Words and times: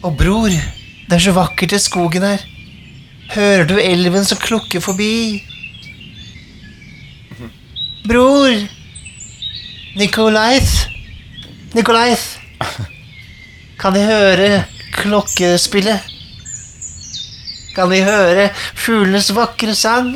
Å, 0.00 0.08
bror, 0.16 0.48
det 0.48 1.12
er 1.12 1.20
så 1.20 1.32
vakkert 1.36 1.74
i 1.76 1.78
skogen 1.82 2.24
her. 2.24 2.40
Hører 3.34 3.66
du 3.68 3.74
elven 3.76 4.24
som 4.24 4.38
klukker 4.40 4.80
forbi? 4.80 5.42
Bror! 8.08 8.54
Nikolais! 10.00 10.70
Nikolais! 11.76 12.22
Kan 13.80 13.92
de 13.92 14.06
høre 14.08 14.48
klokkespillet? 14.96 16.08
Kan 17.76 17.92
de 17.92 18.00
høre 18.06 18.48
fuglenes 18.56 19.28
vakre 19.36 19.76
sang? 19.76 20.14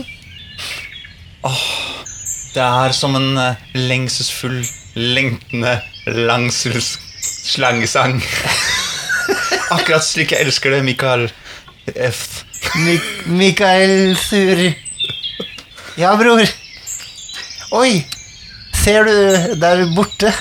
Åh, 1.44 1.66
Det 2.54 2.64
er 2.64 2.96
som 2.96 3.16
en 3.18 3.36
eh, 3.36 3.60
lengselsfull, 3.76 4.62
lengtende, 4.96 5.76
langsuls 6.06 6.94
slangesang. 7.20 8.22
Akkurat 9.74 10.04
slik 10.04 10.34
jeg 10.34 10.44
elsker 10.44 10.74
det, 10.74 10.82
Mikael 10.86 11.28
F. 11.94 12.44
Mik 12.80 13.08
Mikael 13.26 14.16
Sur. 14.18 14.60
Ja, 16.00 16.14
bror. 16.18 16.42
Oi, 17.74 18.04
ser 18.84 19.06
du 19.08 19.56
der 19.60 19.84
borte? 19.94 20.32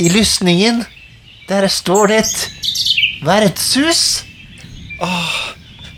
I 0.00 0.08
lysningen. 0.12 0.84
Der 1.48 1.66
står 1.68 2.12
det 2.12 2.18
et 2.22 3.24
vertshus. 3.26 4.22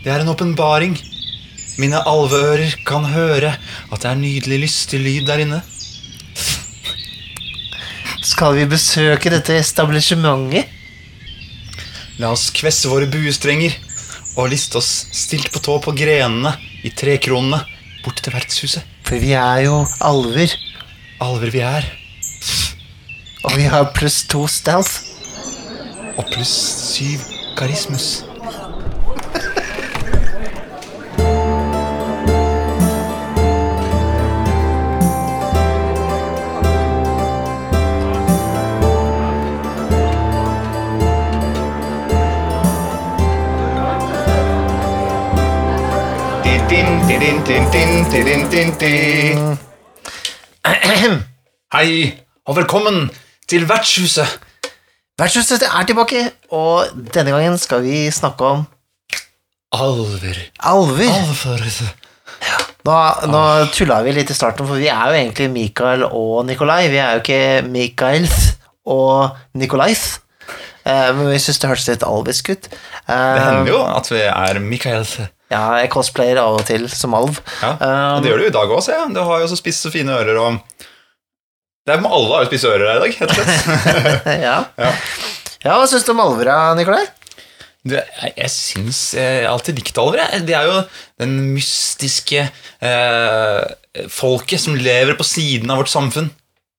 Det 0.03 0.11
er 0.11 0.23
en 0.23 0.31
åpenbaring. 0.33 0.97
Mine 1.79 2.01
alveører 2.05 2.75
kan 2.85 3.05
høre 3.09 3.55
at 3.91 4.01
det 4.03 4.09
er 4.09 4.19
nydelig 4.19 4.59
lystig 4.65 4.99
lyd 5.01 5.27
der 5.29 5.45
inne. 5.45 5.61
Skal 8.23 8.55
vi 8.57 8.65
besøke 8.69 9.31
dette 9.33 9.55
establishementet? 9.59 10.69
La 12.21 12.29
oss 12.33 12.49
kvesse 12.53 12.89
våre 12.91 13.07
buestrenger 13.09 13.73
og 14.37 14.51
liste 14.51 14.77
oss 14.77 15.07
stilt 15.13 15.49
på 15.53 15.61
tå 15.63 15.79
på 15.81 15.93
grenene 15.97 16.53
i 16.85 16.91
trekronene 16.93 17.61
bort 18.03 18.21
til 18.21 18.35
vertshuset. 18.35 18.83
For 19.03 19.17
vi 19.21 19.33
er 19.37 19.65
jo 19.67 19.81
alver, 20.03 20.53
Alver 21.23 21.53
vi 21.53 21.61
er, 21.63 21.85
og 23.47 23.53
vi 23.55 23.63
har 23.71 23.93
pluss 23.95 24.23
to 24.27 24.43
stealth. 24.47 25.13
og 26.17 26.25
pluss 26.29 26.51
syv 26.93 27.23
karismus. 27.57 28.32
Hei, 51.73 52.13
og 52.49 52.55
velkommen 52.57 53.11
til 53.49 53.67
vertshuset. 53.69 54.39
Vertshuset 55.21 55.61
er 55.67 55.85
tilbake, 55.85 56.23
og 56.49 56.89
denne 57.13 57.35
gangen 57.35 57.59
skal 57.61 57.83
vi 57.85 58.07
snakke 58.09 58.47
om 58.55 58.63
Alver. 59.73 60.39
alver. 60.65 61.11
Alver. 61.13 61.93
Nå, 62.89 62.97
nå 63.29 63.43
tulla 63.75 63.99
vi 64.07 64.15
litt 64.17 64.33
i 64.33 64.37
starten, 64.39 64.65
for 64.65 64.81
vi 64.81 64.89
er 64.89 65.05
jo 65.13 65.19
egentlig 65.19 65.51
Mikael 65.53 66.07
og 66.09 66.41
Nikolai. 66.49 66.87
Vi 66.89 66.97
er 66.97 67.19
jo 67.19 67.21
ikke 67.21 67.69
Mikaels 67.69 68.39
og 68.89 69.37
Nikolais. 69.53 70.07
Eh, 70.89 71.13
men 71.13 71.29
vi 71.29 71.37
syns 71.37 71.61
det 71.61 71.69
hørtes 71.69 71.87
litt 71.93 72.09
alvisk 72.09 72.49
ut. 72.49 72.65
Eh, 73.05 73.13
Det 73.13 73.45
hender 73.45 73.71
jo 73.75 73.85
at 73.85 74.09
vi 74.09 74.25
er 74.25 74.59
Mikael. 74.59 75.05
Ja, 75.53 75.63
jeg 75.83 75.91
cosplayer 75.93 76.41
av 76.41 76.57
og 76.59 76.65
til 76.67 76.87
som 76.91 77.13
alv. 77.17 77.37
Ja, 77.61 77.75
Um, 77.77 78.23
Det 78.23 78.31
gjør 78.31 78.41
du 78.43 78.47
i 78.49 78.55
dag 78.57 78.73
òg, 78.73 78.81
ser 78.85 78.97
jeg. 78.99 79.13
Du 79.15 79.21
har 79.23 79.43
jo 79.43 79.49
så 79.51 79.57
spisse, 79.59 79.91
fine 79.93 80.15
ører 80.17 80.39
og 80.41 80.61
det 81.83 81.97
er 81.97 81.99
med 81.99 82.13
Alle 82.15 82.31
har 82.31 82.45
jo 82.45 82.47
spisse 82.47 82.69
ører 82.71 82.87
her 82.87 83.01
i 83.01 83.03
dag, 83.03 83.17
helt 83.19 83.33
slett. 83.35 83.65
ja. 84.47 84.55
Ja. 84.79 84.91
ja, 85.65 85.73
hva 85.75 85.87
syns 85.91 86.05
du 86.07 86.13
om 86.13 86.21
alvera, 86.23 86.55
Nikolai? 86.79 87.01
Du, 87.83 87.97
jeg, 87.97 88.31
jeg 88.37 88.51
syns 88.53 88.99
Jeg 89.17 89.41
har 89.43 89.49
alltid 89.51 89.81
likt 89.81 89.97
alver. 89.99 90.21
Det 90.47 90.55
er 90.55 90.69
jo 90.69 90.77
den 91.19 91.33
mystiske 91.51 92.45
eh, 92.47 94.05
folket 94.07 94.63
som 94.63 94.77
lever 94.79 95.17
på 95.19 95.27
siden 95.27 95.73
av 95.75 95.81
vårt 95.83 95.91
samfunn. 95.91 96.31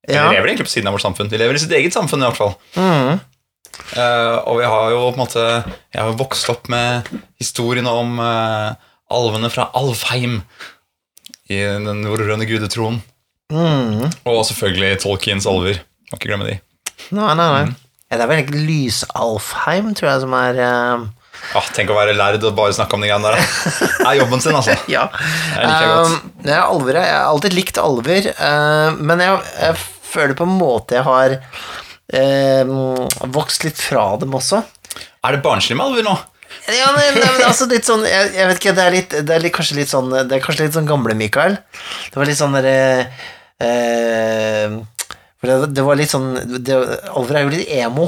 Ja. 0.09 0.25
Eller 0.25 0.39
lever 0.39 0.55
egentlig 0.55 0.71
på 0.71 0.75
siden 0.79 0.89
av 0.89 0.97
vårt 0.97 1.05
samfunn. 1.05 1.29
De 1.33 1.41
lever 1.41 1.57
i 1.59 1.61
sitt 1.67 1.77
eget 1.77 1.97
samfunn, 1.97 2.25
i 2.25 2.29
hvert 2.31 2.41
fall. 2.41 2.57
Mm. 2.81 3.21
Eh, 3.95 4.37
og 4.49 4.59
vi 4.61 4.67
har 4.69 4.91
jo 4.95 5.01
på 5.07 5.15
en 5.15 5.23
måte 5.23 5.45
Jeg 5.45 6.01
har 6.01 6.11
jo 6.11 6.19
vokst 6.19 6.51
opp 6.51 6.69
med 6.73 7.09
historien 7.43 7.87
om 7.91 8.19
uh, 8.19 8.75
alvene 9.13 9.51
fra 9.53 9.69
Alfheim 9.77 10.41
i 11.53 11.59
den 11.61 12.01
norrøne 12.03 12.47
gudetroen. 12.49 13.03
Mm. 13.53 14.07
Og 14.31 14.39
selvfølgelig 14.49 15.03
Tolkiens 15.03 15.47
alver. 15.51 15.83
Må 16.09 16.17
ikke 16.17 16.31
glemme 16.31 16.49
de. 16.49 16.55
Nei, 17.13 17.35
nei, 17.37 17.45
nei. 17.45 17.67
Mm. 17.69 17.75
Ja, 18.09 18.17
det 18.17 18.25
er 18.25 18.31
vel 18.31 18.41
egentlig 18.41 18.65
Lysalfheim, 18.69 19.93
tror 19.99 20.11
jeg, 20.11 20.23
som 20.25 20.37
er 20.39 20.61
uh... 20.65 21.05
Ah, 21.59 21.67
tenk 21.77 21.93
å 21.93 21.99
være 21.99 22.15
lærd 22.17 22.47
og 22.47 22.57
bare 22.57 22.73
snakke 22.73 22.97
om 22.97 23.05
de 23.05 23.11
greiene 23.11 23.35
der. 23.35 23.45
Det 23.99 24.07
er 24.09 24.19
jobben 24.23 24.41
sin, 24.41 24.57
altså. 24.57 24.79
Ja. 24.97 25.05
Jeg 25.53 25.69
liker 25.69 25.85
jeg 25.85 25.93
godt. 25.93 26.29
Um, 26.41 26.53
alver, 26.57 27.01
jeg 27.03 27.13
har 27.13 27.29
alltid 27.29 27.59
likt 27.59 27.81
alver, 27.83 28.31
men 29.05 29.25
jeg, 29.27 29.41
jeg 29.61 29.81
føler 30.15 30.39
på 30.39 30.49
en 30.49 30.57
måte 30.57 30.97
jeg 30.97 31.07
har 31.07 31.37
vokst 33.35 33.65
litt 33.65 33.81
fra 33.81 34.17
dem 34.21 34.35
også. 34.37 34.61
Er 35.25 35.37
det 35.37 35.45
barnslig 35.45 35.77
med 35.79 35.87
alver 35.87 36.05
nå? 36.07 36.15
Ja, 36.71 36.91
nei, 36.95 37.07
men 37.17 37.43
altså 37.45 37.67
litt 37.67 37.85
sånn 37.85 38.05
Jeg, 38.07 38.29
jeg 38.37 38.47
vet 38.49 38.61
ikke, 38.61 38.73
det 38.77 38.83
er, 38.85 38.93
litt, 38.95 39.15
det 39.27 39.33
er 39.35 39.43
litt, 39.43 39.53
kanskje 39.57 39.75
litt 39.81 39.91
sånn 39.91 40.13
Det 40.13 40.37
er 40.37 40.43
kanskje 40.45 40.69
litt 40.69 40.77
sånn 40.77 40.89
gamle 40.89 41.17
Mikael. 41.19 41.57
Det 42.13 42.21
var 42.21 42.29
litt 42.29 42.39
sånn 42.39 42.55
derre 42.55 42.77
eh, 43.59 44.77
det, 45.45 45.57
det 45.77 45.85
var 45.85 45.99
litt 45.99 46.13
sånn 46.13 46.31
det, 46.65 46.77
Alver 47.13 47.41
er 47.41 47.45
jo 47.45 47.53
litt 47.53 47.73
emo. 47.75 48.07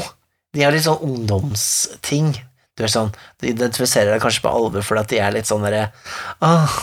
De 0.56 0.64
har 0.64 0.72
litt 0.72 0.86
sånn 0.86 1.02
ungdomsting. 1.04 2.30
Du 2.76 2.84
er 2.84 2.92
sånn, 2.92 3.12
Du 3.40 3.48
identifiserer 3.50 4.14
deg 4.14 4.22
kanskje 4.24 4.46
med 4.46 4.56
alver 4.56 4.86
fordi 4.86 5.02
at 5.02 5.12
de 5.12 5.20
er 5.24 5.36
litt 5.36 5.48
sånn 5.48 5.64
derre 5.66 5.88
Åh, 6.44 6.78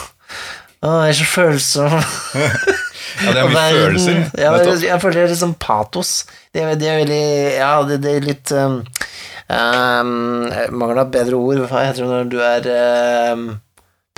åh, 0.84 1.00
jeg 1.07 1.13
er 1.13 1.19
så 1.22 1.29
følsom. 1.31 1.97
Ja, 3.24 3.34
det 3.34 3.41
er 3.41 3.50
mye 3.50 3.56
Verden- 3.56 3.81
følelser. 3.81 4.22
Ja, 4.40 4.53
jeg, 4.59 4.78
jeg 4.88 5.02
føler 5.02 5.19
det 5.19 5.25
er 5.25 5.34
litt 5.34 5.41
sånn 5.44 5.58
patos. 5.59 6.14
Det 6.53 6.66
det 6.80 6.90
er 6.90 7.02
veldig 7.03 7.25
Ja, 7.58 7.74
det, 7.90 8.00
det 8.06 8.16
er 8.16 8.25
litt 8.30 8.53
um, 8.56 8.80
um, 9.50 10.16
Mangel 10.80 11.03
av 11.03 11.12
bedre 11.14 11.40
ord. 11.40 11.66
Hva 11.69 11.86
heter 11.88 12.03
det 12.06 12.09
når 12.12 12.31
du 12.31 12.40
er 12.44 12.72
um, 13.34 13.46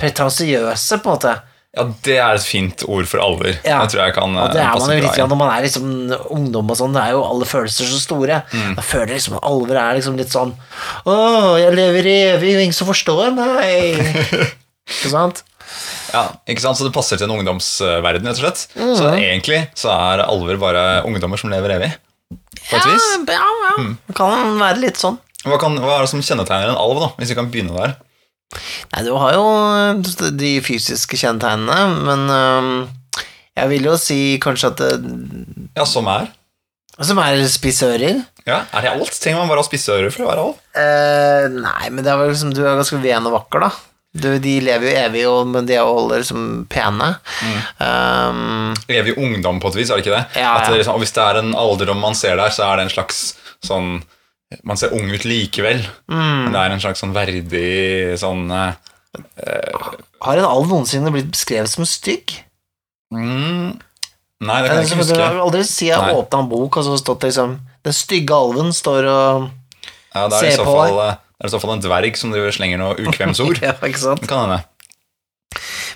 pretensiøse, 0.00 1.02
på 1.02 1.12
en 1.12 1.16
måte? 1.16 1.36
Ja, 1.76 1.84
det 2.06 2.14
er 2.16 2.38
et 2.38 2.46
fint 2.46 2.82
ord 2.88 3.04
for 3.08 3.20
alvor. 3.20 3.50
Ja. 3.66 3.82
Det 3.84 3.92
tror 3.92 4.06
jeg 4.06 4.14
kan 4.16 4.32
Og 4.32 4.54
det 4.54 4.62
eh, 4.62 4.68
er 4.68 4.78
man 4.80 4.92
jo 4.94 5.02
litt 5.04 5.18
grann 5.18 5.28
når 5.28 5.40
man 5.42 5.50
er 5.52 5.64
liksom 5.66 5.90
ungdom 6.32 6.72
og 6.72 6.78
sånn. 6.78 6.96
Det 6.96 7.02
er 7.02 7.12
jo 7.12 7.24
alle 7.26 7.48
følelser 7.48 7.90
så 7.90 8.00
store. 8.00 8.38
Mm. 8.48 8.78
Da 8.78 8.84
føler 8.86 9.12
jeg 9.12 9.20
liksom 9.20 9.36
at 9.36 9.48
alver 9.50 9.80
er 9.82 9.98
liksom 9.98 10.16
litt 10.16 10.32
sånn 10.32 10.54
Å, 11.04 11.16
jeg 11.60 11.76
lever 11.76 12.08
evig, 12.14 12.54
og 12.56 12.64
ingen 12.64 12.78
som 12.78 12.88
forstår 12.88 13.28
meg. 13.36 14.00
Ikke 14.94 15.12
sant? 15.12 15.44
Ja, 16.16 16.22
ikke 16.48 16.64
sant? 16.64 16.78
Så 16.80 16.86
det 16.88 16.94
passer 16.96 17.20
til 17.20 17.28
en 17.28 17.36
ungdomsverden, 17.36 18.24
rett 18.24 18.38
og 18.38 18.42
slett. 18.42 18.64
Mm. 18.78 18.94
Så 18.96 19.12
egentlig 19.20 19.60
så 19.76 19.92
er 19.92 20.24
alver 20.24 20.56
bare 20.62 20.84
ungdommer 21.04 21.40
som 21.40 21.52
lever 21.52 21.76
evig. 21.76 21.92
På 22.66 22.78
et 22.80 22.86
Ja, 22.88 22.94
vis. 22.94 23.06
ja, 23.28 23.46
ja. 23.66 23.74
Det 24.08 24.16
kan 24.18 24.56
være 24.58 24.80
litt 24.82 24.98
sånn. 24.98 25.20
Hva, 25.46 25.58
kan, 25.62 25.76
hva 25.78 25.98
er 26.00 26.06
det 26.06 26.10
som 26.10 26.24
kjennetegner 26.24 26.72
en 26.72 26.80
alv, 26.80 26.98
da? 27.04 27.08
Hvis 27.20 27.30
vi 27.30 27.36
kan 27.38 27.50
begynne 27.52 27.76
der. 27.76 27.92
Nei, 28.94 29.02
du 29.06 29.12
har 29.18 29.34
jo 29.36 29.44
øh, 29.44 30.32
de 30.40 30.54
fysiske 30.64 31.18
kjennetegnene, 31.20 32.00
men 32.06 32.24
øh, 32.32 33.20
jeg 33.60 33.70
vil 33.74 33.86
jo 33.90 33.94
si 34.00 34.18
kanskje 34.42 34.72
at 34.72 34.80
det, 34.82 34.90
Ja, 35.76 35.84
som 35.86 36.08
er. 36.10 36.30
Som 37.04 37.18
er 37.20 37.42
spisse 37.52 37.86
ører. 37.92 38.22
Ja, 38.46 38.62
Er 38.72 38.86
det 38.86 38.90
alt? 38.94 39.12
Trenger 39.20 39.42
man 39.42 39.50
bare 39.50 39.60
å 39.60 39.64
ha 39.66 39.68
spisse 39.68 39.92
ører 39.92 40.14
for 40.14 40.24
å 40.24 40.30
være 40.30 40.44
alv? 40.46 40.60
Eh, 40.80 41.46
nei, 41.60 41.90
men 41.92 42.06
det 42.06 42.12
er 42.14 42.20
vel 42.22 42.30
liksom, 42.32 42.54
du 42.56 42.62
er 42.64 42.78
ganske 42.78 43.00
ven 43.02 43.26
og 43.28 43.34
vakker, 43.36 43.66
da. 43.66 43.70
Du, 44.22 44.28
de 44.42 44.54
lever 44.64 44.88
jo 44.90 44.96
evig, 45.04 45.22
og, 45.30 45.46
men 45.52 45.68
de 45.68 45.76
er 45.76 45.84
alle 45.84 46.20
liksom 46.22 46.42
pene. 46.72 47.12
Um, 47.78 48.74
Evig 48.88 49.16
ungdom, 49.20 49.60
på 49.62 49.70
et 49.72 49.78
vis, 49.80 49.90
er 49.90 50.00
det 50.00 50.06
ikke 50.06 50.16
det? 50.16 50.40
Ja, 50.40 50.56
At 50.56 50.66
det 50.66 50.74
ja. 50.74 50.80
liksom, 50.80 50.96
og 50.98 51.04
hvis 51.04 51.14
det 51.16 51.22
er 51.24 51.40
en 51.42 51.54
alderdom 51.58 52.00
man 52.02 52.16
ser 52.18 52.36
der, 52.40 52.52
så 52.54 52.66
er 52.70 52.80
det 52.80 52.88
en 52.88 52.94
slags 52.96 53.22
sånn 53.66 53.96
Man 54.62 54.78
ser 54.78 54.92
ung 54.94 55.08
ut 55.10 55.24
likevel. 55.26 55.80
Mm. 56.06 56.44
Men 56.46 56.52
det 56.54 56.60
er 56.60 56.74
en 56.76 56.82
slags 56.84 57.00
sånn 57.02 57.14
verdig 57.16 58.14
sånn 58.22 58.44
uh, 58.52 58.72
har 60.26 60.40
en 60.40 60.48
alv 60.48 60.68
noensinne 60.70 61.12
blitt 61.14 61.30
beskrevet 61.32 61.70
som 61.72 61.86
stygg? 61.88 62.34
mm, 63.14 63.76
Nei, 64.46 64.56
det 64.62 64.68
kan 64.68 64.80
jeg 64.82 64.88
ikke 64.90 64.96
har 64.98 65.30
huske. 65.32 65.44
aldri 65.46 65.62
si 65.64 65.86
jeg 65.88 66.16
åpna 66.18 66.42
en 66.42 66.50
bok, 66.50 66.76
og 66.76 66.84
så 66.84 66.96
stått 67.00 67.24
liksom 67.24 67.54
Den 67.86 67.94
stygge 67.96 68.36
alven 68.36 68.72
står 68.76 69.06
og 69.08 69.46
Ja, 70.12 70.26
det 70.28 70.40
er 70.42 70.56
så 70.58 70.66
på 70.66 70.74
fall, 70.76 70.98
eh, 71.06 71.14
det 71.36 71.44
er 71.44 71.50
i 71.50 71.52
så 71.52 71.60
fall 71.60 71.74
en 71.76 71.84
dverg 71.84 72.16
som 72.16 72.32
driver 72.32 72.54
slenger 72.56 72.80
noe 72.80 72.96
ukvemsord. 72.96 73.60
Ja, 73.66 73.74
ikke 73.84 74.00
sant? 74.00 74.24
Kan 74.30 74.46
hende. 74.46 74.62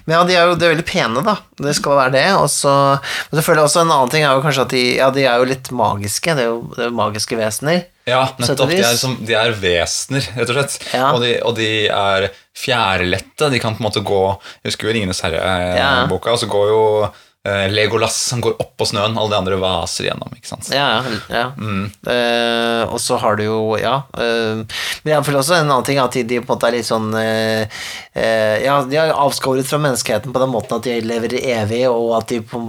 Men 0.08 0.14
ja, 0.16 0.20
de 0.24 0.34
er 0.36 0.48
jo 0.48 0.54
de 0.56 0.64
er 0.66 0.72
veldig 0.72 0.84
pene, 0.88 1.20
da. 1.24 1.34
Det 1.60 1.72
skal 1.76 1.98
være 1.98 2.12
det. 2.14 2.26
Og 2.40 2.46
så 2.52 2.72
Men 2.98 3.36
selvfølgelig 3.38 3.64
også 3.66 3.82
en 3.84 3.92
annen 3.94 4.12
ting 4.12 4.24
er 4.24 4.32
jo 4.36 4.42
kanskje 4.44 4.64
at 4.64 4.72
de, 4.74 4.82
ja, 4.96 5.08
de 5.14 5.24
er 5.28 5.40
jo 5.42 5.48
litt 5.50 5.70
magiske. 5.76 6.34
Det 6.38 6.44
er 6.46 6.48
jo, 6.48 6.60
det 6.76 6.84
er 6.86 6.88
jo 6.90 6.96
magiske 6.96 7.38
vesener. 7.38 7.82
Ja, 8.08 8.22
nettopp. 8.40 8.72
De 8.72 8.78
er, 8.80 8.96
som, 8.98 9.16
de 9.28 9.36
er 9.36 9.52
vesener, 9.60 10.24
rett 10.38 10.50
og 10.52 10.56
slett. 10.56 10.76
Ja. 10.96 11.10
Og, 11.14 11.20
de, 11.24 11.34
og 11.46 11.56
de 11.58 11.68
er 11.92 12.28
fjærlette. 12.56 13.50
De 13.52 13.60
kan 13.62 13.76
på 13.76 13.84
en 13.84 13.88
måte 13.90 14.02
gå 14.04 14.22
Jeg 14.64 14.72
husker 14.72 14.88
jo 14.88 14.94
Ringenes 14.96 15.20
Ja. 15.24 15.30
herre-boka, 15.36 16.32
og 16.34 16.40
så 16.42 16.48
går 16.50 16.72
jo 16.72 16.80
eh, 17.04 17.20
Legolas 17.48 18.16
som 18.28 18.40
går 18.44 18.58
opp 18.60 18.74
på 18.76 18.84
snøen, 18.84 19.14
alle 19.16 19.32
de 19.32 19.36
andre 19.38 19.56
vaser 19.56 20.10
gjennom. 20.10 20.28
ikke 20.36 20.50
sant? 20.50 20.68
Ja, 20.76 21.00
ja. 21.32 21.46
Mm. 21.56 21.86
Uh, 22.04 22.82
og 22.92 23.00
så 23.00 23.16
har 23.20 23.38
du 23.40 23.46
jo 23.46 23.60
Ja. 23.80 24.02
Uh, 24.12 24.60
men 25.02 25.14
jeg 25.14 25.24
føler 25.24 25.40
også 25.40 25.56
en 25.56 25.70
annen 25.70 25.86
ting 25.88 26.00
at 26.02 26.12
de, 26.12 26.26
de 26.28 26.42
på 26.42 26.50
en 26.50 26.52
måte 26.52 26.68
er 26.68 26.76
litt 26.76 26.88
sånn 26.88 27.08
uh, 27.16 27.64
eh, 28.12 28.56
Ja, 28.60 28.82
de 28.84 29.00
er 29.00 29.14
avskåret 29.16 29.68
fra 29.68 29.80
menneskeheten 29.80 30.34
på 30.34 30.42
den 30.42 30.52
måten 30.52 30.76
at 30.76 30.84
de 30.84 30.98
lever 31.00 31.38
evig, 31.40 31.86
og 31.88 32.12
at 32.18 32.28
de 32.28 32.42
på 32.44 32.66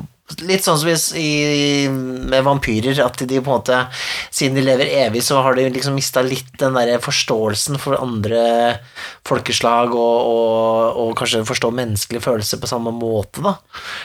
Litt 0.47 0.65
sånn 0.65 0.79
som 0.79 1.17
i, 1.19 1.87
med 1.89 2.45
vampyrer, 2.45 2.97
at 3.03 3.19
de 3.19 3.39
på 3.41 3.51
en 3.51 3.59
måte 3.59 3.79
Siden 4.31 4.57
de 4.57 4.65
lever 4.65 4.91
evig, 5.03 5.23
så 5.25 5.41
har 5.45 5.57
de 5.57 5.67
liksom 5.73 5.95
mista 5.97 6.23
litt 6.25 6.51
den 6.61 6.77
der 6.77 7.01
forståelsen 7.03 7.79
for 7.81 7.99
andre 7.99 8.41
folkeslag, 9.27 9.95
og, 9.95 10.17
og, 10.31 10.99
og 11.03 11.15
kanskje 11.19 11.45
forstå 11.47 11.71
menneskelige 11.75 12.25
følelser 12.25 12.61
på 12.61 12.69
samme 12.71 12.93
måte, 12.95 13.43
da. 13.45 13.55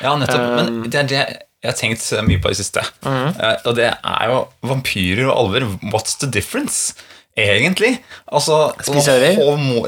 Ja, 0.05 0.14
nettopp. 0.19 0.46
Um, 0.46 0.56
Men 0.56 0.88
det 0.90 1.02
er 1.02 1.12
det 1.12 1.26
jeg 1.64 1.73
har 1.73 1.78
tenkt 1.81 2.06
mye 2.28 2.38
på 2.38 2.50
i 2.50 2.55
det 2.55 2.61
siste. 2.61 2.82
Eh, 3.02 3.56
og 3.67 3.75
det 3.78 3.88
er 3.90 4.31
jo 4.31 4.43
vampyrer 4.70 5.26
og 5.26 5.37
alver. 5.40 5.64
What's 5.90 6.14
the 6.20 6.28
difference? 6.31 6.94
Egentlig. 7.37 7.99
Altså 8.32 8.70
vi? 9.20 9.32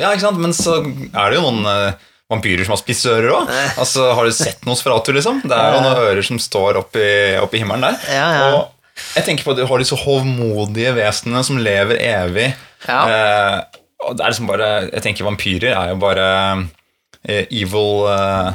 Ja, 0.02 0.10
ikke 0.10 0.24
sant? 0.24 0.40
Men 0.42 0.52
så 0.56 0.80
er 0.82 1.30
det 1.30 1.38
jo 1.38 1.44
noen 1.46 1.68
eh, 1.70 2.07
vampyrer 2.28 2.66
som 2.66 2.74
har 2.74 2.80
spissører 2.80 3.30
òg. 3.32 3.52
Altså, 3.80 4.10
har 4.14 4.28
du 4.28 4.34
sett 4.36 4.66
Nosferatu, 4.68 5.12
liksom? 5.16 5.40
Det 5.48 5.56
er 5.56 5.76
jo 5.76 5.84
noen 5.84 6.02
ører 6.10 6.24
som 6.26 6.40
står 6.42 6.80
opp 6.82 6.98
i, 7.00 7.10
opp 7.40 7.54
i 7.56 7.62
himmelen 7.62 7.88
der. 7.88 8.10
Ja, 8.12 8.26
ja. 8.36 8.48
Og 8.52 9.14
jeg 9.14 9.24
tenker 9.28 9.46
på 9.46 9.54
at 9.54 9.60
du 9.60 9.66
har 9.70 9.80
disse 9.80 9.96
hovmodige 9.96 10.92
vesenene 10.96 11.44
som 11.46 11.60
lever 11.62 12.00
evig. 12.02 12.48
Ja. 12.88 13.00
Eh, 13.08 13.82
og 14.06 14.14
det 14.14 14.22
er 14.22 14.30
liksom 14.30 14.46
bare 14.46 14.66
Jeg 14.86 15.02
tenker 15.02 15.26
vampyrer 15.26 15.72
er 15.74 15.88
jo 15.90 15.96
bare 15.98 16.26
eh, 17.26 17.46
evil 17.50 18.04
eh, 18.12 18.52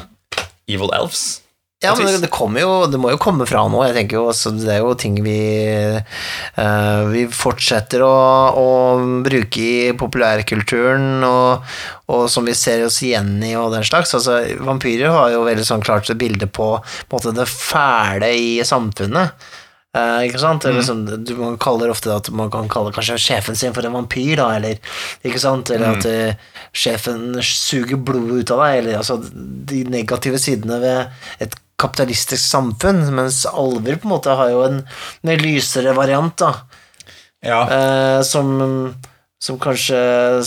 Evil 0.72 0.94
elves. 0.96 1.43
Ja, 1.84 1.94
men 2.00 2.22
det, 2.22 2.30
kommer 2.32 2.64
jo 2.64 2.74
Det 2.88 3.00
må 3.02 3.12
jo 3.12 3.20
komme 3.22 3.46
fra 3.50 3.66
noe. 3.68 3.88
Jeg 3.90 3.98
tenker 3.98 4.22
jo 4.22 4.54
Det 4.60 4.72
er 4.72 4.80
jo 4.80 4.94
ting 5.00 5.18
vi 5.26 5.40
uh, 5.68 7.02
Vi 7.12 7.26
fortsetter 7.28 8.06
å, 8.06 8.14
å 8.60 8.68
bruke 9.26 9.64
i 9.64 9.96
populærkulturen, 10.00 11.26
og, 11.28 11.74
og 12.14 12.30
som 12.32 12.48
vi 12.48 12.56
ser 12.58 12.86
oss 12.88 13.02
igjen 13.04 13.36
i, 13.44 13.56
og 13.60 13.74
den 13.76 13.84
slags. 13.88 14.14
Altså, 14.16 14.40
vampyrer 14.64 15.12
har 15.12 15.34
jo 15.34 15.44
veldig 15.48 15.66
sånn 15.68 15.84
klart 15.84 16.10
et 16.10 16.20
bilde 16.20 16.48
på, 16.48 16.70
på 16.80 17.12
en 17.12 17.20
måte, 17.20 17.36
det 17.36 17.50
fæle 17.52 18.32
i 18.40 18.56
samfunnet. 18.68 19.36
Uh, 19.94 20.24
ikke 20.26 20.40
sant? 20.42 20.66
Eller 20.66 20.82
Liksom, 20.82 21.04
du 21.22 21.36
man 21.38 21.60
kaller 21.62 21.92
ofte 21.94 22.10
at 22.10 22.32
man 22.34 22.50
kan 22.54 22.66
kalle 22.72 22.94
kanskje 22.96 23.20
sjefen 23.22 23.58
sin 23.58 23.76
for 23.76 23.86
en 23.86 23.94
vampyr, 23.94 24.40
da, 24.40 24.48
eller 24.58 24.80
Ikke 25.22 25.42
sant? 25.42 25.70
Eller 25.70 26.00
at 26.00 26.08
uh, 26.10 26.56
sjefen 26.74 27.36
suger 27.46 28.02
blodet 28.02 28.42
ut 28.42 28.54
av 28.56 28.64
deg, 28.64 28.80
eller 28.80 29.02
altså 29.04 29.20
de 29.70 29.84
negative 29.94 30.42
sidene 30.42 30.80
ved 30.82 31.46
et 31.46 31.60
kapitalistisk 31.84 32.42
samfunn, 32.44 33.04
mens 33.16 33.44
alver 33.50 34.00
på 34.00 34.08
en 34.10 34.14
måte 34.16 34.36
har 34.40 34.50
jo 34.54 34.64
en 34.66 34.80
mer 35.28 35.44
lysere 35.44 35.94
variant, 35.98 36.36
da, 36.42 36.54
Ja. 37.44 37.64
eh, 37.68 38.22
som 38.24 38.96
som 39.44 39.58
kanskje 39.60 39.98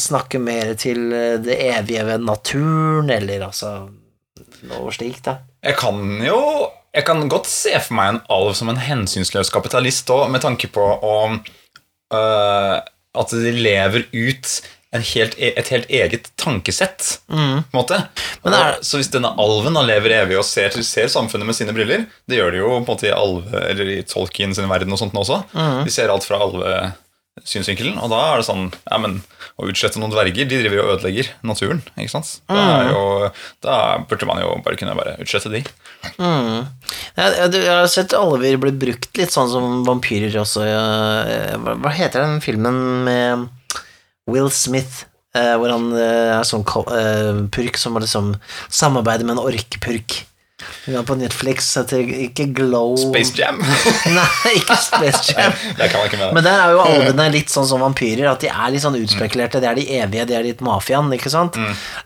snakker 0.01 0.41
mer 0.41 0.71
til 0.81 1.11
eh, 1.13 1.35
det 1.45 1.59
evige 1.69 2.05
ved 2.09 2.23
naturen, 2.25 3.11
eller 3.13 3.43
altså 3.51 3.75
noe 4.71 4.93
slikt, 4.97 5.27
da. 5.29 5.35
Jeg 5.63 5.77
kan 5.77 6.01
jo 6.25 6.41
Jeg 6.97 7.05
kan 7.05 7.29
godt 7.29 7.45
se 7.45 7.75
for 7.85 7.93
meg 7.99 8.09
en 8.15 8.21
alv 8.33 8.55
som 8.57 8.71
en 8.73 8.79
hensynsløs 8.81 9.51
kapitalist 9.53 10.09
òg, 10.09 10.31
med 10.33 10.41
tanke 10.41 10.71
på 10.73 10.81
å 10.81 11.13
øh, 12.15 12.81
At 13.17 13.35
de 13.37 13.53
lever 13.53 14.07
ut 14.13 14.55
helt, 15.03 15.35
e- 15.39 15.53
et 15.57 15.69
helt 15.69 15.89
eget 15.91 16.31
tankesett, 16.37 17.19
på 17.29 17.35
en 17.37 17.65
måte. 17.75 17.99
Men 18.45 18.55
er- 18.55 18.79
så 18.83 18.97
hvis 19.01 19.11
denne 19.13 19.33
alven 19.39 19.75
da 19.75 19.83
lever 19.83 20.11
evig 20.23 20.39
og 20.39 20.45
ser, 20.45 20.71
ser 20.83 21.09
samfunnet 21.13 21.47
med 21.47 21.55
sine 21.55 21.73
briller 21.75 22.07
Det 22.29 22.39
gjør 22.39 22.51
de 22.53 22.59
jo 22.59 22.69
på 22.71 22.77
en 22.83 22.87
måte 22.87 23.09
i 23.09 23.15
alve, 23.15 23.65
eller 23.71 23.85
i 23.99 24.03
Tolkien 24.03 24.55
sin 24.55 24.69
verden 24.69 24.93
og 24.93 24.99
sånt 24.99 25.13
også. 25.15 25.43
De 25.85 25.91
ser 25.91 26.09
alt 26.09 26.25
fra 26.25 26.39
alvesynsvinkelen, 26.47 27.99
og 28.03 28.11
da 28.11 28.21
er 28.33 28.37
det 28.41 28.47
sånn 28.49 28.69
ja, 28.91 28.99
men 28.99 29.23
Å 29.57 29.65
utslette 29.71 29.97
noen 29.97 30.11
dverger, 30.13 30.45
de 30.45 30.59
driver 30.61 30.77
jo 30.77 30.83
og 30.85 30.99
ødelegger 30.99 31.29
naturen. 31.49 31.79
ikke 31.97 32.11
sant? 32.13 32.41
Er 32.53 32.91
jo, 32.91 33.31
da 33.65 33.77
burde 34.05 34.27
man 34.29 34.43
jo 34.43 34.51
bare 34.63 34.77
kunne 34.77 34.93
bare 34.99 35.15
utslette 35.23 35.49
de. 35.49 35.63
Jeg, 36.21 37.31
jeg, 37.39 37.55
jeg 37.65 37.73
har 37.73 37.87
sett 37.89 38.13
alver 38.13 38.59
bli 38.61 38.73
brukt 38.77 39.17
litt 39.17 39.33
sånn 39.33 39.49
som 39.49 39.79
vampyrer 39.87 40.37
også. 40.43 40.61
hva 41.81 41.93
heter 41.97 42.21
den 42.27 42.43
filmen 42.45 42.83
med 43.09 43.47
Will 44.27 44.51
Smith? 44.51 45.05
eh, 45.37 45.57
hvor 45.61 45.73
han 45.73 45.91
eh, 45.97 46.39
er 46.39 46.47
sånn 46.49 46.65
eh, 46.65 47.43
purk 47.53 47.79
som 47.81 47.99
liksom 48.01 48.35
samarbeider 48.73 49.27
med 49.29 49.37
en 49.37 49.45
orkpurk. 49.45 50.23
Den 50.87 50.97
er 50.97 51.05
på 51.07 51.15
Netflix, 51.21 51.69
heter 51.77 52.01
ikke 52.25 52.47
Glow 52.57 52.95
Space 52.99 53.35
Jam. 53.37 53.59
Nei, 54.17 54.55
ikke 54.57 54.79
Space 54.81 55.29
Jam. 55.35 55.53
man 55.77 56.07
ikke. 56.09 56.31
Men 56.33 56.47
der 56.47 56.63
er 56.63 56.73
jo 56.75 56.85
alvene 56.87 57.27
litt 57.35 57.53
sånn 57.53 57.69
som 57.69 57.85
vampyrer, 57.85 58.31
at 58.31 58.43
de 58.43 58.49
er 58.51 58.73
litt 58.73 58.85
sånn 58.87 58.97
utspekulerte. 58.99 59.61
De 59.63 59.69
er 59.69 59.79
de 59.79 59.89
evige, 59.99 60.29
de 60.31 60.39
er 60.39 60.47
litt 60.49 60.65
mafiaen, 60.65 61.13
ikke 61.19 61.33
sant? 61.33 61.59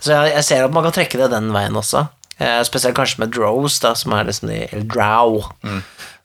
Så 0.03 0.17
jeg, 0.17 0.35
jeg 0.35 0.49
ser 0.49 0.67
at 0.67 0.75
man 0.75 0.89
kan 0.89 0.97
trekke 0.99 1.21
det 1.23 1.31
den 1.33 1.53
veien 1.55 1.79
også. 1.79 2.09
Eh, 2.41 2.59
spesielt 2.67 2.97
kanskje 2.97 3.23
med 3.23 3.35
drows, 3.37 3.79
da, 3.85 3.95
som 3.95 4.17
er 4.17 4.27
liksom 4.29 4.51
de 4.51 4.83
drow. 4.91 5.45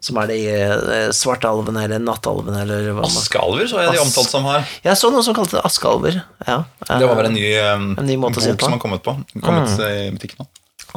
Som 0.05 0.19
er 0.21 0.27
de 0.29 0.35
eh, 0.53 1.05
svartalvene 1.17 1.85
eller 1.87 2.01
nattalvene, 2.03 2.59
eller 2.61 2.91
hva 2.93 3.05
man 3.07 3.15
Askealver 3.23 3.69
så 3.71 3.79
jeg 3.81 3.95
de 3.95 4.01
omtalt 4.03 4.29
som 4.29 4.45
her. 4.45 4.67
Jeg 4.85 4.99
så 5.01 5.09
noen 5.13 5.25
som 5.25 5.33
kalte 5.37 5.57
det 5.57 5.63
askealver. 5.65 6.19
Ja. 6.45 6.59
eh, 6.85 6.99
Det 7.01 7.07
var 7.09 7.17
vel 7.21 7.31
en 7.31 7.37
ny, 7.39 7.47
um, 7.73 7.87
En 8.03 8.05
ny 8.11 8.17
måte 8.21 8.37
å 8.37 8.43
si 8.45 8.51
det 8.51 8.59
bok 8.59 8.61
på. 8.61 8.69
som 8.69 8.77
har 8.77 8.83
kommet 8.83 9.01
på. 9.07 9.15
Kommet 9.41 9.73
i 9.87 10.11
butikken 10.13 10.43
nå. 10.43 10.49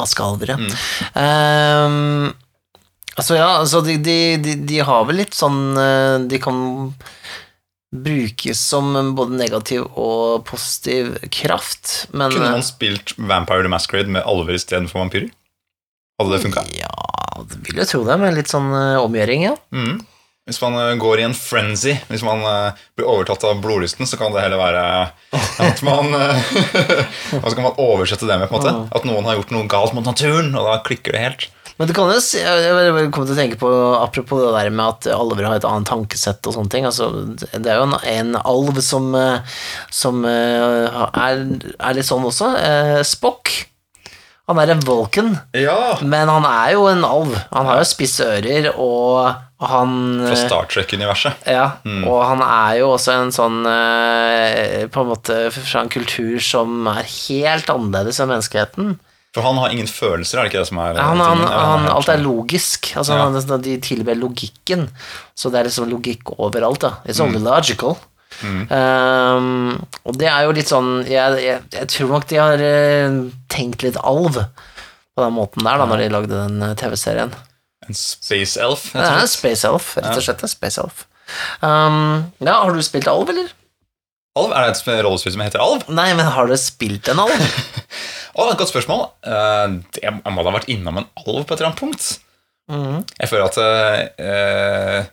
Askealver, 0.05 0.53
ja. 0.53 0.59
Ehm, 1.19 2.29
altså, 3.17 3.39
ja, 3.39 3.49
altså 3.63 3.81
de, 3.87 3.97
de, 4.05 4.19
de, 4.45 4.53
de 4.69 4.83
har 4.87 5.09
vel 5.09 5.19
litt 5.25 5.35
sånn 5.35 5.59
eh, 5.81 6.19
De 6.31 6.39
kan 6.43 6.61
brukes 7.89 8.61
som 8.61 8.93
både 9.17 9.39
negativ 9.41 9.87
og 9.97 10.45
positiv 10.47 11.15
kraft, 11.33 12.05
men 12.13 12.31
Kunne 12.35 12.51
eh, 12.51 12.57
man 12.59 12.67
spilt 12.67 13.15
Vampire 13.17 13.65
the 13.65 13.73
Masquerade 13.73 14.13
med 14.13 14.27
alver 14.29 14.59
istedenfor 14.59 15.01
vampyrer? 15.07 15.31
Hadde 16.19 16.35
det 16.35 16.43
funka? 16.43 16.65
Ja, 16.75 16.95
det 17.47 17.61
vil 17.63 17.79
jeg 17.79 17.87
tro 17.87 18.01
det, 18.07 18.17
med 18.19 18.35
litt 18.35 18.51
sånn 18.51 18.73
uh, 18.75 18.99
omgjøring, 19.05 19.45
ja. 19.47 19.57
Mm. 19.71 20.01
Hvis 20.49 20.63
man 20.63 20.79
eh, 20.81 20.95
går 20.97 21.21
i 21.21 21.27
en 21.27 21.35
frenzy, 21.37 21.93
hvis 22.09 22.23
man 22.25 22.41
eh, 22.49 22.79
blir 22.97 23.05
overtatt 23.05 23.43
av 23.45 23.59
blodlysten, 23.61 24.09
så 24.09 24.17
kan 24.17 24.33
det 24.33 24.41
heller 24.41 24.57
være 24.57 24.85
at 25.61 25.83
man 25.85 26.09
Hva 27.43 27.53
skal 27.53 27.67
man 27.67 27.77
oversette 27.77 28.25
det 28.25 28.39
med? 28.41 28.49
på 28.49 28.57
en 28.57 28.63
måte? 28.63 28.73
At 28.97 29.05
noen 29.05 29.29
har 29.29 29.37
gjort 29.37 29.53
noe 29.53 29.69
galt 29.69 29.93
mot 29.93 30.09
naturen, 30.09 30.49
og 30.57 30.71
da 30.71 30.79
klikker 30.87 31.13
det 31.13 31.21
helt. 31.21 31.47
Men 31.77 31.91
du 31.91 31.93
kan 31.95 32.09
jo 32.11 32.17
si, 32.25 32.41
jeg 32.41 33.11
kom 33.13 33.29
til 33.29 33.37
å 33.37 33.39
tenke 33.39 33.61
på, 33.61 33.69
apropos 34.01 34.41
det 34.41 34.55
der 34.57 34.73
med 34.73 34.87
at 34.87 35.11
alver 35.13 35.51
har 35.51 35.61
et 35.61 35.69
annet 35.69 35.93
tankesett 35.93 36.49
og 36.49 36.57
sånne 36.57 36.73
ting, 36.73 36.89
altså, 36.89 37.13
det 37.53 37.69
er 37.69 37.79
jo 37.79 37.91
en, 37.91 37.99
en 38.17 38.41
alv 38.41 38.81
som, 38.83 39.13
som 40.01 40.25
er, 40.27 41.45
er 41.77 41.95
litt 41.95 42.09
sånn 42.09 42.27
også. 42.27 42.55
Spock. 43.07 43.53
Han 44.49 44.59
er 44.63 44.71
en 44.73 44.81
Vulcan. 44.81 45.35
Ja! 45.53 45.99
Men 46.01 46.31
han 46.33 46.47
er 46.49 46.73
jo 46.73 46.87
en 46.89 47.05
alv. 47.05 47.35
Han 47.53 47.69
har 47.69 47.83
jo 47.83 47.89
spisse 47.89 48.25
ører, 48.25 48.71
og 48.81 49.35
han 49.61 49.93
Fra 50.23 50.39
Star 50.39 50.71
Trek-universet. 50.73 51.45
Ja, 51.51 51.67
og 52.07 52.23
han 52.25 52.41
er 52.47 52.79
jo 52.79 52.93
også 52.95 53.17
en 53.19 53.33
sånn 53.35 53.67
eh, 53.67 54.87
På 54.95 55.03
en 55.03 55.11
måte 55.11 55.39
fra 55.53 55.83
en 55.83 55.91
kultur 55.93 56.39
som 56.41 56.87
er 56.95 57.03
helt 57.03 57.69
annerledes 57.75 58.23
enn 58.23 58.31
menneskeheten. 58.31 58.97
For 59.37 59.45
han 59.45 59.59
har 59.61 59.75
ingen 59.75 59.91
følelser, 59.91 60.39
er 60.39 60.47
det 60.47 60.55
ikke 60.55 60.63
det 60.63 60.71
som 60.71 60.81
er 60.81 60.97
ja, 60.97 61.09
Han, 61.11 61.21
han. 61.21 61.43
Ja, 61.45 61.65
han, 61.75 61.89
alt 61.93 62.09
er 62.09 62.17
sånn. 62.17 62.25
logisk. 62.31 62.93
Altså, 62.97 63.19
han, 63.21 63.37
de 63.67 63.75
tilber 63.85 64.17
logikken. 64.17 64.89
Så 65.37 65.53
det 65.53 65.61
er 65.61 65.69
liksom 65.69 65.91
logikk 65.93 66.33
overalt. 66.39 66.87
Da. 66.87 66.95
It's 67.05 67.21
only 67.23 67.43
logical. 67.45 67.99
Um, 68.45 69.73
og 70.07 70.15
det 70.21 70.29
er 70.31 70.45
jo 70.47 70.53
litt 70.55 70.69
sånn 70.71 71.01
Jeg, 71.11 71.41
jeg, 71.43 71.63
jeg 71.75 71.89
tror 71.91 72.13
nok 72.13 72.27
de 72.31 72.37
har 72.39 72.61
eh, 72.63 73.17
tenkt 73.51 73.83
litt 73.83 73.99
alv 73.99 74.37
på 74.39 75.25
den 75.25 75.35
måten 75.35 75.67
der, 75.67 75.81
da, 75.81 75.87
når 75.91 76.05
de 76.05 76.09
lagde 76.15 76.31
den 76.47 76.63
eh, 76.63 76.77
TV-serien. 76.79 77.33
En 77.89 77.97
space 77.99 78.61
elf. 78.63 78.85
Ja, 78.95 79.03
rett 79.03 79.17
og 79.17 79.25
en. 79.25 79.31
Space 79.33 79.67
Elf, 79.67 79.89
rett 79.99 80.13
og 80.15 80.23
slett. 80.23 80.45
en 80.47 80.53
Space 80.53 80.79
Elf. 80.83 81.07
Um, 81.65 82.29
ja, 82.39 82.55
har 82.63 82.71
du 82.77 82.83
spilt 82.87 83.09
alv, 83.11 83.29
eller? 83.33 83.51
Alv? 84.39 84.53
Er 84.55 84.69
det 84.69 84.77
et 84.77 85.03
rollespill 85.05 85.35
som 85.35 85.43
heter 85.43 85.63
Alv? 85.65 85.83
Nei, 85.91 86.13
men 86.15 86.29
har 86.37 86.47
du 86.47 86.55
spilt 86.61 87.09
en 87.11 87.25
alv? 87.25 87.35
Å, 88.39 88.45
et 88.53 88.61
godt 88.61 88.71
spørsmål. 88.71 89.09
Eh, 89.27 89.79
Jeg 90.05 90.15
må 90.15 90.45
da 90.45 90.51
ha 90.53 90.57
vært 90.61 90.71
innom 90.71 91.01
en 91.01 91.09
alv 91.25 91.43
på 91.43 91.57
et 91.57 91.59
eller 91.59 91.73
annet 91.73 91.81
punkt. 91.83 92.09
Mm. 92.71 93.01
Jeg 93.19 93.31
føler 93.33 93.49
at 93.49 93.59
uh, 93.59 95.09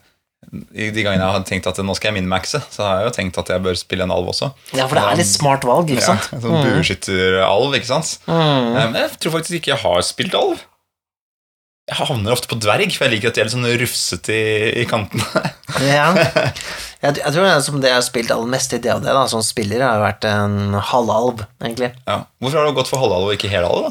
de 0.72 1.02
gangene 1.04 1.22
jeg 1.24 1.34
har 1.36 1.44
tenkt 1.48 1.66
at 1.70 1.80
nå 1.84 1.94
skal 1.98 2.10
jeg 2.12 2.18
minmaxe, 2.20 2.60
så 2.72 2.84
har 2.86 3.00
jeg 3.02 3.08
jo 3.10 3.14
tenkt 3.18 3.40
at 3.42 3.50
jeg 3.54 3.64
bør 3.64 3.76
spille 3.80 4.06
en 4.06 4.14
alv 4.14 4.30
også. 4.32 4.52
Ja, 4.76 4.86
for 4.86 4.98
det 4.98 5.04
er 5.08 5.20
litt 5.22 5.30
smart 5.32 5.66
valg, 5.68 5.90
ikke 5.92 6.02
Ja, 6.04 6.14
sant? 6.14 6.30
en 6.36 6.42
sånn 6.44 6.64
bueskytteralv, 6.66 7.76
ikke 7.78 7.90
sant? 7.90 8.16
Mm. 8.30 8.72
Men 8.76 8.98
jeg 9.02 9.18
tror 9.22 9.36
faktisk 9.38 9.58
ikke 9.60 9.74
jeg 9.74 9.82
har 9.84 10.02
spilt 10.06 10.34
alv. 10.38 10.64
Jeg 11.86 12.00
havner 12.02 12.34
ofte 12.34 12.48
på 12.50 12.56
dverg, 12.58 12.90
for 12.96 13.06
jeg 13.06 13.12
liker 13.14 13.30
at 13.30 13.36
de 13.36 13.42
er 13.44 13.46
litt 13.46 13.54
sånn 13.54 13.68
rufsete 13.84 14.34
i, 14.34 14.70
i 14.82 14.86
kantene. 14.90 15.44
Ja. 15.82 16.06
Jeg, 16.16 17.18
jeg 17.20 17.32
tror 17.34 17.44
det 17.44 17.56
som 17.66 17.80
det 17.82 17.90
jeg 17.90 17.98
har 17.98 18.04
spilt 18.06 18.30
aller 18.32 18.48
mest 18.48 18.72
i 18.72 18.78
DOD 18.80 19.04
da, 19.04 19.26
som 19.28 19.42
spiller, 19.44 19.82
har 19.84 20.00
vært 20.00 20.24
en 20.30 20.72
halvalv, 20.88 21.42
egentlig. 21.60 21.90
Ja. 22.08 22.22
Hvorfor 22.40 22.62
har 22.62 22.70
du 22.70 22.78
gått 22.78 22.88
for 22.90 23.02
halvalv 23.02 23.28
og 23.28 23.34
ikke 23.36 23.50
helalv? 23.52 23.90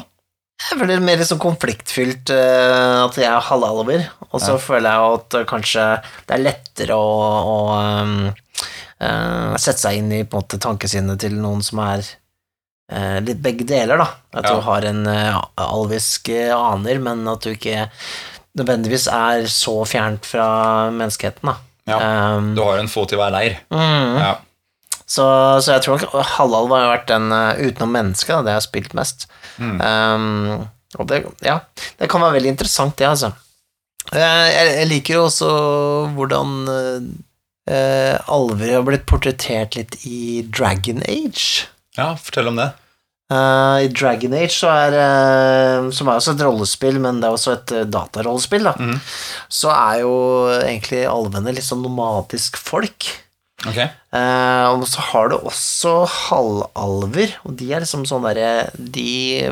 Jeg 0.56 0.78
føler 0.80 0.88
det 0.88 0.96
er 0.96 1.04
mer 1.04 1.22
sånn 1.28 1.40
konfliktfylt 1.42 2.30
eh, 2.32 3.04
at 3.04 3.16
jeg 3.20 3.28
er 3.28 3.44
halvalver, 3.50 4.06
og 4.30 4.40
så 4.40 4.54
Ja. 4.56 4.60
føler 4.62 4.88
jeg 4.88 5.16
at 5.18 5.34
eh, 5.36 5.44
kanskje 5.50 5.84
det 6.26 6.34
er 6.38 6.44
lettere 6.46 6.96
å, 6.96 7.10
å 7.52 7.56
um, 8.02 8.14
uh, 9.02 9.52
sette 9.60 9.82
seg 9.84 9.98
inn 10.00 10.08
i 10.16 10.22
på 10.24 10.38
en 10.38 10.42
måte 10.46 10.58
tankesinnet 10.64 11.20
til 11.20 11.36
noen 11.36 11.60
som 11.62 11.82
er 11.84 12.00
uh, 12.92 13.18
litt 13.20 13.42
begge 13.44 13.66
deler, 13.68 14.00
da. 14.00 14.08
At 14.32 14.48
Ja. 14.48 14.54
du 14.56 14.64
har 14.64 14.88
en 14.88 15.04
uh, 15.06 15.42
alvisk 15.60 16.32
aner, 16.56 16.98
men 17.04 17.28
at 17.28 17.44
du 17.44 17.52
ikke 17.52 17.90
nødvendigvis 18.56 19.06
er 19.12 19.44
så 19.52 19.76
fjernt 19.84 20.24
fra 20.24 20.48
menneskeheten, 20.90 21.52
da. 21.52 21.58
Ja. 21.86 22.00
Um, 22.40 22.54
Du 22.56 22.64
har 22.64 22.80
en 22.80 22.88
fot 22.90 23.12
i 23.12 23.16
hver 23.20 23.30
leir. 23.30 23.60
mm. 23.70 24.16
Ja. 24.24 24.34
Så, 25.06 25.24
så 25.62 25.76
jeg 25.76 25.84
tror 25.84 26.02
nok 26.02 26.30
halal 26.34 26.72
har 26.72 26.88
vært 26.90 27.10
den 27.12 27.30
uh, 27.30 27.54
utenom 27.62 27.92
mennesket, 27.94 28.32
da, 28.34 28.42
det 28.42 28.54
jeg 28.54 28.60
har 28.60 28.66
spilt 28.66 28.96
mest. 28.98 29.28
Mm. 29.62 29.76
Um, 29.80 30.64
og 30.98 31.10
det, 31.10 31.20
ja, 31.46 31.60
det 32.00 32.08
kan 32.10 32.24
være 32.24 32.38
veldig 32.40 32.56
interessant, 32.56 32.96
det, 32.98 33.06
altså. 33.08 33.30
Eh, 34.14 34.46
jeg, 34.50 34.72
jeg 34.80 34.88
liker 34.90 35.16
jo 35.16 35.22
også 35.26 35.52
hvordan 36.14 36.50
uh, 36.70 38.16
alver 38.30 38.74
har 38.76 38.84
blitt 38.86 39.06
portrettert 39.10 39.78
litt 39.78 39.96
i 40.06 40.42
Dragon 40.46 41.02
Age. 41.10 41.66
ja, 41.98 42.12
fortell 42.18 42.52
om 42.52 42.60
det. 42.60 42.70
Uh, 43.26 43.82
I 43.82 43.90
Dragon 43.90 44.36
Age, 44.38 44.54
så 44.54 44.70
er, 44.70 44.94
uh, 44.94 45.88
som 45.90 46.06
er 46.06 46.20
også 46.20 46.36
et 46.36 46.44
rollespill, 46.46 47.00
men 47.02 47.18
det 47.18 47.26
er 47.26 47.34
også 47.34 47.56
et 47.56 47.74
uh, 47.74 47.86
datarollespill, 47.90 48.68
da, 48.68 48.76
mm. 48.78 49.00
så 49.50 49.72
er 49.74 50.02
jo 50.04 50.12
egentlig 50.60 51.02
alvene 51.10 51.56
litt 51.56 51.66
sånn 51.66 51.82
nomadisk 51.82 52.58
folk. 52.60 53.10
Ok. 53.64 53.78
Eh, 53.80 54.66
og 54.68 54.82
så 54.84 55.00
har 55.00 55.30
du 55.32 55.36
også 55.38 55.92
halvalver, 56.12 57.32
og 57.48 57.54
de 57.56 57.70
er 57.72 57.80
liksom 57.80 58.02
sånn 58.08 58.26
derre 58.28 58.68
de, 58.76 59.48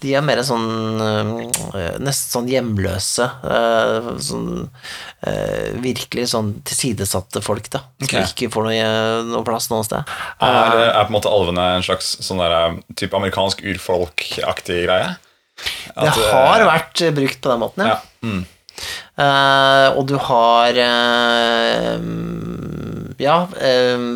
de 0.00 0.14
er 0.16 0.24
mer 0.24 0.40
sånn 0.46 0.96
eh, 1.04 1.98
Nesten 2.00 2.32
sånn 2.32 2.48
hjemløse. 2.48 3.26
eh, 3.44 4.08
sånn 4.24 4.48
eh, 5.28 5.76
virkelig 5.84 6.30
sånn 6.32 6.54
tilsidesatte 6.64 7.44
folk, 7.44 7.68
da. 7.72 7.82
Som 8.00 8.08
okay. 8.08 8.30
ikke 8.32 8.48
får 8.56 8.70
noe, 8.70 8.92
noe 9.28 9.44
plass 9.46 9.68
noe 9.72 9.84
sted. 9.84 10.14
Er, 10.40 10.78
er 10.88 11.02
på 11.04 11.12
en 11.12 11.18
måte 11.18 11.32
alvene 11.32 11.66
en 11.76 11.84
slags 11.84 12.14
sånn 12.24 12.40
der, 12.40 12.80
type 12.96 13.20
amerikansk 13.20 13.60
urfolkaktig 13.68 14.86
greie? 14.86 15.12
At, 15.92 16.16
det 16.16 16.32
har 16.32 16.64
vært 16.64 17.04
brukt 17.12 17.44
på 17.44 17.52
den 17.52 17.62
måten, 17.66 17.84
ja. 17.84 18.00
ja. 18.00 18.24
Mm. 18.24 18.48
Eh, 19.20 19.88
og 19.98 20.06
du 20.08 20.16
har 20.16 20.78
eh, 20.80 21.96
Ja 23.20 23.42
eh, 23.60 24.06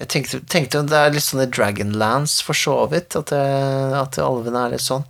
Jeg 0.00 0.08
tenkte, 0.08 0.38
tenkte 0.48 0.80
det 0.88 0.96
er 0.96 1.10
litt 1.12 1.24
sånn 1.26 1.42
i 1.44 1.48
Dragonlands, 1.52 2.38
for 2.40 2.56
så 2.56 2.72
vidt, 2.88 3.12
at, 3.18 3.28
det, 3.34 3.40
at 4.00 4.16
alvene 4.24 4.62
er 4.64 4.70
litt 4.72 4.80
sånn. 4.80 5.02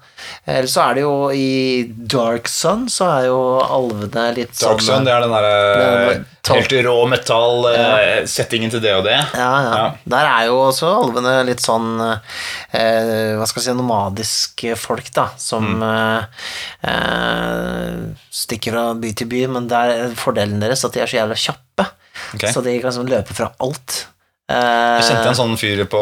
Eller 0.50 0.66
så 0.66 0.80
er 0.88 0.96
det 0.98 1.04
jo 1.04 1.12
i 1.30 1.84
Dark 2.10 2.48
Sun, 2.50 2.88
så 2.90 3.06
er 3.20 3.28
jo 3.28 3.36
alvene 3.62 4.24
litt 4.34 4.56
sånn 4.58 4.72
Dark 4.72 4.82
Sun, 4.82 5.06
det 5.06 5.12
er 5.14 5.22
den 5.22 5.30
derre 5.36 5.52
er 5.60 6.24
helt 6.50 6.74
rå 6.88 6.96
metall-settingen 7.12 8.72
til 8.74 8.82
det 8.82 8.96
og 8.98 9.04
det. 9.06 9.14
ja, 9.38 9.52
ja. 9.62 9.70
Ja. 9.78 9.84
Der 10.16 10.26
er 10.32 10.48
jo 10.50 10.58
også 10.64 10.90
alvene 11.04 11.36
litt 11.46 11.62
sånn 11.62 11.86
eh, 12.02 13.36
Hva 13.38 13.46
skal 13.46 13.60
jeg 13.62 13.68
si 13.68 13.76
nomadiske 13.78 14.74
folk, 14.80 15.12
da, 15.14 15.28
som 15.38 15.70
Mm. 15.70 15.86
eh, 15.86 16.90
eh, 16.90 17.94
stikker 18.42 18.74
fra 18.74 18.84
by 18.98 19.12
til 19.14 19.30
by, 19.30 19.44
men 19.54 19.70
der 19.70 19.94
er 19.94 20.18
fordelen 20.18 20.58
deres 20.62 20.82
at 20.88 20.98
de 20.98 21.04
er 21.04 21.10
så 21.10 21.20
jævla 21.20 21.38
kjappe. 21.38 21.86
Ok. 22.36 22.48
Så 22.54 22.62
det 22.64 22.76
gikk 22.78 22.88
liksom 22.90 23.08
løpe 23.10 23.36
fra 23.36 23.52
alt. 23.62 24.02
Eh, 24.50 24.56
Jeg 24.98 25.06
kjente 25.12 25.28
en 25.30 25.38
sånn 25.38 25.56
fyr 25.60 25.84
på, 25.86 26.00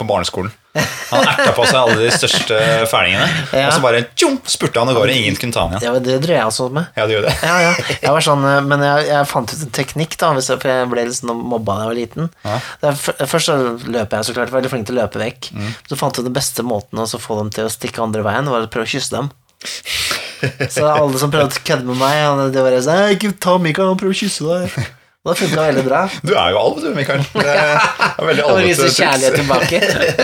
på 0.00 0.06
barneskolen. 0.08 0.52
Han 1.12 1.26
erta 1.28 1.50
på 1.52 1.66
seg 1.68 1.76
alle 1.76 1.96
de 2.00 2.06
største 2.14 2.56
fælingene, 2.88 3.26
Ja. 3.52 3.66
og 3.68 3.74
så 3.76 3.82
bare 3.84 3.98
tjom, 4.16 4.38
spurte 4.48 4.80
han 4.80 4.88
av 4.88 4.96
gårde. 4.96 5.12
Ingen 5.20 5.36
kunne 5.36 5.52
ta 5.52 5.66
han 5.66 5.74
igjen. 5.76 5.84
Ja, 5.84 6.00
det 6.00 6.14
drev 6.24 6.38
jeg 6.38 6.46
også 6.48 6.70
med. 6.72 6.86
Ja, 6.96 7.04
det 7.10 7.18
gjør 7.18 7.26
det. 7.26 7.34
Ja, 7.44 7.56
ja. 7.66 7.72
Jeg 8.06 8.14
var 8.16 8.24
sånn, 8.24 8.46
eh, 8.48 8.62
men 8.64 8.80
jeg, 8.86 9.04
jeg 9.10 9.28
fant 9.28 9.52
ut 9.52 9.64
en 9.66 9.74
teknikk, 9.76 10.16
da, 10.22 10.30
hvis 10.38 10.48
jeg, 10.48 10.62
for 10.62 10.72
jeg 10.72 10.88
ble 10.94 11.04
litt 11.10 11.18
sånn 11.18 11.34
mobba 11.52 11.76
da 11.76 11.84
jeg 11.84 11.90
var 11.92 11.98
liten. 12.00 12.30
Ja. 12.48 12.94
Først 13.28 13.50
så 13.50 13.58
løp 13.92 14.16
jeg 14.16 14.28
så 14.30 14.36
klart, 14.38 14.54
veldig 14.56 14.72
flink 14.72 14.88
til 14.88 14.96
å 14.96 15.02
løpe 15.02 15.20
vekk. 15.20 15.50
Mm. 15.52 15.68
Så 15.92 16.00
fant 16.00 16.16
jeg 16.16 16.24
den 16.30 16.38
beste 16.40 16.64
måten 16.64 17.04
å 17.04 17.06
få 17.20 17.36
dem 17.42 17.52
til 17.52 17.68
å 17.68 17.74
stikke 17.76 18.00
andre 18.06 18.24
veien, 18.24 18.48
var 18.48 18.64
å 18.64 18.72
prøve 18.72 18.88
å 18.88 18.92
kysse 18.96 19.12
dem. 19.18 19.28
Så 20.72 20.88
alle 20.88 21.20
som 21.20 21.30
prøvde 21.30 21.60
å 21.60 21.62
kødde 21.68 21.84
med 21.92 22.00
meg, 22.00 22.48
det 22.56 22.64
var 22.64 22.74
sånn 22.82 23.12
Ikke 23.14 23.28
ta 23.38 23.58
Mikael, 23.62 23.92
han 23.92 24.00
prøver 24.00 24.16
å 24.16 24.20
kysse 24.24 24.48
deg. 24.48 24.72
Det 25.22 25.34
funka 25.38 25.62
veldig 25.62 25.82
bra. 25.86 25.98
Du 26.26 26.32
er 26.34 26.48
jo 26.50 26.58
alv, 26.58 26.80
du, 26.82 26.88
Mikael. 26.96 27.22
Det 27.44 27.52
er 27.54 28.24
veldig 28.26 28.46
Og 28.48 28.56
vise 28.64 28.88
alvete 28.88 28.96
kjærlighet 28.96 29.36
tilbake. 29.38 29.82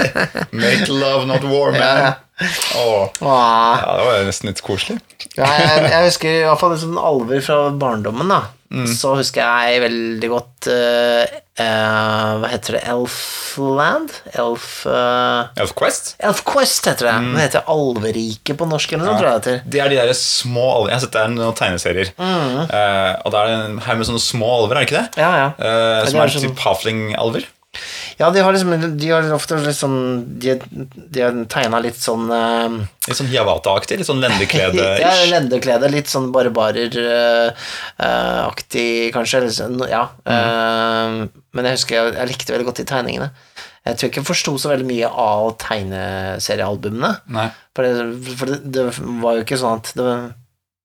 Make 0.63 0.89
love, 0.91 1.27
not 1.31 1.45
war, 1.47 1.71
man. 1.71 1.83
Ja. 1.83 2.13
Åh. 2.39 3.09
Ja, 3.19 3.95
det 3.99 4.05
var 4.07 4.23
nesten 4.29 4.51
litt 4.53 4.63
koselig. 4.63 5.01
Ja, 5.35 5.49
jeg, 5.59 5.89
jeg 5.91 6.05
husker 6.07 6.31
i 6.31 6.45
hvert 6.47 6.61
fall 6.61 6.75
liksom 6.77 6.99
alver 7.01 7.43
fra 7.43 7.59
barndommen, 7.75 8.31
da. 8.31 8.45
Så 8.69 9.15
husker 9.17 9.41
jeg 9.41 9.79
veldig 9.81 10.29
godt 10.29 10.67
uh, 10.69 11.23
uh, 11.57 12.33
Hva 12.43 12.51
heter 12.53 12.75
det? 12.77 12.83
Elfland? 12.93 14.13
Elf 14.37 14.67
uh, 14.85 15.49
Elf 15.57 15.73
Quest? 15.79 16.11
Elf 16.21 16.43
Quest 16.45 16.85
heter 16.91 17.09
det. 17.09 17.15
Det 17.33 17.47
heter 17.47 17.65
Alveriket 17.73 18.59
på 18.61 18.69
norsk, 18.69 18.93
eller 18.93 19.09
noe, 19.09 19.17
tror 19.17 19.31
jeg 19.31 19.41
det 19.41 19.55
heter. 19.55 19.63
Det 19.73 19.81
er 19.87 19.95
de 19.95 20.01
der 20.03 20.13
små 20.21 20.67
alver 20.75 20.93
Jeg 20.93 20.99
har 20.99 21.05
sett 21.07 21.17
det 21.17 21.23
er 21.25 21.33
noen 21.39 21.57
tegneserier. 21.63 22.13
Eh, 22.21 23.13
og 23.25 23.33
da 23.33 23.41
er 23.47 23.49
det 23.55 23.59
en 23.71 23.81
haug 23.89 24.03
med 24.03 24.11
sånne 24.11 24.25
små 24.29 24.53
alver, 24.59 24.77
er 24.77 24.85
det 24.85 24.91
ikke 24.91 25.01
det? 25.01 25.23
Ja, 25.25 25.31
ja. 25.41 25.49
Som 26.05 26.21
er 26.21 26.27
er 26.29 26.35
sånn- 26.37 26.45
typ 26.51 26.67
halfling-alver. 26.69 27.49
Ja, 28.19 28.31
de 28.35 28.41
har 28.43 28.53
liksom 28.53 28.97
De 28.99 29.09
har 29.13 29.23
ofte 29.33 29.57
litt 29.63 29.77
sånn 29.79 30.25
De, 30.43 30.57
de 31.15 31.21
har 31.23 31.33
tegna 31.53 31.79
litt 31.85 31.97
sånn 32.03 32.25
uh, 32.31 32.69
Litt 33.07 33.17
sånn 33.21 33.31
Hiawatha-aktig. 33.31 33.99
Litt 34.01 34.09
sånn 34.11 34.21
lendeklede. 34.25 34.89
Ja, 35.01 35.13
lendeklede. 35.31 35.89
Litt 35.93 36.09
sånn 36.13 36.33
barbarer-aktig, 37.99 39.13
kanskje. 39.15 39.39
Eller 39.43 39.55
sånn, 39.55 39.79
ja. 39.89 40.03
Eh, 40.29 41.29
men 41.57 41.69
jeg 41.71 41.79
husker 41.79 41.97
jeg, 41.99 42.17
jeg 42.19 42.31
likte 42.33 42.53
veldig 42.55 42.69
godt 42.69 42.81
de 42.83 42.87
tegningene. 42.91 43.31
Jeg 43.89 43.97
tror 43.97 44.11
ikke 44.11 44.21
jeg 44.21 44.29
forsto 44.29 44.53
så 44.61 44.69
veldig 44.75 44.89
mye 44.91 45.09
av 45.09 45.55
tegneseriealbumene. 45.63 47.13
Nei. 47.33 47.47
For, 47.77 47.87
det, 47.87 48.35
for 48.37 48.47
det, 48.53 48.59
det 48.75 48.85
var 49.23 49.39
jo 49.39 49.45
ikke 49.47 49.61
sånn 49.63 49.79
at 49.81 49.93
det, 49.97 50.09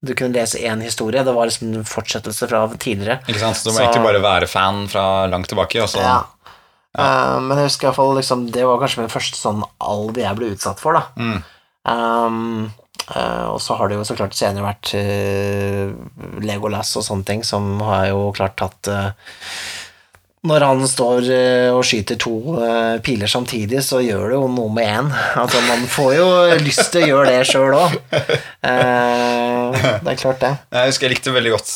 du 0.03 0.12
kunne 0.19 0.35
lese 0.38 0.62
én 0.63 0.79
historie. 0.83 1.23
Det 1.27 1.33
var 1.35 1.50
liksom 1.50 1.73
en 1.73 1.88
fortsettelse 1.88 2.47
fra 2.51 2.59
tidligere. 2.77 3.17
Ikke 3.27 3.41
sant? 3.43 3.59
Så 3.59 3.63
du 3.67 3.71
må 3.73 3.77
Så- 3.81 3.83
egentlig 3.89 4.07
bare 4.07 4.23
være 4.23 4.47
fan 4.51 4.85
fra 4.91 5.05
langt 5.31 5.47
tilbake. 5.51 5.81
Og 5.83 5.89
så, 5.91 6.00
Ja. 6.03 6.21
Eh, 6.93 7.38
men 7.41 7.57
jeg 7.57 7.71
husker 7.71 7.88
i 7.88 7.89
hvert 7.89 7.97
fall 7.97 8.15
liksom, 8.19 8.47
det 8.53 8.65
var 8.69 8.81
kanskje 8.81 9.01
min 9.01 9.12
første 9.13 9.39
sånn 9.39 9.63
alv 9.81 10.17
jeg 10.19 10.38
ble 10.38 10.53
utsatt 10.53 10.81
for, 10.81 11.00
da. 11.00 11.03
Mm. 11.17 11.39
Um, 11.83 12.67
uh, 13.09 13.47
og 13.51 13.57
så 13.59 13.75
har 13.75 13.89
det 13.89 13.97
jo 13.97 14.05
så 14.07 14.15
klart 14.15 14.38
senere 14.38 14.63
vært 14.63 14.93
uh, 14.95 15.89
Legolas 16.45 16.93
og 16.95 17.03
sånne 17.03 17.27
ting, 17.27 17.41
som 17.43 17.81
har 17.83 18.12
jo 18.13 18.29
klart 18.38 18.55
tatt 18.62 18.88
uh, 18.88 19.09
Når 20.47 20.63
han 20.63 20.85
står 20.88 21.27
og 21.73 21.81
skyter 21.88 22.17
to 22.19 22.35
piler 23.03 23.31
samtidig, 23.31 23.79
så 23.83 24.01
gjør 24.03 24.25
det 24.27 24.38
jo 24.38 24.47
noe 24.51 24.73
med 24.75 24.89
én. 24.91 25.12
Altså, 25.39 25.62
man 25.69 25.85
får 25.88 26.09
jo 26.17 26.25
lyst 26.59 26.89
til 26.91 27.05
å 27.05 27.12
gjøre 27.13 27.29
det 27.31 27.45
sjøl 27.47 27.77
òg. 27.79 27.95
det 28.12 28.73
er 30.12 30.19
klart, 30.19 30.41
det. 30.43 30.51
Jeg 30.75 30.91
husker 30.91 31.07
jeg 31.07 31.15
likte 31.15 31.38
veldig 31.38 31.53
godt 31.55 31.71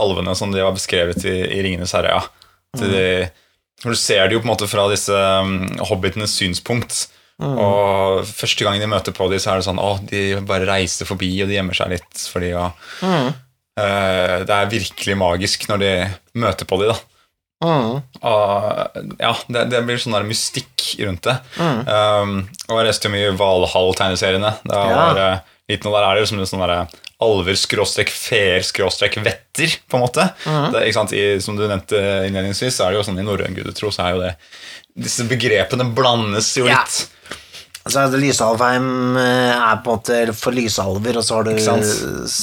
alvene 0.00 0.32
som 0.40 0.48
de 0.48 0.64
var 0.64 0.72
beskrevet 0.78 1.28
i, 1.28 1.36
i 1.58 1.60
Ringenes 1.66 1.92
herre. 1.92 2.16
Ja. 2.16 2.48
Til 2.80 2.96
de, 2.96 3.04
for 3.82 3.92
du 3.92 3.98
ser 4.00 4.26
det 4.28 4.36
jo 4.36 4.40
på 4.42 4.48
en 4.48 4.52
måte 4.54 4.68
fra 4.70 4.86
disse 4.92 5.12
um, 5.12 5.58
hobbitenes 5.90 6.36
synspunkt. 6.38 7.06
Og 7.36 8.22
første 8.24 8.64
gang 8.64 8.78
de 8.80 8.86
møter 8.88 9.12
på 9.12 9.26
dem, 9.28 9.36
så 9.42 9.50
er 9.52 9.58
det 9.60 9.66
sånn 9.66 9.76
Å, 9.82 9.90
de 10.08 10.22
bare 10.48 10.64
reiser 10.70 11.04
forbi, 11.04 11.28
og 11.44 11.50
de 11.50 11.58
gjemmer 11.58 11.76
seg 11.76 11.90
litt 11.92 12.22
fordi 12.32 12.54
ja, 12.54 12.70
Mm. 13.04 13.26
eh, 13.76 14.36
Det 14.48 14.54
er 14.56 14.70
virkelig 14.72 15.16
magisk 15.20 15.66
når 15.68 15.82
de 15.82 15.90
møter 16.40 16.64
på 16.70 16.78
dem, 16.80 16.94
da. 16.94 16.96
Mm. 17.66 18.00
Og 18.24 19.20
ja, 19.20 19.34
det, 19.52 19.66
det 19.72 19.82
blir 19.84 20.00
sånn 20.00 20.16
der 20.16 20.24
mystikk 20.28 20.86
rundt 21.04 21.28
det. 21.28 21.36
Mm. 21.60 21.78
Um, 21.84 22.34
og 22.70 22.80
jeg 22.80 22.88
leste 22.88 23.08
jo 23.10 23.14
mye 23.18 23.36
Valhall-tegneseriene. 23.36 24.54
Da 24.64 24.82
var 24.96 25.14
det 25.20 25.28
liten, 25.68 25.88
og 25.90 25.96
der 25.98 26.06
er 26.06 26.14
det 26.18 26.24
liksom 26.26 26.44
sånn 26.46 26.62
derre 26.66 26.80
alver 27.26 27.56
skråstrek 27.56 28.10
feer 28.12 28.60
skråstrek 28.66 29.14
vetter, 29.24 29.72
på 29.88 29.96
en 29.96 30.02
måte. 30.04 30.26
Mm. 30.44 30.66
Det, 30.74 30.82
ikke 30.84 30.98
sant? 30.98 31.14
I, 31.16 31.24
som 31.40 31.56
du 31.56 31.64
nevnte 31.66 31.96
innledningsvis, 32.28 32.76
så 32.76 32.86
er 32.86 32.92
det 32.92 33.00
jo 33.00 33.06
sånn 33.08 33.20
i 33.22 33.24
norrøn 33.24 33.56
gudetro 33.56 33.88
så 33.94 34.04
er 34.08 34.16
jo 34.16 34.24
det 34.26 34.34
Disse 34.96 35.26
begrepene 35.28 35.84
blandes 35.96 36.54
jo 36.56 36.64
Ja. 36.68 36.78
litt. 36.80 37.10
Så 37.86 38.00
er 38.00 38.08
det 38.10 38.18
Lysalvheim 38.18 39.16
eh, 39.20 39.52
er 39.54 39.76
på 39.84 39.92
en 39.92 39.98
måte 40.00 40.34
for 40.34 40.50
lysalver, 40.56 41.18
og 41.20 41.22
så 41.24 41.36
har 41.36 41.44
du 41.46 41.50
Ikke 41.52 41.66
sant? 41.68 41.90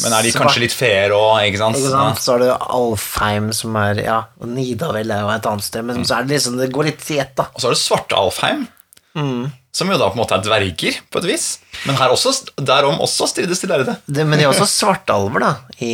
Men 0.06 0.13
er 0.15 0.24
de 0.24 0.32
kanskje 0.38 0.62
litt 0.63 0.75
feer 0.77 1.12
òg, 1.18 1.42
ikke 1.50 1.60
sant? 1.60 1.80
Ikke 1.82 1.89
sant? 1.92 2.22
Så 2.24 2.32
har 2.36 2.44
du 2.46 2.51
Alfheim, 2.53 3.50
som 3.58 3.75
er 3.82 4.00
Ja, 4.06 4.20
Nidavel 4.48 5.12
er 5.12 5.25
jo 5.25 5.34
et 5.34 5.50
annet 5.50 5.65
sted, 5.65 5.84
men 5.89 6.06
så 6.08 6.20
er 6.20 6.30
det 6.30 6.38
liksom 6.38 6.56
Det 6.62 6.70
går 6.72 6.88
litt 6.92 7.10
i 7.12 7.20
ett, 7.25 7.34
da. 7.36 7.50
Og 7.53 7.60
så 7.60 7.68
har 7.68 7.75
du 7.75 7.82
Svarte 7.82 8.15
Alfheim, 8.22 8.63
som 9.74 9.89
jo 9.89 9.98
da 9.98 10.10
på 10.12 10.18
en 10.18 10.22
måte 10.22 10.38
er 10.38 10.44
dverger, 10.46 11.00
på 11.10 11.22
et 11.22 11.30
vis. 11.32 11.46
Men 11.88 11.98
her 11.98 12.13
også, 12.13 12.36
derom 12.62 13.01
også 13.01 13.27
strides 13.32 13.63
de 13.63 13.70
lærde. 13.72 13.96
Det, 14.06 14.25
men 14.25 14.38
de 14.38 14.46
er 14.46 14.51
også 14.51 14.70
svartalver, 14.70 15.42
da, 15.42 15.53
i, 15.82 15.94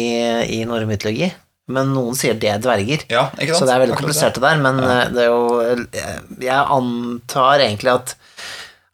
i 0.59 0.65
norrøn 0.67 0.89
mytologi. 0.89 1.31
Men 1.69 1.91
noen 1.93 2.17
sier 2.17 2.37
det 2.39 2.49
er 2.49 2.61
dverger. 2.63 3.05
Ja? 3.13 3.27
Så 3.53 3.67
det 3.67 3.75
er 3.75 3.83
veldig 3.83 3.97
komplisert 3.99 4.39
det 4.39 4.43
der, 4.43 4.61
men 4.63 4.81
ja. 4.81 4.95
det 5.13 5.21
er 5.21 5.29
jo 5.29 6.39
Jeg 6.41 6.57
antar 6.57 7.61
egentlig 7.61 7.93
at 7.93 8.15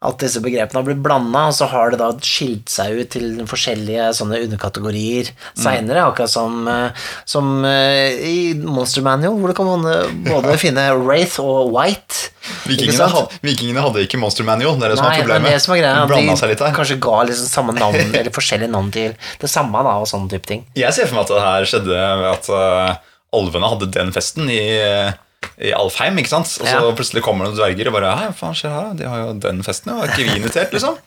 at 0.04 0.18
disse 0.20 0.42
begrepene 0.44 0.76
har 0.76 0.84
blitt 0.84 1.00
blanda, 1.00 1.46
og 1.48 1.54
så 1.56 1.66
har 1.70 1.94
det 1.94 1.98
da 2.02 2.10
skilt 2.20 2.68
seg 2.68 2.98
ut 2.98 3.10
til 3.14 3.38
forskjellige 3.48 4.10
sånne 4.18 4.42
underkategorier 4.44 5.30
seinere, 5.56 6.02
akkurat 6.04 6.30
som, 6.30 6.58
eh, 6.68 7.06
som 7.24 7.64
eh, 7.64 8.18
i 8.28 8.36
Monster 8.60 9.04
Manual, 9.06 9.38
hvor 9.40 9.54
du 9.54 9.56
kan 9.56 9.88
både 10.28 10.58
finne 10.64 10.84
Wraith 11.00 11.40
og 11.40 11.72
White. 11.72 12.28
Vikingene, 12.68 13.08
had, 13.10 13.32
vikingene 13.42 13.82
hadde 13.82 14.04
ikke 14.04 14.20
Monster 14.20 14.46
Manual, 14.46 14.76
det 14.76 14.90
er 14.90 14.94
det 14.94 15.00
som 15.00 15.08
Nei, 15.08 15.16
er 15.16 15.24
problemet. 15.24 15.56
det 15.56 15.64
som 15.64 15.74
er 15.74 15.82
greia. 15.82 16.06
De 16.12 16.54
De 16.60 16.72
kanskje 16.76 17.00
ga 17.08 17.18
liksom 17.32 17.50
samme 17.50 17.76
navn, 17.80 18.00
eller 18.20 18.32
forskjellige 18.36 18.72
navn 18.76 18.92
til 18.94 19.16
det 19.16 19.50
samme, 19.50 19.80
da, 19.80 19.96
og 20.04 20.10
sånne 20.12 20.28
type 20.36 20.52
ting. 20.52 20.66
Jeg 20.76 20.92
ser 20.92 21.08
for 21.08 21.18
meg 21.18 21.24
at 21.24 21.34
det 21.34 21.44
her 21.48 21.70
skjedde 21.72 22.08
ved 22.20 22.32
at 22.34 22.50
uh, 22.52 23.14
alvene 23.40 23.72
hadde 23.72 23.94
den 23.96 24.12
festen 24.14 24.52
i, 24.52 24.60
i 25.58 25.70
Alfheim, 25.72 26.18
ikke 26.20 26.28
sant? 26.32 26.50
Og 26.60 26.66
så 26.68 26.74
Ja. 26.80 26.92
plutselig 26.96 27.22
kommer 27.24 27.46
det 27.46 27.54
noen 27.54 27.60
dverger 27.62 27.88
og 27.88 27.94
bare 27.96 28.16
Hei, 28.18 28.26
hva 28.28 28.34
faen 28.36 28.54
skjer 28.58 28.70
her? 28.74 28.94
De 28.98 29.08
har 29.08 29.18
jo 29.24 29.32
den 29.40 29.62
festen, 29.62 29.92
ja. 29.92 30.02
Er 30.04 30.08
ikke 30.12 30.26
vi 30.30 30.36
invitert, 30.40 30.72
liksom? 30.72 30.98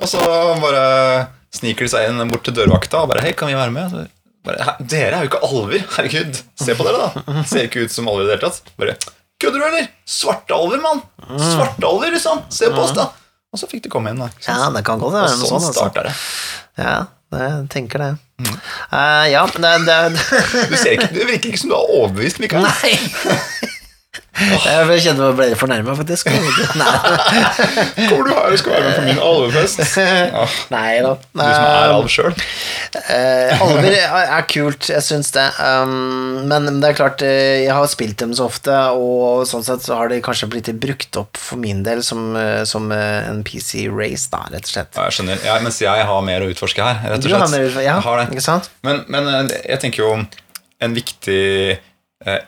Og 0.00 0.08
så 0.08 0.20
bare 0.62 1.28
sniker 1.52 1.84
de 1.84 1.88
seg 1.92 2.08
inn 2.08 2.30
bort 2.30 2.44
til 2.46 2.54
dørvakta 2.54 3.02
og 3.02 3.08
bare 3.12 3.22
Hei, 3.26 3.32
kan 3.32 3.48
vi 3.48 3.54
være 3.58 3.72
med? 3.74 3.90
Så 3.90 4.06
bare, 4.46 4.76
dere 4.80 5.18
er 5.18 5.24
jo 5.26 5.30
ikke 5.30 5.42
alver, 5.50 5.82
herregud. 5.96 6.42
Se 6.56 6.74
på 6.78 6.86
dere, 6.86 7.10
da. 7.10 7.42
Ser 7.44 7.66
ikke 7.68 7.84
ut 7.84 7.90
som 7.92 8.08
alver 8.08 8.24
i 8.24 8.30
det 8.30 8.38
hele 8.38 8.50
tatt. 8.50 8.70
Bare 8.78 8.96
Kødder 9.40 9.58
du, 9.58 9.64
eller? 9.64 9.88
Svarte 10.04 10.52
alver, 10.52 10.80
mann! 10.84 11.02
Svarte 11.40 11.86
alver, 11.88 12.10
liksom! 12.12 12.42
Se 12.52 12.68
på 12.68 12.82
oss, 12.84 12.92
da! 12.96 13.06
Og 13.52 13.58
så 13.58 13.66
fikk 13.66 13.82
de 13.86 13.88
komme 13.92 14.10
inn, 14.12 14.20
da. 14.20 14.28
Ja, 14.46 14.68
det 14.70 14.84
kan 14.84 15.00
godt 15.00 15.14
være 15.16 15.30
Og 15.32 15.38
sånn 15.40 15.48
sånt. 15.48 15.64
Altså. 15.70 15.80
starta 15.80 16.02
det. 16.06 16.12
Ja, 16.78 17.06
det, 17.32 17.40
jeg 17.48 17.68
tenker 17.72 17.98
det. 18.04 18.10
Eh, 18.46 19.26
ja, 19.32 19.44
det, 19.56 19.74
det 19.86 19.98
Du, 20.70 20.76
ser 20.76 20.96
ikke, 20.96 21.10
du 21.14 21.20
virker 21.26 21.52
ikke 21.52 21.60
som 21.60 21.72
du 21.72 21.76
er 21.76 21.92
overbevist, 21.98 22.40
Mikael. 22.42 22.66
Nei! 22.66 22.96
Jeg 24.40 25.02
kjente 25.04 25.20
meg 25.20 25.36
ble 25.38 25.46
fornærma, 25.58 25.92
faktisk. 25.94 26.30
Hvor 26.32 28.08
Kommer 28.08 28.24
du 28.26 28.30
her 28.32 28.54
og 28.54 28.58
skal 28.58 28.72
være 28.72 28.86
med 28.86 28.96
på 28.96 29.04
min 29.06 29.20
alvefest? 29.22 29.82
Ja, 30.00 30.46
nei 30.72 31.00
da. 31.04 31.12
du 31.14 31.42
som 31.42 31.66
er 31.66 31.92
alv 31.92 32.08
sjøl. 32.10 32.34
Eh, 32.98 33.62
alver 33.62 33.94
er, 33.94 34.46
kult, 34.50 34.88
jeg 34.90 35.04
syns 35.04 35.30
det. 35.34 35.44
Um, 35.60 36.48
men 36.50 36.80
det 36.82 36.90
er 36.90 36.98
klart, 36.98 37.22
eh, 37.26 37.60
jeg 37.66 37.74
har 37.76 37.86
spilt 37.92 38.18
dem 38.22 38.32
så 38.34 38.48
ofte, 38.50 38.74
og 38.96 39.44
sånn 39.50 39.66
sett 39.66 39.84
så 39.86 39.98
har 40.00 40.10
de 40.10 40.18
kanskje 40.24 40.48
blitt 40.50 40.72
brukt 40.82 41.20
opp 41.20 41.38
for 41.38 41.60
min 41.60 41.84
del 41.86 42.02
som, 42.06 42.32
eh, 42.38 42.62
som 42.68 42.90
en 42.96 43.44
PC 43.46 43.86
race, 43.92 44.26
da, 44.32 44.42
rett 44.50 44.66
og 44.66 44.72
slett. 44.72 44.96
Jeg 44.96 45.18
skjønner. 45.18 45.44
Ja, 45.46 45.58
mens 45.62 45.78
jeg 45.82 46.08
har 46.10 46.26
mer 46.26 46.46
å 46.46 46.50
utforske 46.50 46.82
her. 46.82 47.04
rett 47.12 47.20
og 47.20 47.30
Du 47.30 47.36
har 47.36 47.46
mer, 47.52 47.78
ja, 47.84 48.00
har 48.02 48.24
ikke 48.26 48.46
sant? 48.46 48.72
Men, 48.86 49.04
men 49.12 49.52
jeg 49.60 49.82
tenker 49.84 50.06
jo 50.06 50.12
en 50.80 50.96
viktig 50.96 51.78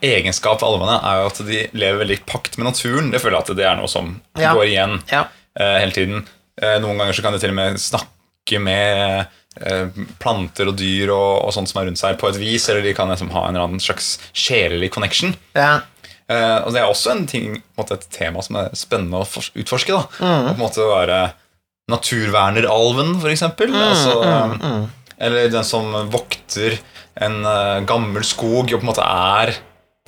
egenskap 0.05 0.61
ved 0.61 0.69
alvene 0.69 0.99
er 1.01 1.21
jo 1.23 1.29
at 1.31 1.39
de 1.49 1.61
lever 1.73 1.99
veldig 2.03 2.17
i 2.19 2.25
pakt 2.29 2.59
med 2.59 2.67
naturen. 2.69 3.11
Det 3.11 3.21
føler 3.23 3.39
jeg 3.39 3.47
at 3.51 3.57
det 3.57 3.65
er 3.71 3.77
noe 3.81 3.89
som 3.89 4.21
Ja. 4.39 4.53
går 4.55 4.67
igjen 4.69 4.99
Ja. 5.11 5.23
eh, 5.59 5.79
hele 5.81 5.93
tiden. 5.93 6.27
Eh, 6.61 6.79
noen 6.81 6.99
ganger 6.99 7.13
så 7.17 7.23
kan 7.23 7.33
de 7.33 7.39
til 7.39 7.51
og 7.51 7.57
med 7.57 7.79
snakke 7.81 8.61
med 8.61 9.27
eh, 9.65 9.87
planter 10.19 10.69
og 10.69 10.77
dyr 10.77 11.11
og, 11.13 11.45
og 11.47 11.53
sånt 11.53 11.69
som 11.69 11.81
er 11.83 11.87
rundt 11.89 11.99
seg, 11.99 12.19
på 12.19 12.29
et 12.29 12.37
vis, 12.41 12.69
eller 12.69 12.83
de 12.83 12.95
kan 12.95 13.09
liksom 13.09 13.31
ha 13.33 13.47
en 13.49 13.55
eller 13.57 13.65
annen 13.69 13.81
slags 13.81 14.19
sjelelig 14.35 14.91
connection. 14.93 15.35
ja. 15.55 15.81
Eh, 16.31 16.59
og 16.65 16.73
det 16.73 16.81
er 16.81 16.87
også 16.89 17.11
en 17.11 17.27
ting, 17.27 17.57
en 17.57 17.63
måte 17.77 17.93
et 17.99 18.07
tema 18.15 18.41
som 18.43 18.57
er 18.57 18.71
spennende 18.79 19.19
å 19.21 19.27
utforske. 19.59 19.93
da 19.93 20.07
Mm. 20.25 20.47
På 20.47 20.55
en 20.55 20.61
måte 20.63 20.87
være 20.89 21.33
naturverneralven, 21.91 23.21
for 23.21 23.29
eksempel. 23.33 23.69
Mm, 23.73 24.59
mm. 24.63 24.87
Eller 25.19 25.49
den 25.53 25.65
som 25.65 25.93
vokter 26.11 26.79
en 27.25 27.41
uh, 27.47 27.83
gammel 27.89 28.25
skog 28.27 28.71
og 28.71 28.79
på 28.79 28.85
en 28.85 28.91
måte 28.93 29.07
er 29.07 29.55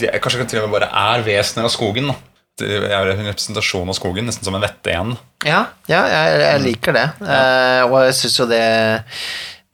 de 0.01 0.11
Kanskje 0.19 0.47
til 0.51 0.59
og 0.59 0.67
med 0.67 0.81
bare 0.81 0.91
er 1.15 1.23
vesener 1.23 1.69
av 1.69 1.71
skogen. 1.71 2.09
da 2.11 2.67
er 2.67 3.11
en 3.11 3.27
representasjon 3.27 3.89
av 3.91 3.97
skogen, 3.99 4.27
nesten 4.27 4.47
som 4.47 4.55
en 4.55 4.63
vette 4.63 4.91
igjen. 4.91 5.17
Ja, 5.47 5.65
ja 5.91 6.05
jeg, 6.11 6.41
jeg 6.43 6.63
liker 6.63 6.95
det. 6.95 7.09
Eh, 7.23 7.83
og 7.89 7.97
jeg 8.07 8.15
syns 8.21 8.39
jo 8.39 8.47
det 8.51 8.63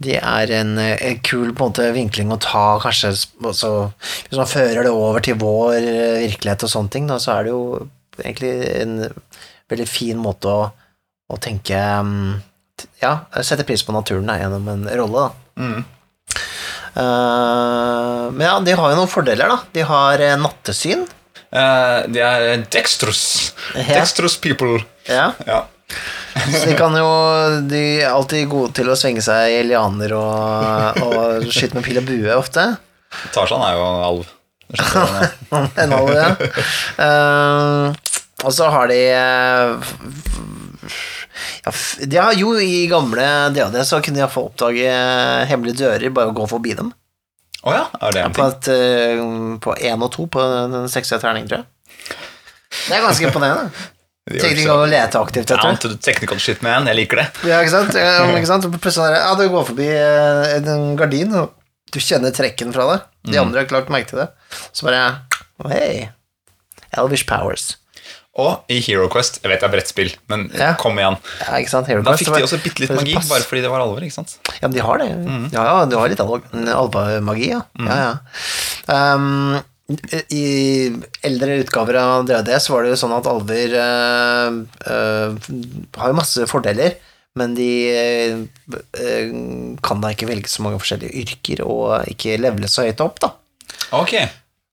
det 0.01 0.17
er 0.17 0.51
en, 0.57 0.79
en 0.81 1.19
kul 1.21 1.51
på 1.53 1.67
en 1.67 1.73
måte, 1.75 1.91
vinkling 1.93 2.31
å 2.33 2.39
ta, 2.41 2.79
kanskje 2.81 3.11
også, 3.45 3.73
Hvis 4.31 4.39
man 4.39 4.49
fører 4.49 4.87
det 4.87 4.93
over 4.97 5.21
til 5.21 5.37
vår 5.41 5.77
eh, 5.77 6.23
virkelighet 6.25 6.65
og 6.65 6.73
sånne 6.73 6.95
ting, 6.95 7.11
da, 7.11 7.19
så 7.21 7.35
er 7.35 7.45
det 7.45 7.53
jo 7.53 7.65
egentlig 8.23 8.55
en 8.81 8.95
veldig 9.69 9.89
fin 9.89 10.21
måte 10.21 10.49
å, 10.49 10.71
å 11.29 11.41
tenke 11.41 11.77
mm, 11.77 12.33
Ja, 13.03 13.13
sette 13.45 13.67
pris 13.69 13.85
på 13.85 13.93
naturen 13.93 14.33
da, 14.33 14.39
gjennom 14.41 14.73
en 14.73 14.89
rolle, 15.03 15.27
da. 15.27 15.61
Mm. 15.61 15.85
Eh, 16.95 18.31
men 18.33 18.47
ja, 18.47 18.61
de 18.65 18.77
har 18.77 18.93
jo 18.93 18.99
noen 18.99 19.11
fordeler, 19.11 19.51
da. 19.51 19.59
De 19.75 19.85
har 19.87 20.23
eh, 20.25 20.37
nattesyn. 20.41 21.05
Eh, 21.51 21.99
de 22.11 22.23
er 22.25 22.65
dextrous. 22.71 23.23
Dextrous 23.75 24.37
people. 24.41 24.81
Ja. 25.09 25.33
Ja. 25.47 25.65
Så 26.31 26.69
de 26.69 26.77
kan 26.79 26.95
jo 26.95 27.07
De 27.67 27.81
er 28.05 28.13
alltid 28.13 28.45
gode 28.53 28.71
til 28.79 28.87
å 28.87 28.95
svinge 28.95 29.25
seg 29.27 29.57
i 29.57 29.65
lianer 29.67 30.13
og, 30.15 31.01
og 31.03 31.49
skyte 31.51 31.75
med 31.75 31.83
pil 31.83 31.99
og 31.99 32.07
bue 32.07 32.37
ofte. 32.37 32.69
Tarzan 33.35 33.65
er 33.67 33.75
jo 33.75 33.89
en 33.89 34.05
alv. 34.11 34.29
En 35.83 35.97
alv, 35.97 36.13
ja. 36.15 36.31
Og 38.47 38.55
så 38.57 38.71
har 38.73 38.87
de 38.89 39.01
ja, 42.11 42.23
har 42.29 42.35
jo 42.39 42.55
I 42.61 42.87
gamle 42.91 43.27
DAD 43.55 43.77
så 43.89 44.01
kunne 44.05 44.23
jeg 44.23 44.33
få 44.33 44.47
oppdage 44.51 44.91
hemmelige 45.51 45.83
dører 45.85 46.11
bare 46.15 46.33
å 46.33 46.37
gå 46.37 46.49
forbi 46.51 46.75
dem. 46.79 46.93
Oh 47.63 47.75
ja, 47.77 47.87
er 48.01 48.15
det 48.17 48.23
en 48.25 48.33
På, 48.37 48.47
ting? 48.65 48.75
eh, 48.75 49.59
på 49.61 49.75
én 49.85 50.03
og 50.07 50.13
to 50.15 50.27
på 50.33 50.41
den 50.73 50.87
sekste 50.89 51.19
terning, 51.21 51.49
tror 51.51 51.61
jeg. 51.61 51.67
Det 52.89 52.95
er 52.97 53.03
ganske 53.05 53.27
imponerende. 53.29 53.71
Tenk 54.41 54.61
å 54.71 54.85
lete 54.87 55.19
aktivt 55.19 55.51
etter. 55.51 55.77
The 55.83 55.97
technical 55.99 56.39
shit, 56.39 56.61
man. 56.63 56.87
Jeg 56.87 56.97
liker 57.01 57.19
det. 57.21 57.27
Ja, 57.51 57.59
ikke 57.65 57.73
sant? 57.73 57.97
Ja, 57.99 58.23
ikke 58.39 58.47
sant? 58.49 58.69
Ja, 58.71 59.33
du 59.37 59.45
går 59.51 59.67
forbi 59.73 59.89
eh, 59.91 60.55
en 60.61 60.95
gardin, 61.01 61.35
og 61.35 61.57
du 61.91 61.99
kjenner 61.99 62.31
trekken 62.37 62.73
fra 62.77 62.87
det. 62.93 62.99
De 63.27 63.35
Mm. 63.37 63.43
andre 63.49 63.61
har 63.65 63.69
klart 63.69 63.91
merke 63.93 64.09
til 64.13 64.21
det. 64.23 64.29
Så 64.73 64.87
bare 64.87 65.03
Hei. 65.69 66.09
Elvish 66.97 67.27
Powers. 67.29 67.75
Og 68.39 68.63
i 68.71 68.77
Hero 68.87 69.09
Quest 69.11 69.41
Jeg 69.43 69.51
vet 69.51 69.61
det 69.61 69.67
er 69.67 69.73
brettspill, 69.73 70.13
men 70.31 70.45
Ja. 70.55 70.75
kom 70.79 70.95
igjen. 71.01 71.17
Ja, 71.41 71.57
ikke 71.59 71.69
sant? 71.73 71.89
Hero 71.91 72.03
Da 72.07 72.13
fikk 72.17 72.31
de 72.37 72.45
også 72.47 72.61
bitte 72.63 72.81
litt 72.85 72.91
magi, 72.95 73.15
pass. 73.15 73.29
bare 73.29 73.43
fordi 73.43 73.63
det 73.65 73.71
var 73.73 73.81
alvor. 73.83 73.99
ikke 74.07 74.15
sant? 74.15 74.37
Ja, 74.61 74.69
men 74.69 74.77
de 74.77 74.85
har 74.87 74.99
det. 74.99 75.09
Mm. 75.19 75.49
Ja, 75.53 75.65
ja, 75.65 75.85
du 75.91 75.97
har 75.99 76.09
litt 76.09 76.21
alv- 76.23 76.47
alvemagi, 76.55 77.49
ja. 77.51 77.63
ja, 77.79 77.97
ja. 78.07 78.15
Um, 79.19 79.61
I 80.31 80.95
eldre 81.27 81.57
utgaver 81.65 81.97
av 81.99 82.25
DRD 82.29 82.53
så 82.63 82.71
var 82.77 82.85
det 82.87 82.93
jo 82.93 82.99
sånn 83.01 83.17
at 83.17 83.27
alver 83.27 83.75
eh, 83.75 84.61
eh, 84.87 85.35
har 85.99 86.13
jo 86.13 86.15
masse 86.15 86.47
fordeler, 86.47 86.95
men 87.35 87.57
de 87.59 87.69
eh, 87.91 89.33
kan 89.83 90.01
da 90.01 90.13
ikke 90.15 90.29
velge 90.31 90.47
så 90.51 90.63
mange 90.63 90.79
forskjellige 90.79 91.11
yrker 91.25 91.65
og 91.67 92.07
ikke 92.11 92.39
levele 92.39 92.71
så 92.71 92.87
høyt 92.87 93.03
opp, 93.03 93.19
da. 93.27 93.33
Ok, 93.99 94.15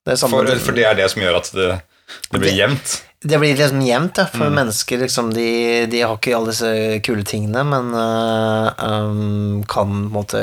Det, 0.06 0.15
For, 0.22 0.46
for 0.62 0.72
det 0.78 0.86
er 0.86 0.96
det 0.96 1.10
som 1.12 1.22
gjør 1.26 1.41
at 1.41 1.50
det, 1.52 1.82
det 2.32 2.39
blir 2.39 2.54
jevnt. 2.56 3.00
Det 3.28 3.40
blir 3.42 3.58
liksom 3.60 3.82
jevnt, 3.84 4.16
da, 4.16 4.26
Mm. 4.28 4.34
for 4.40 4.54
mennesker 4.56 5.02
liksom, 5.04 5.32
de, 5.36 5.48
de 5.92 6.02
har 6.04 6.16
ikke 6.18 6.36
alle 6.38 6.54
disse 6.54 6.72
kule 7.06 7.24
tingene, 7.28 7.63
men 7.68 7.90
uh, 7.94 8.72
um, 8.80 9.63
kan 9.68 9.92
måte 10.13 10.42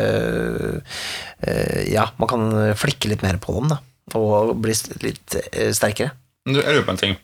uh, 1.44 1.82
Ja, 1.88 2.10
man 2.20 2.28
kan 2.30 2.46
flikke 2.78 3.08
litt 3.12 3.22
mer 3.24 3.38
på 3.42 3.54
dem, 3.58 3.72
da, 3.72 3.78
og 4.18 4.54
bli 4.64 4.74
litt 5.04 5.36
uh, 5.54 5.70
sterkere. 5.76 6.12
Du, 6.44 6.58
jeg 6.60 6.74
lurer 6.74 6.84
på 6.88 6.94
en 6.96 7.00
ting. 7.00 7.16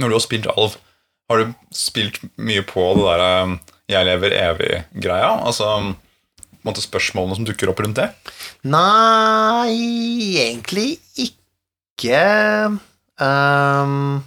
Når 0.00 0.08
du 0.08 0.16
har 0.16 0.24
spilt 0.24 0.48
alv, 0.54 0.76
har 1.30 1.42
du 1.42 1.52
spilt 1.76 2.20
mye 2.40 2.62
på 2.66 2.86
det 2.96 3.04
der 3.08 3.24
um, 3.44 3.58
'jeg 3.90 4.06
lever 4.06 4.30
evig'-greia? 4.38 5.32
Altså 5.46 5.66
på 5.66 5.88
en 5.88 6.68
måte 6.68 6.82
spørsmålene 6.84 7.36
som 7.36 7.44
dukker 7.48 7.70
opp 7.72 7.80
rundt 7.80 7.96
det? 7.96 8.08
Nei, 8.64 9.72
egentlig 10.44 10.98
ikke 11.16 12.16
um, 13.20 14.22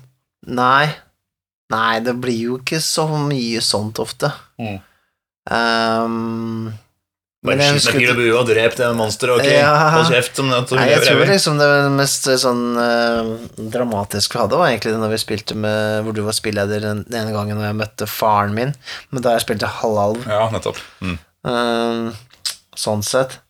Nei. 0.51 0.87
Nei, 1.73 1.99
det 2.05 2.15
blir 2.21 2.39
jo 2.49 2.61
ikke 2.61 2.81
så 2.83 3.07
mye 3.17 3.61
sånt 3.63 4.01
ofte. 4.03 4.29
Mm. 4.61 4.79
Um, 5.49 6.73
bare 7.43 7.65
skyt 7.75 7.89
med 7.89 7.97
pil 7.99 8.11
og 8.13 8.19
bue 8.19 8.35
og 8.39 8.47
drep 8.47 8.75
det 8.79 8.89
monsteret, 8.95 9.41
ok? 9.41 9.49
Ja. 9.51 9.71
Hold 9.97 10.11
kjeft 10.13 10.39
som 10.39 10.51
det 10.51 10.61
Nei, 10.77 10.85
jeg 10.93 11.03
tror 11.03 11.23
liksom 11.27 11.59
det 11.59 11.69
mest 11.97 12.29
eh, 12.31 12.39
sånn 12.39 12.61
uh, 12.79 13.33
dramatiske 13.73 14.37
vi 14.37 14.43
hadde, 14.45 14.59
var 14.61 14.71
egentlig 14.71 14.95
når 15.01 15.11
vi 15.11 15.19
spilte 15.25 15.57
med 15.59 16.05
Hvor 16.05 16.15
du 16.15 16.21
var 16.23 16.37
spilleder 16.37 16.85
den 16.85 17.03
den 17.03 17.19
ene 17.19 17.35
gangen 17.35 17.59
når 17.59 17.67
jeg 17.67 17.79
møtte 17.81 18.07
faren 18.07 18.55
min, 18.55 18.71
men 19.11 19.25
da 19.25 19.35
jeg 19.35 19.43
spilte 19.43 19.71
halvalv. 19.81 20.23
Ja, 20.29 20.47
nettopp. 20.53 20.79
Mm. 21.03 21.17
Um, 21.43 22.05
sånn 22.79 23.03
sett. 23.03 23.41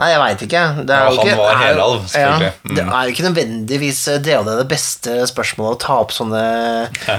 Nei, 0.00 0.06
jeg 0.08 0.20
veit 0.22 0.40
ikke. 0.46 0.60
Det 0.88 0.94
er 0.96 1.02
Ja, 1.04 1.10
jo 1.12 1.16
han 1.20 1.26
ikke, 1.28 1.36
var 1.36 1.50
er 1.52 1.58
jo- 1.58 1.66
helalv, 1.68 1.98
selvfølgelig. 2.08 2.48
Ja, 2.48 2.74
det 2.74 2.84
Mm. 2.84 2.92
er 2.92 3.02
jo 3.04 3.12
ikke 3.12 3.26
nødvendigvis 3.28 4.00
det 4.24 4.36
og 4.38 4.44
det 4.46 4.54
det 4.58 4.68
beste 4.68 5.10
spørsmålet 5.28 5.76
å 5.76 5.78
ta 5.78 5.98
opp 6.00 6.10
sånne, 6.10 6.42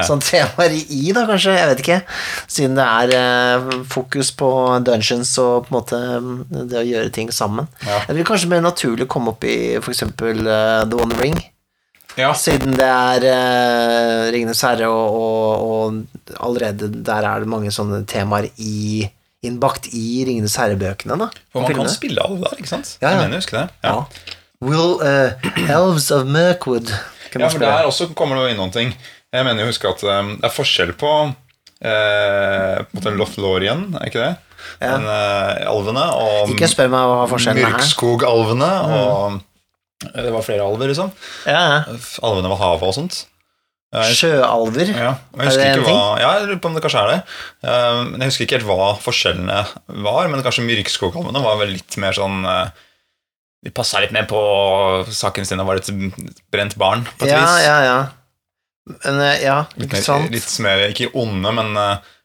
sånne 0.04 0.26
temaer 0.26 0.74
i, 0.90 1.12
da, 1.14 1.26
kanskje. 1.30 1.54
Jeg 1.56 1.70
vet 1.70 1.84
ikke. 1.86 2.02
Siden 2.48 2.76
det 2.76 2.84
er 2.84 3.14
eh, 3.14 3.84
fokus 3.88 4.32
på 4.32 4.50
dungeons 4.84 5.38
og 5.38 5.68
på 5.68 5.72
en 5.72 5.78
måte 5.80 6.02
mm, 6.20 6.68
det 6.68 6.82
å 6.82 6.86
gjøre 6.90 7.14
ting 7.14 7.30
sammen. 7.32 7.68
Ja. 7.86 8.00
Det 8.08 8.16
vil 8.18 8.26
kanskje 8.26 8.50
mer 8.50 8.62
naturlig 8.66 9.08
komme 9.08 9.30
opp 9.30 9.44
i 9.46 9.78
for 9.80 9.92
eksempel 9.94 10.42
eh, 10.48 10.84
The 10.90 10.98
One 10.98 11.14
Ring. 11.22 11.38
Ja. 12.18 12.34
Siden 12.34 12.76
det 12.78 12.86
er 12.86 13.24
uh, 13.26 14.32
Ringenes 14.32 14.62
herre, 14.62 14.86
og, 14.86 15.14
og, 15.18 15.64
og 15.66 16.04
allerede 16.46 16.90
der 17.04 17.24
er 17.26 17.40
det 17.42 17.48
mange 17.50 17.72
sånne 17.74 18.04
temaer 18.06 18.50
i, 18.62 19.08
innbakt 19.44 19.90
i 19.94 20.24
Ringenes 20.28 20.56
herre-bøkene. 20.60 21.18
da 21.20 21.28
For 21.54 21.66
man 21.66 21.76
kan 21.82 21.92
spille 21.92 22.24
alle 22.24 22.40
der, 22.46 22.56
ikke 22.62 22.72
sant? 22.72 22.96
Ja, 23.02 23.10
ja. 23.10 23.16
Jeg 23.18 23.26
mener, 23.28 23.42
husker 23.44 23.60
det. 23.60 23.68
Ja. 23.84 23.94
Ja. 23.94 24.40
Will 24.64 24.96
uh, 25.04 25.68
Elves 25.68 26.10
of 26.16 26.24
Mirkwood 26.32 26.88
kan 27.34 27.42
Ja, 27.44 27.48
for 27.50 27.58
spille. 27.58 27.68
der 27.72 27.90
også 27.90 28.08
kommer 28.16 28.40
det 28.40 28.54
inn 28.54 28.62
noen 28.62 28.72
ting. 28.72 28.94
Jeg 29.34 29.44
mener 29.48 29.64
jeg 29.66 29.74
huske 29.74 29.90
at 29.90 30.04
um, 30.06 30.36
det 30.40 30.48
er 30.48 30.54
forskjell 30.54 30.94
på 31.02 31.12
uh, 31.84 32.78
på 32.94 33.04
en 33.10 33.18
Lothlorien, 33.20 33.88
er 34.00 34.08
ikke 34.12 34.22
det? 34.24 34.34
Ja. 34.80 34.94
Den, 34.96 35.08
uh, 35.10 35.72
alvene 35.74 36.04
og 36.16 36.54
Ikke 36.54 36.70
spør 36.72 36.92
meg 36.94 37.10
hva 37.12 37.26
forskjellen 37.32 37.66
er. 37.66 37.74
Mm. 37.74 37.82
Myrkskogalvene 37.82 38.72
og 38.94 39.42
Det 40.04 40.32
var 40.36 40.44
flere 40.46 40.64
alver, 40.68 40.88
liksom. 40.92 41.12
Ja, 41.48 41.60
ja. 41.74 41.98
Alvene 42.24 42.50
ved 42.52 42.60
havet 42.60 42.88
og 42.90 42.96
sånt. 42.96 43.20
Sjøalver. 43.94 44.90
ja, 44.90 45.12
Er 45.38 45.50
det 45.54 45.66
en 45.68 45.84
hva 45.86 45.98
Ja, 46.20 46.30
jeg 46.40 46.48
lurer 46.48 46.60
på 46.64 46.70
om 46.72 46.74
det 46.78 46.82
kanskje 46.84 47.02
er 47.04 47.12
det. 47.12 47.18
Eh, 47.70 48.00
Men 48.10 48.22
jeg 48.24 48.32
husker 48.32 48.46
ikke 48.48 48.58
helt 48.58 48.70
hva 48.72 48.88
forskjellene 49.04 49.60
var, 50.08 50.28
men 50.32 50.42
kanskje 50.46 50.66
Myrkskogalvene 50.66 51.44
var 51.44 51.60
vel 51.62 51.76
litt 51.76 51.98
mer 52.02 52.12
sånn 52.18 52.40
eh, 52.50 52.72
De 53.64 53.72
passa 53.72 54.02
litt 54.02 54.12
mer 54.12 54.26
på 54.28 54.40
saken 55.14 55.46
sin 55.46 55.62
og 55.62 55.68
var 55.70 55.78
et 55.80 55.92
brent 56.52 56.76
barn, 56.82 57.06
på 57.20 57.26
et 57.28 57.32
Ja, 57.36 57.44
vis. 57.46 57.62
ja, 57.68 57.78
ja. 57.86 58.00
Men, 59.06 59.22
eh, 59.22 59.44
ja, 59.46 59.60
Litt, 59.78 59.94
mer, 59.94 60.28
litt 60.34 60.60
mer, 60.66 60.88
ikke 60.90 61.12
onde, 61.14 61.54
men 61.56 61.78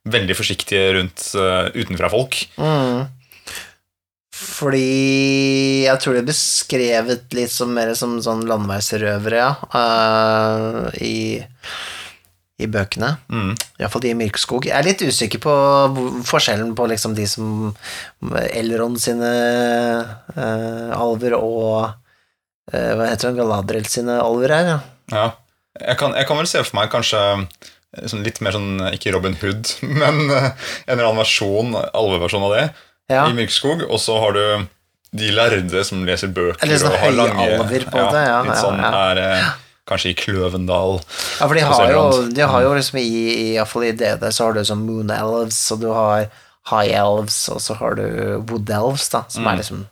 veldig 0.09 0.35
forsiktige 0.35 0.95
rundt 0.97 1.21
utenfra 1.77 2.09
folk. 2.11 2.41
Mm. 2.57 3.05
Fordi 4.39 5.85
jeg 5.85 5.99
tror 5.99 6.15
det 6.15 6.23
er 6.23 6.29
beskrevet 6.29 7.35
litt 7.35 7.51
som 7.51 7.73
mer 7.75 7.91
som 7.99 8.19
sånn 8.23 8.45
landeveisrøvere, 8.47 9.39
ja, 9.41 9.51
uh, 9.75 10.91
i, 11.03 11.41
i 12.63 12.69
bøkene. 12.71 13.17
Mm. 13.35 13.57
Iallfall 13.81 14.05
de 14.05 14.13
i 14.13 14.19
Myrkskog. 14.19 14.69
Jeg 14.71 14.77
er 14.79 14.87
litt 14.87 15.03
usikker 15.03 15.43
på 15.43 15.55
forskjellen 16.29 16.71
på 16.79 16.87
liksom 16.93 17.17
de 17.19 17.27
som 17.31 17.73
Elrond 18.53 19.03
sine 19.03 19.33
uh, 20.37 20.95
alver 20.95 21.35
og 21.39 21.73
uh, 21.91 22.93
Hva 22.95 23.11
heter 23.11 23.33
han, 23.33 23.41
Galadriel 23.43 23.91
sine 23.91 24.21
alver 24.23 24.55
er. 24.55 24.73
Ja. 24.75 24.79
Ja. 25.15 25.29
Jeg 25.79 25.99
kan, 25.99 26.15
jeg 26.19 26.27
kan 26.27 26.39
vel 26.41 26.49
se 26.51 26.63
for 26.63 26.79
meg 26.79 26.91
kanskje 26.91 27.21
sånn 28.11 28.25
litt 28.27 28.41
mer 28.45 28.55
sånn, 28.55 28.83
ikke 28.93 29.13
Robin 29.15 29.37
Hood, 29.41 29.71
men 30.01 30.29
en 30.29 30.53
eller 30.91 31.09
annen 31.09 31.23
versjon, 31.23 31.75
alveversjon 31.75 32.47
av 32.47 32.55
det, 32.55 32.67
Ja. 33.09 33.27
i 33.29 33.33
Myrkskog. 33.37 33.83
Og 33.89 34.01
så 34.01 34.19
har 34.21 34.37
du 34.37 34.67
de 35.19 35.31
lærde 35.33 35.85
som 35.89 36.03
leser 36.05 36.29
bøker 36.29 36.61
Eller 36.67 36.77
sånn 36.83 36.93
og 36.93 37.01
har 37.01 37.15
lange 37.17 37.39
høyalver, 37.41 37.87
på 37.89 37.97
ja, 38.03 38.09
det, 38.13 38.25
ja, 38.29 38.41
litt 38.45 38.61
sånn 38.61 38.83
ja. 38.85 38.91
er 39.09 39.21
eh, 39.23 39.47
Kanskje 39.89 40.11
i 40.13 40.17
Kløvendal. 40.21 40.99
Ja, 41.41 41.47
for 41.49 41.57
de 41.57 41.63
har 41.65 41.93
jo, 41.95 42.03
de 42.37 42.45
har 42.45 42.65
jo 42.67 42.75
liksom 42.77 42.99
i, 43.01 43.07
i 43.33 43.57
i 43.57 43.93
DD 43.97 44.27
så 44.37 44.45
har 44.45 44.53
du 44.53 44.61
sånn 44.69 44.83
Moon 44.85 45.09
Elves, 45.15 45.63
og 45.73 45.81
du 45.81 45.87
har 45.97 46.27
High 46.69 46.93
Elves, 46.93 47.39
og 47.49 47.63
så 47.65 47.73
har 47.79 47.97
du 47.97 48.05
Wood 48.51 48.69
Elves, 48.69 49.09
da, 49.09 49.23
som 49.33 49.45
Mm. 49.45 49.49
er 49.53 49.57
liksom 49.63 49.87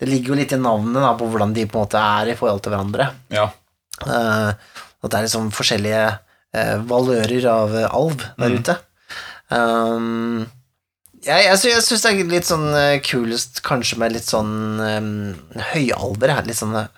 Det 0.00 0.08
ligger 0.08 0.28
jo 0.32 0.38
litt 0.40 0.52
i 0.52 0.56
navnet 0.56 1.02
da, 1.04 1.12
på 1.20 1.28
hvordan 1.28 1.52
de 1.52 1.66
på 1.68 1.76
en 1.76 1.84
måte 1.84 2.00
er 2.00 2.32
i 2.32 2.36
forhold 2.36 2.62
til 2.64 2.72
hverandre. 2.72 3.10
Ja. 3.32 3.50
Uh, 4.06 4.52
at 5.04 5.10
det 5.10 5.18
er 5.18 5.24
liksom 5.28 5.50
forskjellige 5.52 6.02
uh, 6.56 6.76
valører 6.88 7.46
av 7.52 7.76
eh, 7.76 7.88
alv 7.92 8.16
der 8.40 8.48
Mm. 8.48 8.58
ute. 8.60 8.78
Um, 9.52 10.46
jeg 11.26 11.46
jeg, 11.48 11.58
sy- 11.62 11.72
jeg 11.72 11.82
syns 11.86 12.04
det 12.06 12.12
er 12.12 12.30
litt 12.30 12.48
sånn 12.48 12.68
eh, 12.78 12.98
kulest 13.04 13.60
kanskje 13.66 13.98
med 14.02 14.14
litt 14.16 14.28
sånn 14.28 14.54
um, 14.80 15.10
her, 15.72 16.46
Litt 16.46 16.58
sånn, 16.58 16.74
eh, 16.78 16.88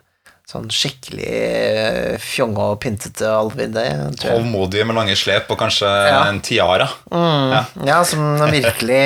sånn 0.49 0.69
skikkelig 0.73 1.33
uh, 1.33 2.15
fjonge 2.25 2.69
og 2.73 2.79
pyntete 2.81 3.29
alver. 3.29 3.69
Hovmodige 4.25 4.87
med 4.89 4.97
lange 4.97 5.17
slep 5.19 5.51
og 5.53 5.59
kanskje 5.61 5.91
Ja. 6.09 6.23
en 6.31 6.41
tiara. 6.41 6.89
Mm, 7.13 7.53
Ja. 7.53 7.63
ja. 7.91 7.99
som 8.05 8.25
virkelig 8.57 9.05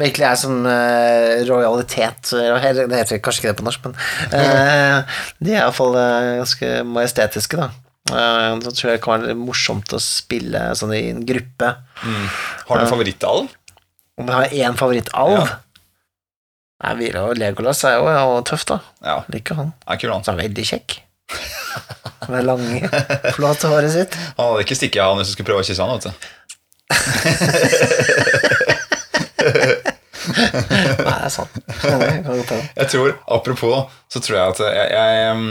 Virkelig 0.00 0.24
er 0.30 0.36
som 0.40 0.62
uh, 0.64 1.42
rojalitet 1.44 2.30
Det 2.32 2.96
heter 2.96 3.18
kanskje 3.20 3.42
ikke 3.42 3.50
det 3.50 3.58
på 3.58 3.66
norsk, 3.66 3.84
men 3.84 3.98
uh, 4.32 5.02
de 5.44 5.52
er 5.52 5.58
iallfall 5.66 5.92
uh, 5.98 6.38
ganske 6.40 6.70
majestetiske, 6.88 7.58
da. 7.60 7.68
Uh, 8.08 8.56
så 8.64 8.72
tror 8.72 8.88
jeg 8.88 8.96
det 8.96 9.02
kan 9.04 9.12
være 9.18 9.28
litt 9.34 9.42
morsomt 9.44 9.92
å 9.92 10.00
spille 10.00 10.62
sånn 10.78 10.94
i 10.96 11.02
en 11.12 11.20
gruppe. 11.28 11.74
Har 12.00 12.80
du 12.80 12.86
en 12.86 12.88
favorittalv? 12.88 13.52
Om 14.20 14.26
jeg 14.28 14.36
har 14.36 14.48
én 14.70 14.76
favorittalv 14.78 15.32
Ja. 15.38 15.44
Nei, 16.80 16.94
Vira 16.96 17.20
og 17.28 17.36
Legolas 17.36 17.82
er 17.84 17.98
jo, 17.98 18.06
er 18.08 18.20
jo 18.24 18.38
tøff, 18.48 18.62
da. 18.70 18.78
Ja, 19.04 19.18
Liker 19.32 19.54
han. 19.58 19.68
er 19.84 19.96
kul 20.00 20.12
han. 20.14 20.24
Så 20.24 20.32
er 20.32 20.38
veldig 20.46 20.64
kjekk. 20.64 20.88
Med 22.30 22.44
lange, 22.48 22.88
flate 23.36 23.68
håret 23.68 23.92
sitt. 23.92 24.16
Han 24.38 24.46
hadde 24.52 24.62
ikke 24.64 24.78
stikket 24.78 25.02
av 25.04 25.08
han 25.12 25.18
hvis 25.20 25.28
du 25.32 25.34
skulle 25.36 25.50
prøve 25.50 25.60
å 25.60 25.66
kysse 25.68 25.84
han, 25.84 25.92
vet 25.98 26.06
du. 26.08 26.12
Nei, 30.30 30.94
det 30.96 31.10
er 31.10 31.28
sant. 31.32 31.54
Jeg 32.76 32.88
tror, 32.92 33.12
Apropos, 33.36 33.76
så 34.12 34.18
tror 34.24 34.36
jeg 34.38 34.46
at 34.54 34.60
jeg, 34.64 34.86
jeg 34.94 35.10
um, 35.36 35.44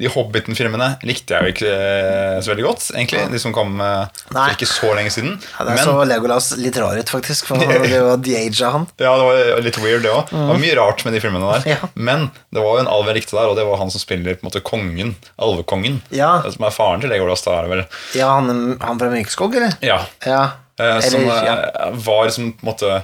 De 0.00 0.08
Hobbiten-filmene 0.08 0.86
likte 1.06 1.36
jeg 1.36 1.44
jo 1.44 1.52
ikke 1.52 1.68
eh, 1.70 2.36
så 2.42 2.50
veldig 2.54 2.64
godt, 2.64 2.84
egentlig. 2.96 3.26
De 3.30 3.38
som 3.38 3.52
kom 3.54 3.74
eh, 3.84 4.22
for 4.32 4.54
ikke 4.54 4.66
så 4.66 4.88
lenge 4.96 5.12
siden. 5.14 5.34
Ja, 5.52 5.66
det 5.68 5.74
Men 5.76 5.84
så 5.84 5.92
Legolas 6.08 6.48
litt 6.58 6.78
rar 6.80 6.96
ut, 6.96 7.12
faktisk. 7.12 7.50
For 7.50 7.60
det 7.60 8.00
var 8.00 8.16
de-aga 8.24 8.70
han. 8.72 8.86
ja, 8.98 9.12
det 9.20 9.26
var 9.28 9.60
litt 9.66 9.78
weird, 9.84 10.02
det 10.06 10.14
òg. 10.14 10.32
Det 10.32 10.46
var 10.48 10.62
mye 10.64 10.78
rart 10.80 11.04
med 11.06 11.14
de 11.14 11.20
filmene 11.22 11.52
der. 11.52 11.68
Ja. 11.74 11.90
Men 11.94 12.30
det 12.50 12.64
var 12.64 12.78
jo 12.80 12.82
en 12.86 12.90
alv 12.94 13.12
jeg 13.12 13.20
likte 13.20 13.36
der, 13.36 13.52
og 13.52 13.60
det 13.60 13.68
var 13.68 13.78
han 13.82 13.92
som 13.92 14.02
spiller 14.02 14.40
på 14.40 14.46
en 14.46 14.48
måte 14.50 14.64
kongen. 14.64 15.14
Alvekongen. 15.36 16.00
Ja, 16.10 16.32
Som 16.48 16.66
er 16.66 16.74
faren 16.74 17.04
til 17.04 17.12
Legolas, 17.12 17.44
da 17.44 17.58
er 17.60 17.68
det 17.68 17.74
vel. 17.76 17.84
ja 18.18 18.32
han, 18.32 18.50
han 18.80 18.98
fra 19.04 19.12
Myrkskog, 19.12 19.54
eller? 19.60 19.76
Ja. 19.84 20.00
Ja. 20.26 20.42
Eh, 20.80 20.98
som 21.04 21.20
Eller, 21.28 21.52
eh, 21.52 21.96
var 22.08 22.32
som 22.32 22.50
på 22.56 22.64
en 22.64 22.72
måte 22.72 23.02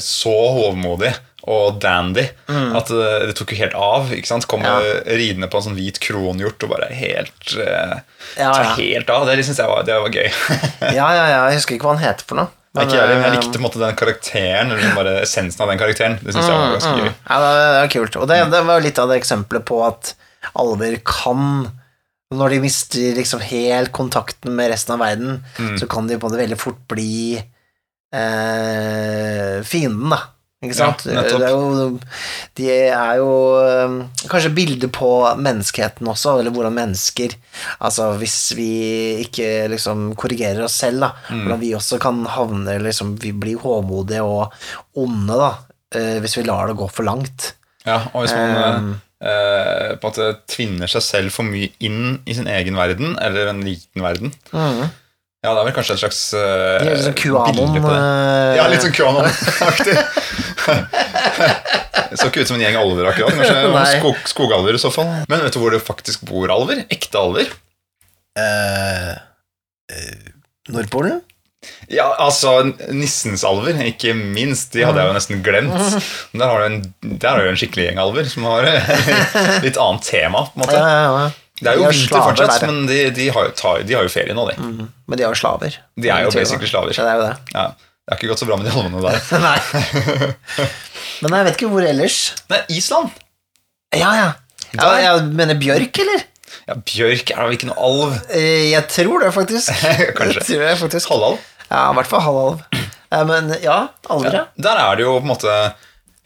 så 0.00 0.32
hovmodig 0.56 1.10
og 1.46 1.76
dandy 1.80 2.24
at 2.50 2.90
eh, 2.90 3.26
det 3.28 3.34
tok 3.38 3.52
jo 3.54 3.58
helt 3.60 3.74
av. 3.78 4.08
ikke 4.16 4.26
sant? 4.32 4.46
Kom 4.50 4.64
Mm. 4.64 4.66
Ja. 4.66 5.16
ridende 5.18 5.48
på 5.52 5.60
en 5.60 5.66
sånn 5.68 5.76
hvit 5.78 6.00
kronhjort 6.02 6.64
og 6.66 6.72
bare 6.72 6.88
helt 6.90 7.54
uh, 7.54 8.00
Ja, 8.36 8.50
ta 8.50 8.62
ja. 8.64 8.74
helt 8.80 9.10
av. 9.14 9.26
Det 9.30 9.44
synes 9.46 9.60
jeg 9.62 9.70
var, 9.70 9.84
det 9.86 9.94
var 10.02 10.10
gøy. 10.10 10.26
ja, 10.98 11.06
ja, 11.14 11.26
ja, 11.30 11.40
jeg 11.50 11.60
husker 11.60 11.76
ikke 11.76 11.86
hva 11.86 11.94
han 11.96 12.02
heter 12.02 12.26
for 12.26 12.40
noe. 12.42 12.50
Men, 12.76 12.90
ikke 12.90 12.98
jeg, 12.98 13.08
jeg 13.14 13.24
eh, 13.30 13.34
likte 13.38 13.60
måte 13.62 13.78
den 13.80 13.94
karakteren, 13.96 14.72
eller 14.74 14.92
bare 14.98 15.12
essensen 15.22 15.62
av 15.64 15.70
den 15.72 15.78
karakteren. 15.80 16.18
Det 16.20 16.34
synes 16.34 16.44
jeg 16.50 16.58
var 16.58 16.74
ganske 16.74 16.98
gøy. 16.98 17.08
Ja, 17.30 17.38
det 17.40 17.52
det 17.56 17.80
var 17.80 17.92
kult. 17.94 18.18
Og 18.20 18.28
det, 18.28 18.40
det 18.52 18.62
var 18.68 18.82
litt 18.84 18.98
av 19.00 19.08
det 19.14 19.16
eksempelet 19.22 19.64
på 19.70 19.78
at 19.86 20.10
alver 20.60 20.98
kan 21.06 21.70
Når 22.36 22.50
de 22.50 22.58
mister 22.60 23.14
liksom 23.16 23.38
helt 23.46 23.92
kontakten 23.94 24.50
med 24.58 24.72
resten 24.74 24.96
av 24.96 25.04
verden, 25.06 25.44
Mm. 25.62 25.76
så 25.78 25.86
kan 25.88 26.08
de 26.10 26.18
på 26.18 26.26
måte 26.26 26.40
veldig 26.42 26.58
fort 26.58 26.82
bli 26.90 27.38
eh, 28.12 29.62
fienden, 29.62 30.10
da. 30.10 30.18
Ikke 30.64 30.72
sant? 30.78 31.02
Ja, 31.04 31.20
er 31.20 31.50
jo, 31.52 31.98
de 32.56 32.68
er 32.72 33.18
jo 33.20 33.32
eh, 33.60 33.96
kanskje 34.24 34.54
bilder 34.56 34.88
på 34.88 35.10
menneskeheten 35.36 36.08
også, 36.08 36.38
eller 36.40 36.54
hvordan 36.54 36.72
mennesker 36.78 37.34
Altså 37.76 38.06
hvis 38.16 38.38
vi 38.56 38.70
ikke 39.26 39.66
liksom 39.68 40.14
korrigerer 40.16 40.64
oss 40.64 40.78
selv, 40.80 41.04
da, 41.04 41.12
Mm. 41.28 41.42
hvordan 41.44 41.60
vi 41.60 41.74
også 41.76 41.98
kan 42.00 42.24
havne 42.24 42.78
liksom 42.80 43.16
Vi 43.20 43.32
blir 43.36 43.60
håmodige 43.60 44.24
og 44.24 44.52
onde, 44.96 45.36
da, 45.36 45.52
eh, 45.92 46.18
hvis 46.24 46.38
vi 46.38 46.46
lar 46.48 46.68
det 46.68 46.76
gå 46.80 46.88
for 46.88 47.04
langt. 47.04 47.52
Ja, 47.84 48.06
og 48.14 48.24
hvis 48.24 48.32
man 48.32 48.56
eh, 48.56 48.76
Um, 48.76 48.92
eh, 49.20 49.96
på 49.96 50.08
en 50.08 50.10
måte 50.10 50.30
tvinner 50.48 50.88
seg 50.90 51.02
selv 51.04 51.32
for 51.32 51.44
mye 51.44 51.68
inn 51.80 52.20
i 52.26 52.34
sin 52.36 52.48
egen 52.48 52.76
verden, 52.76 53.18
eller 53.20 53.48
en 53.52 53.60
liten 53.64 54.02
verden 54.02 54.32
mm. 54.52 54.88
Ja, 55.44 55.52
det 55.52 55.60
er 55.60 55.66
vel 55.68 55.74
kanskje 55.76 55.94
et 55.94 56.00
slags 56.02 56.20
uh, 56.34 56.40
Det 56.80 56.92
er 56.94 57.02
sånn 57.04 57.18
QAnon 57.20 57.76
eh, 57.76 58.56
Ja, 58.56 58.64
litt 58.72 58.82
sånn 58.82 58.94
QAnon-aktig. 58.96 59.94
Det 62.06 62.18
så 62.18 62.30
ikke 62.30 62.42
ut 62.42 62.50
som 62.50 62.56
en 62.56 62.64
gjeng 62.64 62.78
alver, 62.80 63.10
akkurat. 63.10 63.36
Kanskje 63.36 63.84
skog, 63.98 64.18
skogalver 64.30 64.78
i 64.78 64.80
så 64.80 64.90
fall. 64.94 65.08
Men 65.30 65.44
vet 65.44 65.54
du 65.54 65.60
hvor 65.60 65.74
det 65.74 65.82
faktisk 65.84 66.24
bor 66.28 66.50
alver? 66.54 66.82
Ekte 66.92 67.20
alver? 67.20 67.50
Uh, 68.38 69.14
uh, 69.92 70.28
Nordpolen? 70.72 71.22
Ja, 71.90 72.08
altså, 72.22 72.58
Nissens 72.94 73.44
alver, 73.46 73.78
ikke 73.86 74.14
minst. 74.16 74.72
De 74.74 74.84
hadde 74.86 75.02
jeg 75.02 75.10
jo 75.10 75.16
nesten 75.16 75.42
glemt. 75.46 75.74
Men 76.32 76.42
Der 76.42 76.52
har 76.52 76.62
du 76.62 76.66
en, 76.68 76.78
der 77.16 77.28
har 77.32 77.42
du 77.42 77.50
en 77.52 77.58
skikkelig 77.60 77.88
gjeng 77.90 78.02
alver 78.02 78.30
som 78.30 78.46
har 78.50 78.66
litt 79.66 79.78
annet 79.78 80.06
tema. 80.06 80.46
på 80.50 80.58
en 80.58 80.64
måte 80.64 80.78
Ja, 80.78 80.86
ja, 80.86 81.10
ja. 81.26 81.34
Det 81.56 81.70
er 81.70 81.76
De 81.78 81.80
jo 81.80 81.86
har 81.86 81.94
vinter 81.94 82.08
slaver 82.10 82.26
fortsatt, 82.30 82.60
der, 82.60 82.68
men 82.68 82.86
de, 82.90 82.98
de, 83.16 83.26
har 83.32 83.50
tar, 83.56 83.82
de 83.88 83.94
har 83.96 84.04
jo 84.04 84.12
ferie 84.12 84.34
nå, 84.36 84.42
de. 84.50 84.56
Men 85.08 85.16
de 85.18 85.24
er 85.24 85.30
jo 85.32 85.38
slaver. 85.40 85.78
De 85.96 86.10
er 86.12 86.26
jo 86.26 86.32
basically 86.34 86.68
slaver. 86.68 86.92
Ja, 86.92 87.06
det 87.06 87.12
er 87.12 87.20
jo 87.20 87.24
det. 87.24 87.54
Ja, 87.54 87.66
det 87.72 88.12
er 88.12 88.20
ikke 88.20 88.28
gått 88.34 88.42
så 88.42 88.48
bra 88.50 88.58
med 88.60 88.68
de 88.68 88.74
alvene 88.76 89.00
der. 89.00 89.16
Nei. 89.46 89.58
Men 91.24 91.38
jeg 91.38 91.48
vet 91.48 91.56
ikke 91.56 91.70
hvor 91.72 91.86
ellers. 91.88 92.18
Nei, 92.52 92.60
Island! 92.76 93.14
Ja, 93.96 94.10
ja. 94.18 94.28
ja 94.76 94.90
jeg 95.00 95.28
mener 95.38 95.56
bjørk, 95.60 96.02
eller? 96.04 96.26
Ja, 96.66 96.74
Bjørk 96.76 97.30
er 97.32 97.40
da 97.40 97.54
ikke 97.54 97.68
noe 97.70 97.78
alv? 97.88 98.14
Eh, 98.34 98.68
Jeg 98.72 98.84
tror 98.90 99.22
det, 99.22 99.32
faktisk. 99.34 99.72
Kanskje. 100.18 100.42
Jeg 100.42 100.46
tror 100.50 100.64
det, 100.66 100.76
faktisk. 100.82 101.10
Halvalv? 101.14 101.40
Ja, 101.70 101.82
i 101.90 101.96
hvert 101.98 102.10
fall 102.10 102.24
halvalv. 102.26 102.62
Men 103.26 103.52
ja, 103.62 103.76
alver, 104.12 104.34
ja. 104.34 104.44
Der 104.60 104.80
er 104.82 104.98
det 104.98 105.06
jo 105.06 105.14
på 105.16 105.24
en 105.24 105.30
måte 105.30 105.52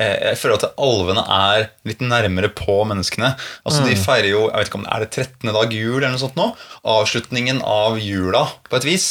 Jeg 0.00 0.38
føler 0.40 0.56
at 0.56 0.78
alvene 0.80 1.22
er 1.36 1.66
litt 1.88 2.00
nærmere 2.00 2.48
på 2.56 2.78
menneskene. 2.88 3.34
Altså 3.68 3.82
De 3.84 3.96
feirer 4.00 4.30
jo 4.32 4.46
jeg 4.48 4.56
vet 4.62 4.70
ikke 4.70 4.78
om 4.80 4.86
det 4.86 4.94
er 4.96 5.04
det 5.04 5.10
13. 5.12 5.52
dag 5.56 5.74
jul 5.76 5.98
eller 5.98 6.14
noe 6.14 6.22
sånt 6.22 6.38
nå. 6.40 6.46
Avslutningen 6.88 7.60
av 7.66 7.98
jula, 8.00 8.46
på 8.70 8.78
et 8.80 8.86
vis. 8.88 9.08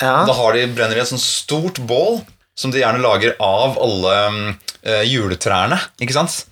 Ja. 0.00 0.22
Da 0.24 0.32
har 0.38 0.56
de, 0.56 0.64
brenner 0.72 0.96
de 0.96 1.02
et 1.04 1.10
sånt 1.12 1.20
stort 1.24 1.80
bål 1.84 2.22
som 2.56 2.72
de 2.72 2.80
gjerne 2.82 3.02
lager 3.04 3.36
av 3.40 3.76
alle 3.80 4.14
mm, 4.32 4.48
eh, 4.82 5.04
juletrærne. 5.08 5.76
Ikke 6.00 6.16
sant? 6.16 6.42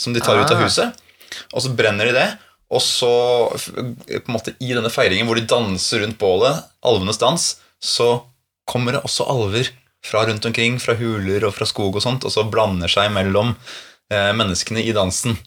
Som 0.00 0.16
de 0.16 0.24
tar 0.24 0.40
ut 0.40 0.50
av 0.50 0.58
Ah. 0.58 0.64
huset. 0.64 1.04
Og 1.52 1.62
så 1.64 1.72
brenner 1.76 2.08
de 2.08 2.16
det. 2.16 2.26
Og 2.74 2.80
så, 2.82 3.10
på 3.54 4.16
en 4.24 4.34
måte 4.34 4.54
i 4.58 4.72
denne 4.72 4.90
feiringen 4.92 5.28
hvor 5.28 5.38
de 5.38 5.44
danser 5.46 6.00
rundt 6.02 6.18
bålet, 6.18 6.64
alvenes 6.84 7.20
dans, 7.20 7.44
så 7.82 8.08
kommer 8.66 8.96
det 8.96 9.04
også 9.04 9.26
alver 9.30 9.68
fra 10.04 10.24
rundt 10.28 10.44
omkring, 10.48 10.76
fra 10.82 10.94
huler 10.98 11.46
og 11.48 11.54
fra 11.56 11.66
skog 11.68 11.96
og 11.96 12.04
sånt, 12.04 12.26
og 12.28 12.32
så 12.34 12.44
blander 12.50 12.90
seg 12.92 13.12
mellom 13.14 13.54
eh, 14.12 14.32
menneskene 14.36 14.84
i 14.84 14.92
dansen. 14.96 15.38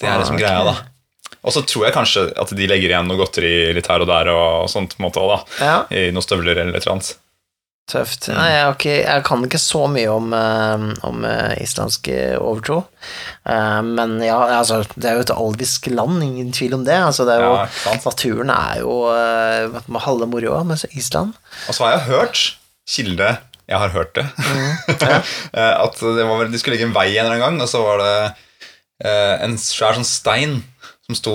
Det 0.00 0.08
er 0.08 0.20
liksom 0.22 0.38
Ah, 0.38 0.40
okay. 0.40 0.46
greia, 0.46 0.64
da. 0.70 1.36
Og 1.46 1.54
så 1.54 1.62
tror 1.64 1.86
jeg 1.86 1.94
kanskje 1.96 2.22
at 2.38 2.52
de 2.56 2.66
legger 2.68 2.90
igjen 2.92 3.08
noe 3.08 3.18
godteri 3.20 3.72
litt 3.76 3.88
her 3.88 4.02
og 4.04 4.08
der, 4.10 4.30
og 4.34 4.68
sånt 4.70 4.94
på 4.96 5.02
en 5.02 5.08
måte 5.08 5.24
da. 5.24 5.40
ja. 5.60 5.74
I 5.90 6.10
noen 6.14 6.24
støvler 6.26 6.58
eller 6.58 6.76
et 6.76 6.84
eller 6.84 6.98
annet. 6.98 7.16
Tøft. 7.90 8.28
Nei, 8.30 8.46
jeg, 8.52 8.74
ikke, 8.76 8.92
jeg 9.02 9.22
kan 9.26 9.44
ikke 9.46 9.58
så 9.58 9.80
mye 9.90 10.10
om, 10.12 10.28
eh, 10.36 10.84
om 11.08 11.24
eh, 11.26 11.56
islandsk 11.64 12.06
eh, 12.12 12.36
overtro. 12.38 12.84
Men 13.50 14.20
ja, 14.22 14.36
altså, 14.60 14.82
det 14.94 15.08
er 15.10 15.16
jo 15.18 15.24
et 15.24 15.32
alvisk 15.34 15.88
land, 15.90 16.20
ingen 16.22 16.52
tvil 16.54 16.76
om 16.76 16.84
det. 16.86 16.94
Altså, 17.02 17.26
det 17.26 17.34
er 17.38 17.46
jo, 17.48 17.56
Ja, 17.58 17.96
naturen 18.04 18.52
er 18.54 18.82
jo 18.84 18.94
halve 20.04 20.28
moroa, 20.30 20.60
mens 20.68 20.84
Island 20.92 21.34
Og 21.66 21.74
så 21.74 21.86
har 21.86 21.96
jeg 21.96 22.06
hørt, 22.12 22.42
kilde, 22.86 23.32
jeg 23.70 23.78
har 23.78 23.92
hørt 23.94 24.12
det, 24.18 24.24
eh, 25.54 25.74
at 25.78 26.00
det 26.18 26.24
var 26.26 26.48
de 26.50 26.58
skulle 26.60 26.74
legge 26.76 26.88
en 26.88 26.94
vei 26.96 27.08
en 27.14 27.24
eller 27.24 27.36
annen 27.36 27.44
gang, 27.44 27.60
og 27.62 27.68
så 27.70 27.80
var 27.84 28.02
det 28.02 28.14
eh, 29.06 29.34
en 29.46 29.54
svær 29.62 29.94
sånn 29.98 30.08
stein 30.08 30.56
som 31.06 31.16
sto 31.18 31.34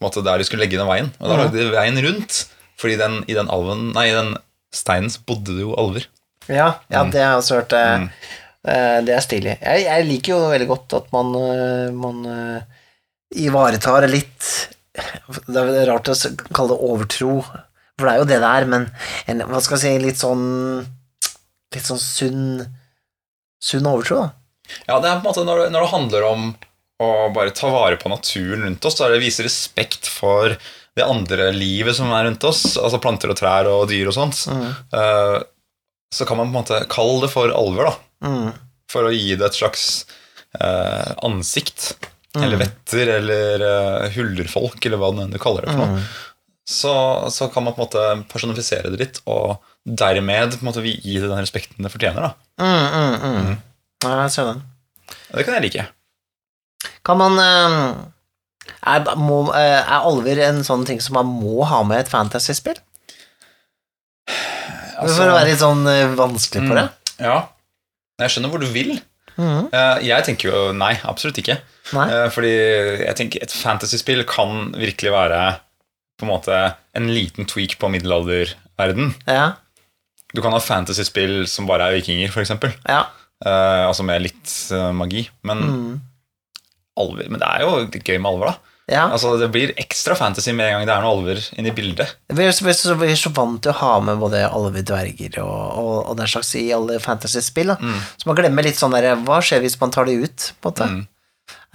måte, 0.00 0.22
der 0.24 0.38
de 0.40 0.46
skulle 0.48 0.62
legge 0.64 0.78
den 0.80 0.88
veien. 0.88 1.10
Og 1.20 1.28
da 1.28 1.36
lagde 1.42 1.58
de 1.58 1.66
veien 1.74 1.98
rundt, 2.06 2.44
fordi 2.80 2.94
den, 3.00 3.18
i 3.28 3.34
den 3.36 3.50
alven, 3.52 3.90
nei, 3.96 4.06
i 4.08 4.16
den 4.16 4.30
steinen 4.72 5.10
så 5.12 5.20
bodde 5.28 5.52
det 5.58 5.66
jo 5.66 5.74
alver. 5.76 6.06
Ja, 6.48 6.70
ja 6.88 7.02
det 7.10 7.20
har 7.20 7.34
jeg 7.34 7.42
også 7.42 7.58
hørt. 7.60 7.74
eh, 7.76 7.96
Mm. 8.00 8.06
eh, 8.70 9.00
det 9.04 9.14
er 9.18 9.26
stilig. 9.26 9.56
Jeg, 9.60 9.82
jeg 9.88 10.06
liker 10.08 10.32
jo 10.36 10.38
veldig 10.54 10.68
godt 10.70 10.94
at 11.02 11.10
man, 11.12 11.34
man 11.98 12.22
ivaretar 13.36 14.06
litt 14.10 14.48
Det 15.46 15.60
er 15.60 15.84
rart 15.90 16.08
å 16.10 16.16
kalle 16.56 16.74
det 16.74 16.80
overtro, 16.90 17.34
for 18.00 18.06
det 18.08 18.12
er 18.14 18.18
jo 18.22 18.26
det 18.30 18.38
det 18.42 18.48
er, 18.50 18.66
men 18.72 18.88
en, 19.30 19.42
hva 19.52 19.60
skal 19.62 19.76
jeg 19.78 19.84
si, 19.84 19.92
litt 20.02 20.18
sånn 20.20 20.42
Litt 21.74 21.86
sånn 21.86 22.02
sunn 22.02 22.44
Sunn 23.60 23.84
overtro, 23.84 24.22
da. 24.22 24.30
Ja, 24.86 24.96
det 25.02 25.10
er 25.10 25.18
på 25.18 25.26
en 25.26 25.26
måte 25.26 25.42
når 25.44 25.58
det, 25.60 25.64
når 25.74 25.84
det 25.84 25.92
handler 25.92 26.26
om 26.30 26.44
å 27.00 27.08
bare 27.34 27.52
ta 27.56 27.68
vare 27.72 27.98
på 28.00 28.08
naturen 28.08 28.62
rundt 28.64 28.86
oss, 28.88 28.96
da 28.96 29.06
er 29.06 29.16
det 29.16 29.24
vise 29.24 29.44
respekt 29.44 30.08
for 30.08 30.54
det 30.96 31.04
andre 31.04 31.50
livet 31.52 31.96
som 31.96 32.08
er 32.16 32.24
rundt 32.24 32.44
oss, 32.48 32.62
altså 32.80 33.00
planter 33.02 33.32
og 33.32 33.36
trær 33.36 33.68
og 33.68 33.86
dyr 33.90 34.08
og 34.08 34.16
sånt, 34.16 34.46
eh, 34.48 35.36
så 36.14 36.26
kan 36.28 36.40
man 36.40 36.48
på 36.48 36.54
en 36.54 36.58
måte 36.62 36.80
kalle 36.92 37.24
det 37.24 37.32
for 37.32 37.52
alver, 37.52 37.90
da. 37.90 38.28
Mm. 38.30 38.48
For 38.90 39.08
å 39.08 39.12
gi 39.14 39.36
det 39.36 39.50
et 39.50 39.60
slags 39.60 39.84
eh, 40.58 41.12
ansikt. 41.26 41.92
Eller 42.38 42.60
vetter, 42.60 43.08
eller 43.16 43.62
uh, 43.64 44.04
hullerfolk, 44.14 44.84
eller 44.86 45.00
hva 45.02 45.08
du 45.18 45.38
kaller 45.42 45.64
det 45.66 45.72
for 45.72 45.80
noe. 45.82 46.02
Så, 46.62 46.92
så 47.34 47.48
kan 47.50 47.64
man 47.66 47.74
på 47.74 47.82
en 47.82 47.88
måte 47.88 48.04
personifisere 48.30 48.92
det 48.92 49.00
litt, 49.00 49.18
og 49.26 49.56
dermed 49.86 50.52
på 50.58 50.60
en 50.64 50.68
måte 50.68 50.82
gi 50.84 51.16
det 51.18 51.28
den 51.30 51.40
respekten 51.40 51.82
det 51.84 51.92
fortjener. 51.92 52.20
da. 52.20 52.32
Mm, 52.60 52.86
mm, 52.92 53.46
mm. 53.46 53.56
Ja, 54.04 54.14
jeg 54.22 54.30
ser 54.34 54.50
den. 54.52 54.62
Det 55.34 55.44
kan 55.46 55.54
jeg 55.58 55.62
like. 55.68 55.86
Kan 57.04 57.18
man 57.20 57.38
eh, 57.40 57.76
er, 58.94 59.04
må, 59.16 59.42
eh, 59.56 59.80
er 59.80 60.06
alver 60.06 60.38
en 60.46 60.62
sånn 60.66 60.84
ting 60.88 61.00
som 61.00 61.14
man 61.18 61.26
må 61.32 61.64
ha 61.68 61.82
med 61.84 62.00
et 62.04 62.08
fantasyspill? 62.12 62.78
Altså- 65.00 65.16
For 65.16 65.30
å 65.30 65.36
være 65.36 65.48
litt 65.50 65.62
sånn 65.62 65.86
eh, 65.88 66.12
vanskelig 66.18 66.68
på 66.68 66.76
det? 66.76 66.86
Ja. 67.24 67.38
Jeg 68.20 68.30
skjønner 68.34 68.52
hvor 68.52 68.60
du 68.60 68.66
vil. 68.68 68.98
Eh, 69.40 69.98
Jeg 70.04 70.24
tenker 70.26 70.50
jo 70.50 70.72
nei, 70.76 70.92
absolutt 71.08 71.38
ikke. 71.40 71.56
Nei? 71.96 72.06
Fordi 72.30 72.50
jeg 73.06 73.16
tenker 73.16 73.42
et 73.42 73.50
fantasyspill 73.56 74.24
kan 74.28 74.72
virkelig 74.76 75.10
være 75.14 75.40
på 76.20 76.26
en 76.26 76.32
måte 76.34 76.58
en 76.94 77.08
liten 77.08 77.46
tweak 77.48 77.78
på 77.80 77.88
middelalderverden. 77.88 79.14
Ja. 79.26 79.54
Du 80.34 80.40
kan 80.44 80.52
ha 80.54 80.60
fantasy-spill 80.62 81.46
som 81.50 81.66
bare 81.66 81.88
er 81.90 81.96
vikinger, 81.98 82.30
f.eks. 82.30 82.52
Ja. 82.88 83.04
Uh, 83.44 83.86
altså 83.88 84.04
med 84.04 84.22
litt 84.28 84.52
uh, 84.74 84.90
magi. 84.94 85.28
Men, 85.42 85.62
Mm. 85.64 86.00
alver, 87.00 87.30
men 87.30 87.40
det 87.40 87.48
er 87.48 87.62
jo 87.64 87.70
gøy 87.90 88.18
med 88.20 88.28
alver, 88.30 88.50
da. 88.50 88.74
ja. 88.92 89.04
Altså 89.08 89.36
Det 89.40 89.48
blir 89.54 89.70
ekstra 89.80 90.14
fantasy 90.18 90.52
med 90.52 90.66
en 90.68 90.74
gang 90.78 90.86
det 90.88 90.94
er 90.94 91.02
noen 91.06 91.18
alver 91.22 91.40
inne 91.56 91.70
i 91.70 91.74
bildet. 91.74 92.12
Vi 92.28 92.44
er, 92.44 92.52
så, 92.52 92.64
vi 93.00 93.08
er 93.12 93.16
så- 93.16 93.32
vant 93.32 93.62
til 93.64 93.72
å 93.72 93.78
ha 93.80 93.92
med 94.04 94.18
både 94.20 94.42
alver, 94.50 94.82
dverger 94.82 95.38
og, 95.42 95.78
og, 95.80 95.94
og 96.10 96.16
den 96.18 96.26
slags 96.28 96.52
i 96.60 96.66
alle 96.76 96.98
fantasy-spill. 97.00 97.72
da. 97.72 97.94
Så 98.20 98.26
man 98.28 98.36
glemmer 98.36 98.62
litt 98.66 98.76
sånn 98.78 98.92
der 98.92 99.14
Hva 99.24 99.40
skjer 99.40 99.62
hvis 99.64 99.78
man 99.80 99.90
tar 99.94 100.04
det 100.10 100.18
ut? 100.26 100.52
på 100.60 100.68
en 100.68 100.74
måte? 100.74 100.90
Mm. 100.90 101.06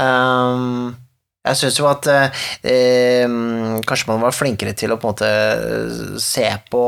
Um, 0.05 0.95
jeg 1.45 1.57
syns 1.59 1.77
jo 1.79 1.85
at 1.87 2.07
eh, 2.09 2.45
eh, 2.65 3.27
kanskje 3.85 4.07
man 4.09 4.23
var 4.23 4.33
flinkere 4.33 4.73
til 4.77 4.91
å 4.95 4.97
på 4.97 5.05
en 5.07 5.13
måte 5.13 6.19
se 6.21 6.47
på 6.73 6.81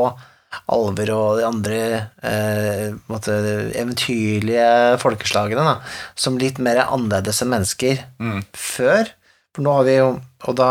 alver 0.72 1.10
og 1.12 1.38
de 1.38 1.44
andre 1.48 1.78
eh, 2.24 2.94
måte, 3.10 3.34
eventyrlige 3.76 4.98
folkeslagene 5.02 5.64
da, 5.66 5.74
som 6.18 6.38
litt 6.40 6.58
mer 6.64 6.80
annerledes 6.86 7.42
enn 7.44 7.52
mennesker 7.52 8.04
Mm. 8.18 8.44
før. 8.56 9.10
For 9.54 9.62
nå 9.66 9.74
har 9.78 9.84
vi 9.88 9.96
jo 9.98 10.08
Og 10.46 10.54
da, 10.56 10.68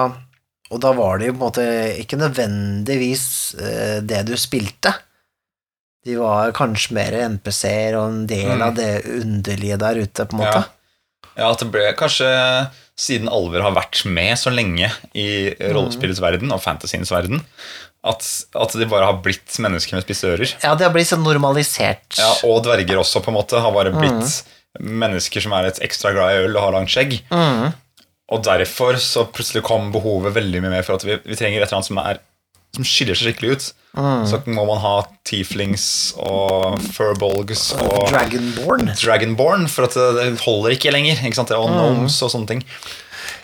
og 0.71 0.79
da 0.79 0.93
var 0.95 1.19
det 1.19 1.27
jo 1.27 1.33
på 1.33 1.37
en 1.37 1.45
måte 1.49 1.65
ikke 1.99 2.17
nødvendigvis 2.21 3.25
eh, 3.59 3.99
det 4.01 4.21
du 4.29 4.33
spilte. 4.39 4.93
De 6.07 6.15
var 6.15 6.53
kanskje 6.55 6.95
mer 6.95 7.11
NPC-er 7.27 7.97
og 7.99 8.07
en 8.13 8.25
del 8.29 8.53
Mm. 8.55 8.61
av 8.63 8.75
det 8.75 8.91
underlige 9.05 9.77
der 9.77 9.95
ute, 9.99 10.25
på 10.25 10.37
en 10.37 10.39
måte. 10.45 10.61
Ja. 10.63 11.33
ja, 11.43 11.51
at 11.51 11.59
det 11.59 11.71
ble 11.71 11.93
kanskje 11.99 12.31
Siden 12.97 13.27
alver 13.29 13.61
har 13.61 13.75
vært 13.75 13.99
med 14.09 14.33
så 14.41 14.49
lenge 14.49 14.87
i 15.13 15.53
rollespillets 15.69 16.17
verden 16.19 16.49
og 16.51 16.63
fantasyens 16.63 17.11
verden, 17.13 17.43
at, 18.07 18.27
at 18.57 18.75
de 18.79 18.87
bare 18.89 19.07
har 19.09 19.17
blitt 19.23 19.57
mennesker 19.63 19.97
med 19.97 20.05
spisse 20.05 20.29
ører. 20.29 20.53
Ja, 20.63 20.75
de 20.77 20.87
har 20.87 20.93
blitt 20.95 21.09
så 21.09 21.19
normalisert. 21.19 22.05
Ja, 22.19 22.29
og 22.47 22.63
dverger 22.67 23.01
også, 23.01 23.23
på 23.23 23.33
en 23.33 23.39
måte, 23.39 23.59
har 23.63 23.75
bare 23.75 23.93
blitt 23.95 24.39
mennesker 24.77 25.43
som 25.43 25.55
er 25.57 25.69
litt 25.69 25.81
ekstra 25.85 26.13
glad 26.15 26.35
i 26.35 26.45
øl 26.45 26.55
og 26.55 26.63
har 26.67 26.75
langt 26.77 26.93
skjegg. 26.93 27.19
Mm. 27.31 27.73
Og 28.33 28.43
derfor 28.43 28.97
så 29.01 29.23
plutselig 29.31 29.63
kom 29.65 29.91
behovet 29.93 30.35
veldig 30.35 30.63
mye 30.63 30.77
mer 30.77 30.85
for 30.85 30.99
at 30.99 31.05
vi, 31.07 31.15
vi 31.23 31.37
trenger 31.39 31.61
et 31.61 31.69
eller 31.69 31.79
annet 31.79 31.89
som, 31.89 32.01
er, 32.03 32.19
som 32.75 32.87
skiller 32.87 33.17
seg 33.17 33.31
skikkelig 33.31 33.55
ut. 33.55 33.67
Så 33.97 34.39
må 34.45 34.65
man 34.67 34.77
ha 34.83 34.93
tieflings 35.25 35.87
og 36.21 36.77
furbolgs 36.93 37.71
og 37.79 38.11
Dragonborn. 38.11 38.91
Dragonborn, 38.93 39.65
for 39.71 39.87
at 39.87 39.97
det, 39.97 40.27
holder 40.43 40.75
ikke 40.75 40.93
lenger. 40.93 41.23
Ikke 41.25 41.39
sant? 41.39 41.53
Er 41.55 41.63
gnomes 41.71 42.19
og 42.21 42.33
sånne 42.33 42.51
ting. 42.51 42.65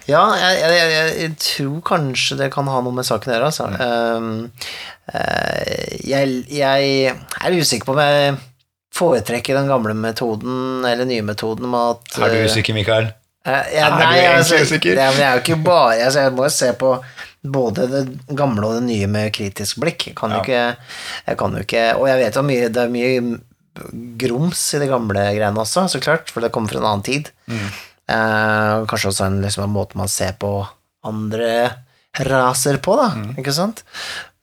Ja, 0.08 0.24
jeg, 0.36 0.58
jeg, 0.60 1.12
jeg, 1.22 1.36
tror 1.40 1.78
kanskje 1.88 2.36
det 2.42 2.50
kan 2.52 2.68
ha 2.68 2.82
noe 2.84 2.96
med 2.96 3.08
saken 3.08 3.32
å 3.32 3.38
gjøre, 3.38 3.52
altså. 3.54 3.70
Um, 3.80 4.34
Uh, 5.04 6.00
jeg, 6.08 6.46
jeg 6.48 7.10
er 7.12 7.56
usikker 7.60 7.90
på 7.90 7.92
om 7.92 8.00
jeg 8.00 8.38
foretrekker 8.96 9.58
den 9.58 9.68
gamle 9.68 9.92
metoden 9.98 10.86
eller 10.88 11.04
nye 11.10 11.26
metoden 11.28 11.68
med 11.68 11.98
at 11.98 12.16
Er 12.24 12.32
du 12.32 12.38
eh, 12.38 12.46
usikker, 12.48 12.78
Mikael? 12.78 13.10
Uh, 13.44 13.66
ja, 13.76 13.90
Er 13.90 13.92
du 13.92 14.04
egentlig 14.06 14.30
altså, 14.30 14.62
usikker? 14.64 14.96
Er- 14.96 15.12
men 15.12 15.20
jeg 15.20 15.28
er 15.28 15.36
jo 15.36 15.44
ikke 15.44 15.60
bare 15.66 15.98
altså, 16.06 16.24
Jeg 16.24 16.36
må 16.38 16.48
jo 16.48 16.54
se 16.56 16.72
på 16.80 16.94
både 17.44 17.88
det 17.92 18.04
gamle 18.40 18.70
og 18.70 18.78
det 18.78 18.86
nye 18.88 19.10
med 19.12 19.34
kritisk 19.36 19.82
blikk. 19.84 20.08
Jeg 20.08 20.16
kan 20.16 20.32
Ja. 20.32 20.40
ikke, 20.40 20.62
jeg 21.28 21.38
kan 21.42 21.52
jo 21.60 21.66
ikke 21.68 21.84
Og 21.98 22.08
jeg 22.08 22.22
vet 22.22 22.40
jo 22.40 22.48
mye 22.48 22.70
det 22.72 22.86
er 22.86 22.94
mye 22.96 23.40
grums 24.24 24.62
i 24.78 24.80
de 24.86 24.88
gamle 24.88 25.28
greiene 25.36 25.60
også, 25.60 25.90
så 25.90 26.00
klart, 26.00 26.30
for 26.32 26.46
det 26.46 26.54
kommer 26.54 26.70
fra 26.72 26.80
en 26.80 26.86
annen 26.94 27.04
tid. 27.04 27.32
Mm. 27.50 27.68
Eh, 28.12 28.84
kanskje 28.90 29.12
også 29.12 29.28
en, 29.30 29.42
liksom, 29.46 29.66
en 29.68 29.76
måte 29.76 30.00
man 30.00 30.12
ser 30.12 30.36
på 30.40 30.58
andre 31.08 31.54
raser 32.24 32.78
på, 32.84 32.96
da. 33.00 33.10
Ikke 33.40 33.54
sant? 33.56 33.84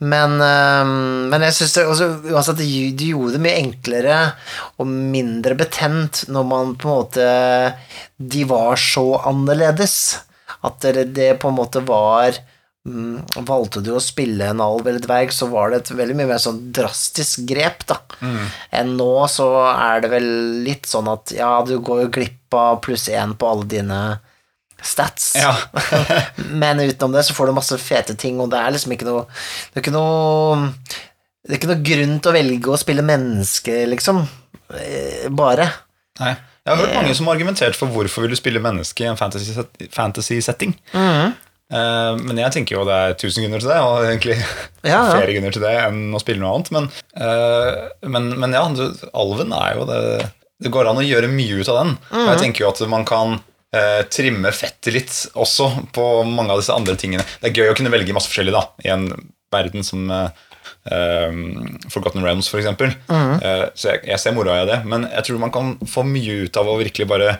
Men, 0.00 0.38
eh, 0.40 0.92
men 1.30 1.44
jeg 1.44 1.58
syns 1.58 1.76
uansett 1.84 2.56
det, 2.60 2.68
det 2.96 3.10
gjorde 3.12 3.36
det 3.36 3.42
mye 3.44 3.58
enklere 3.60 4.20
og 4.80 4.88
mindre 4.88 5.58
betent 5.60 6.24
når 6.32 6.46
man 6.48 6.72
på 6.80 6.88
en 6.88 6.94
måte 7.02 7.26
De 8.16 8.46
var 8.48 8.80
så 8.80 9.06
annerledes. 9.28 9.96
At 10.64 10.80
det, 10.84 11.10
det 11.16 11.34
på 11.40 11.48
en 11.52 11.60
måte 11.60 11.84
var 11.84 12.36
mm, 12.88 13.44
Valgte 13.48 13.82
du 13.84 13.92
å 13.96 14.00
spille 14.02 14.50
en 14.52 14.62
alv 14.64 14.86
eller 14.86 15.02
dverg, 15.04 15.32
så 15.34 15.48
var 15.52 15.70
det 15.72 15.82
et 15.82 15.92
veldig 15.98 16.16
mye 16.18 16.30
mer 16.32 16.42
sånn 16.42 16.60
drastisk 16.76 17.44
grep, 17.50 17.84
da. 17.90 18.00
Enn 18.76 18.96
nå 18.98 19.10
så 19.32 19.48
er 19.72 20.00
det 20.04 20.10
vel 20.12 20.28
litt 20.66 20.88
sånn 20.90 21.08
at 21.12 21.32
ja, 21.36 21.52
du 21.66 21.78
går 21.78 22.04
jo 22.06 22.10
glipp 22.18 22.56
av 22.56 22.80
pluss 22.84 23.08
én 23.12 23.36
på 23.38 23.48
alle 23.50 23.68
dine 23.70 24.00
stats. 24.82 25.34
Ja. 25.36 25.54
Men 26.62 26.80
utenom 26.80 27.12
det 27.12 27.26
så 27.28 27.36
får 27.36 27.50
du 27.50 27.56
masse 27.58 27.78
fete 27.80 28.16
ting, 28.18 28.40
og 28.40 28.50
det 28.52 28.60
er 28.60 28.72
liksom 28.74 28.94
ikke 28.96 29.08
noe 29.08 29.26
Det 29.28 29.80
er 29.80 29.84
ikke 29.84 29.92
noe 29.92 30.70
Det 31.44 31.52
er 31.52 31.58
ikke 31.58 31.70
noe 31.72 31.84
grunn 31.84 32.14
til 32.20 32.32
å 32.32 32.36
velge 32.38 32.72
å 32.72 32.78
spille 32.80 33.04
menneske, 33.04 33.82
liksom. 33.92 34.22
Eh, 34.76 35.28
Bare. 35.28 35.68
Nei. 36.20 36.36
Jeg 36.60 36.76
har 36.76 36.82
hørt 36.84 36.96
mange 36.98 37.14
som 37.16 37.28
har 37.28 37.38
argumentert 37.38 37.76
for 37.78 37.88
hvorfor 37.90 38.24
vil 38.24 38.34
du 38.34 38.38
spille 38.38 38.60
menneske 38.62 39.02
i 39.04 39.08
en 39.08 39.16
fantasy-setting. 39.18 39.88
Fantasy 39.94 40.40
setting. 40.44 40.74
Mhm. 40.92 41.32
Eh, 41.70 42.16
men 42.26 42.38
jeg 42.42 42.50
tenker 42.56 42.74
jo 42.76 42.84
det 42.88 42.96
er 42.98 43.12
tusen 43.20 43.44
grunner 43.44 43.62
til 43.62 43.70
det, 43.70 43.78
og 43.78 44.06
egentlig 44.08 44.36
Ja, 44.82 44.90
ja. 44.90 45.02
flere 45.16 45.34
grunner 45.36 45.54
til 45.54 45.62
det 45.62 45.74
enn 45.84 46.00
å 46.16 46.20
spille 46.22 46.42
noe 46.42 46.56
annet. 46.56 46.70
Men, 46.74 46.88
uh, 47.20 47.88
men, 48.10 48.26
men 48.42 48.56
ja, 48.58 48.64
du, 48.74 48.84
alven 49.14 49.52
er 49.54 49.76
jo 49.78 49.86
det 49.90 50.00
Det 50.60 50.72
går 50.74 50.90
an 50.90 50.98
å 51.00 51.06
gjøre 51.06 51.30
mye 51.32 51.60
ut 51.62 51.70
av 51.72 51.78
den. 51.84 51.94
Og 52.10 52.18
Mhm. 52.18 52.28
jeg 52.32 52.40
tenker 52.42 52.64
jo 52.66 52.70
at 52.74 52.82
man 52.90 53.04
kan 53.08 53.38
uh, 53.40 54.02
trimme 54.12 54.50
fettet 54.52 54.92
litt 54.92 55.14
også 55.38 55.70
på 55.94 56.08
mange 56.28 56.52
av 56.52 56.58
disse 56.60 56.74
andre 56.74 56.96
tingene. 57.00 57.24
Det 57.40 57.48
er 57.52 57.62
gøy 57.62 57.70
å 57.72 57.76
kunne 57.78 57.92
velge 57.94 58.12
masse 58.12 58.28
forskjellig 58.28 58.52
da, 58.58 58.66
i 58.84 58.90
en 58.92 59.06
verden 59.54 59.82
som 59.86 60.10
Forgotten 61.90 62.22
Realms, 62.24 62.48
for 62.48 62.60
eksempel. 62.60 62.92
Mhm. 63.08 63.32
Eh, 63.42 63.64
så 63.76 63.90
jeg, 63.94 64.02
jeg 64.08 64.18
ser 64.22 64.32
moroa 64.36 64.62
i 64.62 64.68
det, 64.68 64.78
men 64.88 65.04
jeg 65.10 65.24
tror 65.26 65.40
man 65.42 65.52
kan 65.54 65.74
få 65.88 66.04
mye 66.06 66.44
ut 66.46 66.56
av 66.60 66.68
å 66.72 66.78
virkelig 66.80 67.06
bare 67.10 67.34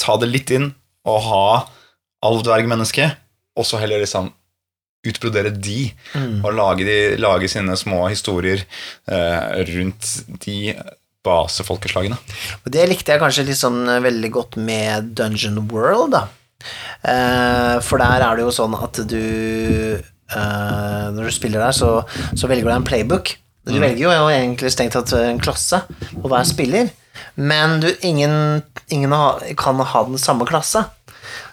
ta 0.00 0.16
det 0.20 0.28
litt 0.30 0.50
inn 0.54 0.68
og 1.08 1.20
ha 1.26 1.46
alv-dverg-menneske, 2.24 3.08
og 3.54 3.66
så 3.68 3.80
heller 3.82 4.02
liksom 4.02 4.32
utbrodere 5.04 5.50
de, 5.52 5.90
og 6.40 6.54
lage, 6.56 6.84
de, 6.88 6.98
lage 7.20 7.48
sine 7.52 7.76
små 7.76 8.06
historier 8.08 8.62
eh, 9.04 9.64
rundt 9.68 10.06
de 10.46 10.72
basefolkeslagene. 11.24 12.16
Og 12.64 12.72
det 12.72 12.86
likte 12.90 13.14
jeg 13.14 13.22
kanskje 13.22 13.46
litt 13.48 13.60
sånn 13.60 13.82
eh, 13.88 14.02
veldig 14.04 14.30
godt 14.32 14.58
med 14.60 15.12
Dungeon 15.18 15.60
World, 15.70 16.16
da. 16.16 16.24
Eh, 17.04 17.76
for 17.84 18.00
der 18.00 18.24
er 18.24 18.38
det 18.38 18.46
jo 18.46 18.52
sånn 18.56 18.72
at 18.78 18.96
du 19.04 19.20
eh, 19.20 21.06
Når 21.12 21.26
du 21.26 21.32
spiller 21.34 21.60
der, 21.60 21.74
så, 21.76 21.98
så 22.32 22.48
velger 22.48 22.70
du 22.70 22.76
en 22.78 22.86
playbook. 22.86 23.34
Du 23.68 23.76
velger 23.80 24.06
jo 24.06 24.28
egentlig 24.28 24.72
strengt 24.72 24.96
tatt 24.96 25.12
en 25.16 25.40
klasse 25.40 25.82
på 25.88 26.28
hver 26.28 26.44
spiller, 26.48 26.90
men 27.40 27.78
du, 27.80 27.88
ingen, 28.04 28.60
ingen 28.92 29.12
ha, 29.16 29.38
kan 29.56 29.80
ha 29.80 30.02
den 30.04 30.20
samme 30.20 30.44
klasse. 30.48 30.84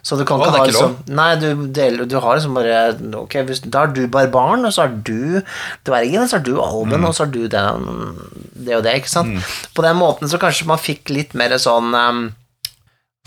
Så 0.02 0.18
du 0.18 0.24
kan 0.26 0.42
Å, 0.42 0.48
ikke 0.48 0.58
ha 0.58 0.66
liksom 0.66 0.96
Nei, 1.14 1.30
du, 1.38 1.48
deler, 1.74 2.08
du 2.10 2.18
har 2.24 2.38
liksom 2.38 2.56
bare 2.58 2.82
Ok, 3.20 3.38
hvis, 3.48 3.62
da 3.70 3.86
er 3.86 3.96
du 3.96 4.04
barbaren, 4.12 4.66
og 4.66 4.74
så 4.74 4.88
er 4.88 4.96
du 4.98 5.42
dvergen, 5.88 6.24
og 6.24 6.30
så 6.32 6.40
er 6.40 6.46
du 6.48 6.56
alven, 6.64 7.06
og 7.06 7.16
så 7.18 7.28
er 7.28 7.34
du 7.36 7.42
den, 7.52 7.88
det 8.58 8.78
og 8.80 8.86
det, 8.88 8.98
ikke 9.02 9.14
sant? 9.14 9.54
På 9.78 9.86
den 9.86 10.00
måten 10.02 10.32
så 10.32 10.42
kanskje 10.42 10.70
man 10.72 10.82
fikk 10.82 11.14
litt 11.14 11.38
mer 11.38 11.54
sånn 11.62 11.94
um, 11.94 12.24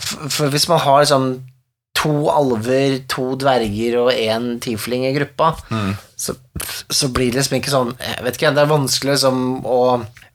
for 0.03 0.51
hvis 0.51 0.67
man 0.67 0.81
har 0.83 1.03
liksom 1.03 1.29
to 2.05 2.13
alver, 2.29 2.99
to 3.11 3.31
dverger 3.41 3.97
og 4.03 4.11
én 4.13 4.51
tiefling 4.63 5.07
i 5.09 5.13
gruppa, 5.15 5.55
så, 6.15 6.35
så 6.87 7.09
blir 7.11 7.33
det 7.33 7.41
liksom 7.41 7.57
ikke 7.57 7.71
sånn 7.73 7.89
Jeg 7.99 8.23
vet 8.23 8.37
ikke, 8.37 8.51
det 8.55 8.61
er 8.61 8.69
vanskelig 8.69 9.15
liksom 9.17 9.39
å 9.67 9.79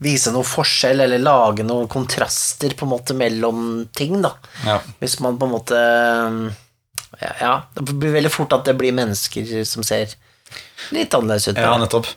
vise 0.04 0.32
noe 0.34 0.44
forskjell 0.44 1.04
eller 1.06 1.22
lage 1.22 1.64
noen 1.64 1.88
kontraster 1.88 2.74
på 2.76 2.84
en 2.84 2.92
måte 2.92 3.16
mellom 3.16 3.86
ting, 3.96 4.18
da. 4.24 4.34
Ja. 4.66 4.80
Hvis 5.00 5.18
man 5.24 5.38
på 5.40 5.48
en 5.48 5.54
måte 5.54 5.80
ja, 7.20 7.32
ja, 7.40 7.54
det 7.76 7.86
blir 7.92 8.14
veldig 8.14 8.32
fort 8.32 8.52
at 8.56 8.68
det 8.68 8.76
blir 8.80 8.96
mennesker 8.96 9.64
som 9.68 9.84
ser 9.86 10.14
litt 10.94 11.14
annerledes 11.14 11.50
ut. 11.50 11.58
ja, 11.60 11.74
nettopp. 11.80 12.08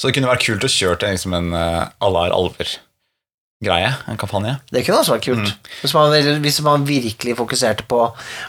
Så 0.00 0.08
det 0.08 0.16
kunne 0.16 0.30
vært 0.30 0.44
kult 0.46 0.66
å 0.66 0.70
kjøre 0.70 1.00
til 1.00 1.14
liksom 1.14 1.36
en 1.38 1.52
eh, 1.54 1.84
Alle 2.02 2.26
er 2.26 2.34
alver-greie. 3.64 3.94
En 4.08 4.16
kampanje. 4.20 4.56
Det 4.72 4.84
kunne 4.86 5.00
også 5.00 5.14
vært 5.16 5.26
kult. 5.28 5.48
Mm. 5.48 5.72
Hvis, 5.80 5.94
man, 5.94 6.40
hvis 6.44 6.60
man 6.64 6.84
virkelig 6.88 7.36
fokuserte 7.38 7.86
på, 7.88 8.00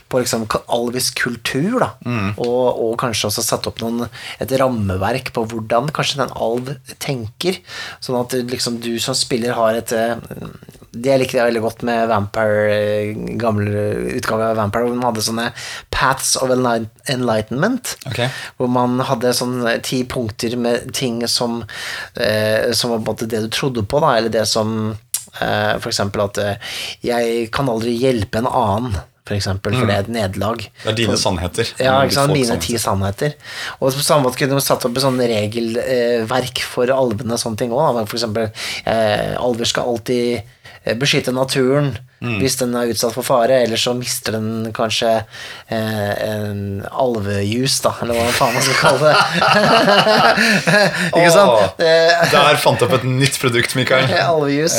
på 0.09 0.21
liksom 0.21 0.45
alvisk 0.67 1.21
kultur, 1.23 1.79
da, 1.79 1.91
Mm. 2.05 2.35
og, 2.37 2.79
og 2.83 2.97
kanskje 3.01 3.29
også 3.29 3.43
satte 3.43 3.67
opp 3.71 3.79
noen, 3.81 4.07
et 4.39 4.51
rammeverk 4.59 5.31
på 5.33 5.45
hvordan 5.49 5.89
kanskje 5.95 6.19
den 6.21 6.33
alv 6.35 6.75
tenker, 7.01 7.57
sånn 8.03 8.19
at 8.19 8.35
liksom, 8.51 8.79
du 8.83 8.97
som 8.99 9.15
spiller 9.17 9.55
har 9.57 9.75
et 9.79 9.91
eh, 9.95 10.15
Det 10.95 11.17
likte 11.19 11.35
jeg 11.35 11.49
veldig 11.49 11.61
godt 11.63 11.81
med 11.83 12.07
Vampire, 12.07 12.67
eh, 12.71 13.15
gamle 13.41 14.15
utgave 14.15 14.51
av 14.51 14.55
Vampire, 14.61 14.87
hvor 14.87 14.95
man 14.95 15.09
hadde 15.09 15.25
sånne 15.25 15.47
paths 15.91 16.35
of 16.39 16.51
enlightenment. 16.51 17.95
okay. 18.07 18.29
Hvor 18.57 18.69
man 18.71 18.99
hadde 19.03 19.33
sånn 19.35 19.57
ti 19.83 20.03
punkter 20.07 20.55
med 20.57 20.93
ting 20.95 21.21
som 21.27 21.63
eh, 22.15 22.71
Som 22.71 22.91
var 22.95 23.15
det 23.25 23.41
du 23.43 23.49
trodde 23.49 23.83
på, 23.83 23.99
da, 23.99 24.15
eller 24.17 24.29
det 24.29 24.45
som 24.47 24.95
eh, 25.41 25.73
For 25.79 25.89
eksempel 25.91 26.21
at 26.27 26.37
eh, 26.37 26.55
jeg 27.03 27.51
kan 27.51 27.67
aldri 27.69 27.95
hjelpe 27.97 28.39
en 28.43 28.47
annen, 28.47 28.95
for 29.25 29.33
eksempel, 29.33 29.73
for 29.73 29.89
det 29.89 29.95
er 29.95 30.03
et 30.05 30.09
nederlag. 30.13 30.59
Det 30.83 30.91
er 30.91 30.97
dine 30.99 31.17
sannheter. 31.17 31.65
Ja, 31.81 31.95
Mm, 31.97 32.05
ikke 32.05 32.13
sant? 32.13 32.33
Mine 32.33 32.57
ti 32.61 32.77
sannheter. 32.77 33.33
Og 33.79 33.89
på 33.93 34.03
samme 34.05 34.27
måte 34.27 34.37
kunne 34.37 34.53
man 34.59 34.61
satt 34.61 34.85
opp 34.85 34.95
et 34.95 35.01
sånn 35.01 35.17
regelverk 35.17 36.61
for 36.61 36.91
alvene, 36.93 37.33
og 37.33 37.41
sånne 37.41 37.57
ting 37.57 37.71
òg. 37.73 38.03
For 38.05 38.19
eksempel, 38.19 38.51
eh, 38.85 39.33
alver 39.41 39.65
skal 39.65 39.89
alltid 39.95 40.35
eh, 40.37 40.43
beskytte 40.93 41.33
naturen 41.33 41.95
Mm. 42.25 42.39
hvis 42.39 42.55
den 42.57 42.71
er 42.79 42.87
utsatt 42.89 43.11
for 43.13 43.21
fare, 43.27 43.57
ellers 43.65 43.83
så 43.85 43.91
mister 43.93 44.31
den 44.33 44.71
kanskje 44.73 45.09
eh, 45.69 46.13
en 46.25 46.79
alvejus, 46.89 47.75
da, 47.83 47.91
eller 48.01 48.15
hva 48.17 48.31
faen 48.33 48.53
man 48.55 48.63
skal 48.63 48.77
kalle 48.79 49.11
det. 49.11 49.17
ikke 51.19 51.31
sant? 51.35 51.51
Oh, 51.51 51.83
Eh, 51.85 52.23
Der 52.31 52.57
fant 52.63 52.79
du 52.79 52.85
opp 52.87 52.95
et 52.97 53.03
nytt 53.05 53.37
produkt, 53.41 53.75
Mikael. 53.77 54.07
Alvejus. 54.31 54.77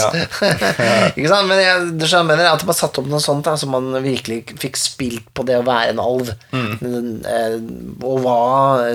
Ikke 1.16 1.28
sant? 1.30 1.46
Men 1.52 1.60
jeg, 1.60 1.84
du 2.00 2.06
skjønner, 2.08 2.40
at 2.50 2.64
man 2.66 2.78
satte 2.80 3.02
opp 3.04 3.10
noe 3.12 3.22
sånt, 3.22 3.44
da, 3.46 3.54
så 3.60 3.68
man 3.70 3.92
virkelig 4.02 4.40
fikk 4.62 4.80
spilt 4.80 5.28
på 5.36 5.44
det 5.46 5.60
å 5.60 5.66
være 5.66 5.92
en 5.92 6.02
alv. 6.02 6.32
Mm. 6.56 7.20
Eh, 7.20 7.60
Og 8.02 8.24
hva 8.24 8.40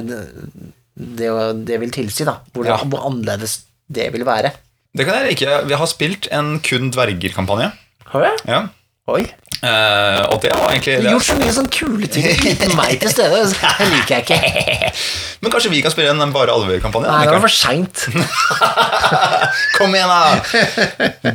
det, 0.02 1.30
det 1.70 1.80
vil 1.86 1.94
tilsi, 1.94 2.26
da. 2.28 2.40
Hvor, 2.52 2.68
Ja. 2.68 2.82
hvor 2.84 3.06
annerledes 3.08 3.62
det 3.92 4.10
vil 4.18 4.26
være. 4.28 4.52
Det 4.98 5.06
kan 5.08 5.16
jeg 5.22 5.32
like. 5.32 5.52
Vi 5.70 5.78
har 5.80 5.88
spilt 5.90 6.28
en 6.36 6.58
kun 6.66 6.90
dverger-kampanje. 6.92 7.72
Har 8.12 8.26
du? 8.26 8.42
Ja. 8.52 8.62
Oi. 9.08 9.24
Eh, 9.62 10.22
og 10.34 10.40
det 10.42 10.50
var 10.58 10.72
egentlig 10.74 10.96
Du 10.98 11.04
det. 11.04 11.10
har 11.12 11.18
gjort 11.20 11.28
så 11.28 11.36
mye 11.38 11.52
sånn 11.54 11.68
kule 11.70 12.08
ting 12.10 12.26
uten 12.50 12.72
meg 12.80 12.96
til 13.04 13.12
stede. 13.14 13.44
Det 13.46 13.90
liker 13.92 14.16
jeg 14.16 14.24
ikke. 14.26 14.94
Men 15.42 15.54
kanskje 15.54 15.70
vi 15.74 15.82
kan 15.86 15.94
spille 15.94 16.10
en 16.14 16.34
bare 16.34 16.54
alver-kampanje? 16.54 17.10
Nei, 17.10 17.26
det 17.30 17.36
var 17.36 17.44
for 17.46 17.54
seint. 17.54 18.08
Kom 19.78 19.94
igjen, 19.96 20.10
da! 20.10 20.38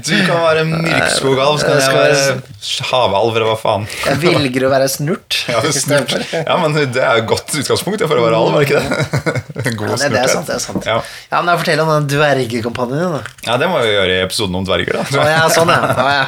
Du 0.03 0.13
kan 0.27 0.43
være 0.43 0.65
myrkskogalv, 0.69 1.59
så 1.63 1.67
kan 1.69 1.81
Jeg 1.81 1.95
være 1.95 2.87
havealv, 2.91 3.33
eller 3.37 3.49
hva 3.51 3.57
faen. 3.61 3.87
Jeg 4.07 4.21
velger 4.23 4.67
å 4.67 4.73
være 4.75 4.89
snurt. 4.91 5.39
Ja, 5.57 5.61
snurt. 5.73 6.11
Ja, 6.35 6.57
men 6.59 6.75
det 6.75 6.99
er 6.99 7.21
et 7.21 7.27
godt 7.31 7.53
utgangspunkt 7.55 8.03
for 8.03 8.19
å 8.19 8.25
være 8.25 8.39
alv, 8.41 8.57
er 8.57 8.65
det 8.65 8.67
ikke 8.67 8.81
det? 8.83 9.75
God 9.79 9.93
Ja, 9.93 9.97
det, 10.01 10.09
det 10.13 10.23
er 10.25 10.33
sant. 10.33 10.49
det 10.51 10.57
er 10.57 10.63
sant 10.65 10.89
Ja. 10.89 10.97
Ja, 11.31 11.39
men 11.41 11.53
jeg 11.53 11.61
forteller 11.63 11.87
om 11.87 11.93
den 11.95 12.09
dvergekampanjen 12.17 13.15
ja, 13.47 13.57
det 13.61 13.69
må 13.71 13.79
vi 13.85 13.93
gjøre 13.93 14.17
i 14.17 14.23
episoden 14.25 14.59
om 14.59 14.67
dverger, 14.67 14.99
da. 14.99 15.05
Å, 15.23 15.27
ja, 15.31 15.43
sånn, 15.53 15.71
ja. 15.71 15.93
Å, 15.95 16.07
ja. 16.11 16.27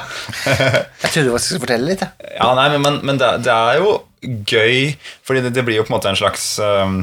Jeg 1.02 1.10
trodde 1.16 1.26
du 1.34 1.38
skulle 1.42 1.62
fortelle 1.64 1.87
litt. 1.90 2.04
Jeg. 2.04 2.32
Ja, 2.36 2.50
nei, 2.58 2.68
men, 2.74 2.84
men, 2.84 3.00
men 3.10 3.20
det, 3.20 3.30
det 3.46 3.54
er 3.54 3.80
jo 3.82 3.94
gøy, 4.22 4.92
fordi 5.26 5.46
det, 5.46 5.54
det 5.56 5.64
blir 5.66 5.80
jo 5.80 5.86
på 5.86 5.92
en 5.92 5.98
måte 5.98 6.10
en 6.10 6.18
slags 6.18 6.50
um, 6.58 7.00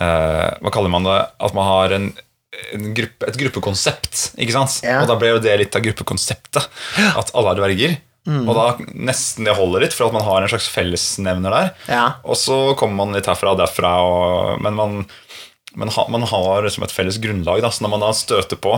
uh, 0.00 0.48
Hva 0.62 0.72
kaller 0.72 0.92
man 0.92 1.08
det? 1.08 1.18
At 1.42 1.56
man 1.56 1.68
har 1.68 1.96
en, 1.96 2.10
en 2.76 2.92
gruppe, 2.96 3.28
et 3.28 3.40
gruppekonsept, 3.44 4.22
ikke 4.40 4.56
sant? 4.56 4.78
Ja. 4.86 5.02
Og 5.02 5.10
da 5.10 5.18
ble 5.20 5.34
jo 5.34 5.42
det 5.42 5.58
litt 5.60 5.76
av 5.76 5.84
gruppekonseptet. 5.84 6.70
At 7.14 7.34
alle 7.34 7.54
er 7.54 7.60
dverger. 7.60 7.98
Mm. 8.28 8.44
Og 8.44 8.52
da 8.56 8.64
nesten 9.08 9.48
det 9.48 9.56
holder 9.56 9.86
litt, 9.86 9.96
for 9.96 10.08
at 10.08 10.16
man 10.16 10.26
har 10.26 10.42
en 10.42 10.52
slags 10.52 10.68
fellesnevner 10.70 11.54
der. 11.54 11.70
Ja. 11.88 12.04
Og 12.24 12.38
så 12.38 12.58
kommer 12.78 13.02
man 13.02 13.16
litt 13.16 13.28
herfra 13.30 13.54
og 13.54 13.60
derfra, 13.62 13.94
og, 14.04 14.62
men 14.64 14.76
man, 14.76 14.98
man, 15.74 15.92
ha, 15.96 16.06
man 16.12 16.26
har 16.28 16.66
liksom 16.66 16.84
et 16.86 16.94
felles 16.94 17.20
grunnlag. 17.22 17.62
Da, 17.64 17.72
så 17.72 17.86
når 17.86 17.94
man 17.96 18.04
da 18.04 18.12
støter 18.16 18.60
på, 18.60 18.76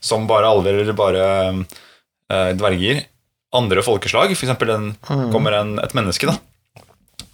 som 0.00 0.28
bare 0.30 0.48
alver 0.48 0.80
eller 0.80 0.96
bare 0.96 1.24
eh, 1.50 2.52
dverger, 2.56 3.04
andre 3.56 3.82
folkeslag, 3.82 4.32
f.eks. 4.36 4.52
Mm. 4.62 5.30
kommer 5.34 5.56
en, 5.58 5.76
et 5.82 5.94
menneske, 5.96 6.26
da, 6.30 6.36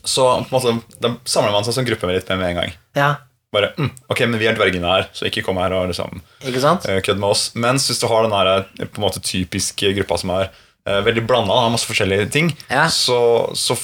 så 0.07 0.26
måte, 0.52 0.76
da 1.02 1.14
samler 1.29 1.52
man 1.55 1.64
seg 1.66 1.74
som 1.76 1.87
gruppe 1.87 2.07
med 2.09 2.20
litt 2.20 2.29
med 2.37 2.50
en 2.52 2.61
gang. 2.62 2.76
ja. 2.98 3.14
Bare, 3.55 3.70
mm, 3.79 3.88
ok, 4.11 4.20
men 4.26 4.40
vi 4.42 4.48
er 4.50 4.57
dvergene 4.59 4.88
her, 4.90 5.05
så 5.16 5.29
ikke 5.29 5.40
kom 5.46 5.57
her 5.62 5.72
og 5.72 5.87
liksom 5.88 6.18
eh, 6.44 6.98
kødd 7.07 7.20
med 7.22 7.29
oss. 7.31 7.44
Mens 7.55 7.87
hvis 7.88 8.00
du 8.02 8.09
har 8.11 8.26
den 8.26 8.35
her 8.35 8.48
eh, 8.52 8.88
på 8.90 8.98
en 8.98 9.05
måte 9.07 9.22
typiske 9.24 9.92
gruppa 9.96 10.18
som 10.20 10.33
er 10.35 10.50
uh, 10.50 10.98
veldig 11.07 11.22
blanda, 11.24 11.55
har 11.55 11.70
masse 11.72 11.88
forskjellige 11.88 12.26
ting, 12.34 12.51
Ja. 12.68 12.88
så, 12.93 13.16
så, 13.57 13.78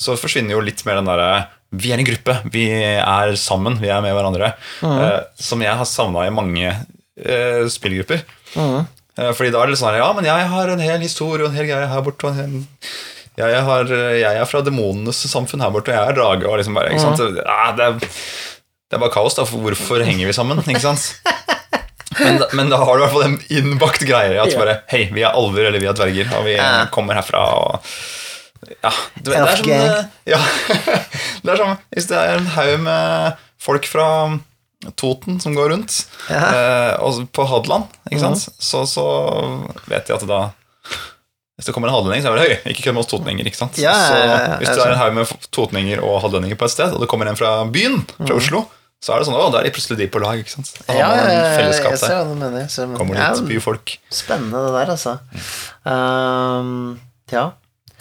så 0.00 0.14
forsvinner 0.16 0.54
jo 0.54 0.62
litt 0.64 0.80
mer 0.86 1.00
den 1.02 1.10
derre 1.10 1.48
Vi 1.74 1.90
er 1.92 2.00
en 2.00 2.06
gruppe, 2.06 2.38
vi 2.54 2.64
er 3.02 3.34
sammen, 3.36 3.76
vi 3.82 3.90
er 3.92 4.00
med 4.00 4.14
hverandre. 4.14 4.54
eh, 4.86 5.20
som 5.42 5.60
jeg 5.66 5.74
har 5.74 5.90
savna 5.90 6.24
i 6.24 6.32
mange 6.32 6.70
uh, 6.70 7.64
spillgrupper. 7.74 8.22
Eh, 8.54 8.78
fordi 9.16 9.50
da 9.54 9.60
er 9.62 9.66
det 9.68 9.74
litt 9.76 9.80
sånn 9.82 9.94
Ja, 9.98 10.08
men 10.16 10.24
jeg 10.26 10.46
har 10.50 10.68
en 10.72 10.80
hel 10.82 11.00
historie 11.04 11.44
og 11.46 11.50
en 11.52 11.58
hel 11.60 11.68
greie 11.70 11.86
her 11.90 12.02
borte. 12.06 12.26
Og 12.30 12.38
en, 12.42 12.66
jeg, 13.38 13.60
har, 13.66 13.84
jeg 14.18 14.40
er 14.40 14.46
fra 14.50 14.62
demonenes 14.66 15.20
samfunn 15.30 15.62
her 15.62 15.70
borte, 15.74 15.92
og 15.92 15.98
jeg 15.98 16.10
er 16.12 16.18
drage. 16.18 16.48
Og 16.50 16.58
liksom 16.58 16.74
bare, 16.78 16.90
ikke 16.94 17.04
sant? 17.04 17.22
Ja, 17.38 17.72
det, 17.78 17.86
er, 17.86 17.98
det 18.00 18.98
er 18.98 19.02
bare 19.04 19.14
kaos, 19.14 19.34
da. 19.38 19.46
For 19.48 19.62
hvorfor 19.62 20.02
henger 20.06 20.26
vi 20.30 20.36
sammen? 20.36 20.62
Ikke 20.66 20.82
sant? 20.82 21.06
Men, 22.14 22.36
da- 22.38 22.50
men 22.54 22.68
da 22.70 22.78
har 22.78 22.94
du 22.94 23.00
i 23.00 23.04
hvert 23.06 23.14
fall 23.16 23.24
en 23.26 23.40
innbakt 23.50 24.04
greie 24.06 24.36
at 24.38 24.52
Ja. 24.52 24.58
bare 24.60 24.74
Hei, 24.92 25.08
vi 25.10 25.24
er 25.26 25.34
alver, 25.34 25.66
eller 25.66 25.82
vi 25.82 25.88
er 25.90 25.96
dverger, 25.98 26.28
og 26.38 26.44
vi 26.46 26.52
Ja. 26.54 26.86
kommer 26.94 27.14
herfra, 27.18 27.40
og 27.58 27.80
Ja. 28.82 28.90
Det, 29.18 29.32
det 29.32 29.40
er 29.40 29.56
som 29.56 29.70
eh, 29.74 30.04
Ja. 30.30 30.38
Det 31.44 31.52
er 31.52 31.56
som 31.58 31.74
hvis 31.92 32.06
det 32.08 32.16
er 32.16 32.38
en 32.38 32.46
haug 32.54 32.78
med 32.86 33.34
folk 33.60 33.84
fra 33.90 34.06
Toten 34.92 35.40
som 35.40 35.54
går 35.56 35.72
rundt, 35.72 36.04
Ja. 36.28 36.42
Eh, 36.50 36.92
og 37.04 37.24
på 37.32 37.46
Hadeland, 37.48 37.88
ikke 38.10 38.20
sant, 38.20 38.48
så, 38.58 38.84
så 38.88 39.06
vet 39.88 40.06
de 40.06 40.14
at 40.16 40.28
da 40.28 40.42
hvis 41.54 41.68
det 41.68 41.74
kommer 41.76 41.86
en 41.86 41.94
hadelending, 41.94 42.22
så 42.24 42.32
er 42.32 42.40
det 42.40 42.46
høy. 42.48 42.70
Ikke 42.72 42.82
kødd 42.88 42.96
med 42.96 43.04
oss 43.04 43.10
totninger. 43.12 43.46
ikke 43.46 43.58
sant? 43.60 43.76
Ja, 43.78 43.92
så 43.94 44.56
hvis 44.58 44.72
du 44.74 44.80
er 44.82 44.90
en 44.90 44.98
haug 44.98 45.12
med 45.14 45.34
totninger 45.54 46.00
og 46.02 46.16
hadelendinger 46.24 46.58
på 46.58 46.66
et 46.66 46.72
sted, 46.74 46.96
og 46.96 47.04
det 47.04 47.06
kommer 47.12 47.30
en 47.30 47.38
fra 47.38 47.52
byen, 47.70 48.00
fra 48.18 48.34
Oslo, 48.34 48.64
så 49.04 49.14
er 49.14 49.22
det 49.22 49.28
sånn, 49.28 49.36
å, 49.38 49.50
da 49.52 49.60
er 49.60 49.68
de 49.68 49.74
plutselig 49.76 50.00
de 50.00 50.08
på 50.10 50.22
lag. 50.22 50.40
ikke 50.40 50.50
sant? 50.50 50.72
Da. 50.80 50.96
Ja, 50.96 51.10
ja, 51.14 51.26
ja, 51.30 51.44
jeg 51.68 51.98
ser 52.00 52.16
hva 52.16 52.24
du 52.26 52.34
mener. 52.40 52.66
Så, 52.72 52.88
Kommer 52.98 53.20
ja, 53.20 53.28
byfolk. 53.46 53.98
Spennende 54.10 54.64
det 54.64 54.72
der, 54.80 54.92
altså. 54.96 55.18
Um, 55.86 56.96
ja. 57.30 57.50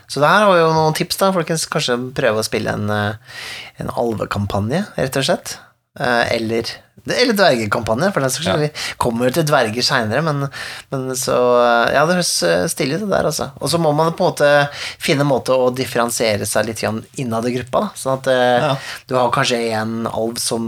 Så 0.07 0.21
der 0.23 0.45
har 0.45 0.49
vi 0.49 0.61
jo 0.61 0.71
noen 0.73 0.95
tips, 0.97 1.19
da, 1.21 1.29
folkens. 1.35 1.67
Kanskje 1.69 1.99
prøve 2.15 2.41
å 2.41 2.47
spille 2.47 2.73
en, 2.73 2.89
eh, 2.93 3.37
en 3.83 3.93
alvekampanje, 3.93 4.81
rett 4.97 5.19
og 5.19 5.27
slett. 5.27 5.57
Eh, 5.99 6.35
eller 6.37 6.71
eller 7.03 7.33
dvergekampanje, 7.35 8.13
for 8.15 8.23
den 8.23 8.31
saks 8.31 8.45
skyld. 8.47 8.61
Vi 8.63 8.95
kommer 9.01 9.33
til 9.35 9.43
dverger 9.43 9.83
seinere, 9.83 10.21
men, 10.23 10.45
men 10.93 11.09
så 11.19 11.35
eh, 11.59 11.89
Ja, 11.97 12.05
det 12.07 12.15
høres 12.15 12.29
stille 12.71 12.95
ut, 12.95 13.03
det 13.03 13.09
der, 13.11 13.27
altså. 13.27 13.49
Og 13.59 13.67
så 13.73 13.79
må 13.81 13.91
man 13.97 14.13
på 14.15 14.23
en 14.23 14.29
måte 14.31 14.51
finne 15.03 15.25
en 15.25 15.31
måte 15.33 15.51
å 15.51 15.67
differensiere 15.75 16.47
seg 16.47 16.69
litt 16.69 16.85
innad 17.19 17.49
i 17.49 17.53
gruppa, 17.57 17.81
da. 17.83 17.91
Sånn 17.99 18.21
at 18.21 18.31
eh, 18.31 18.63
Ja. 18.69 18.71
du 19.09 19.17
har 19.19 19.33
kanskje 19.35 19.59
en 19.81 20.07
alv 20.07 20.39
som 20.39 20.63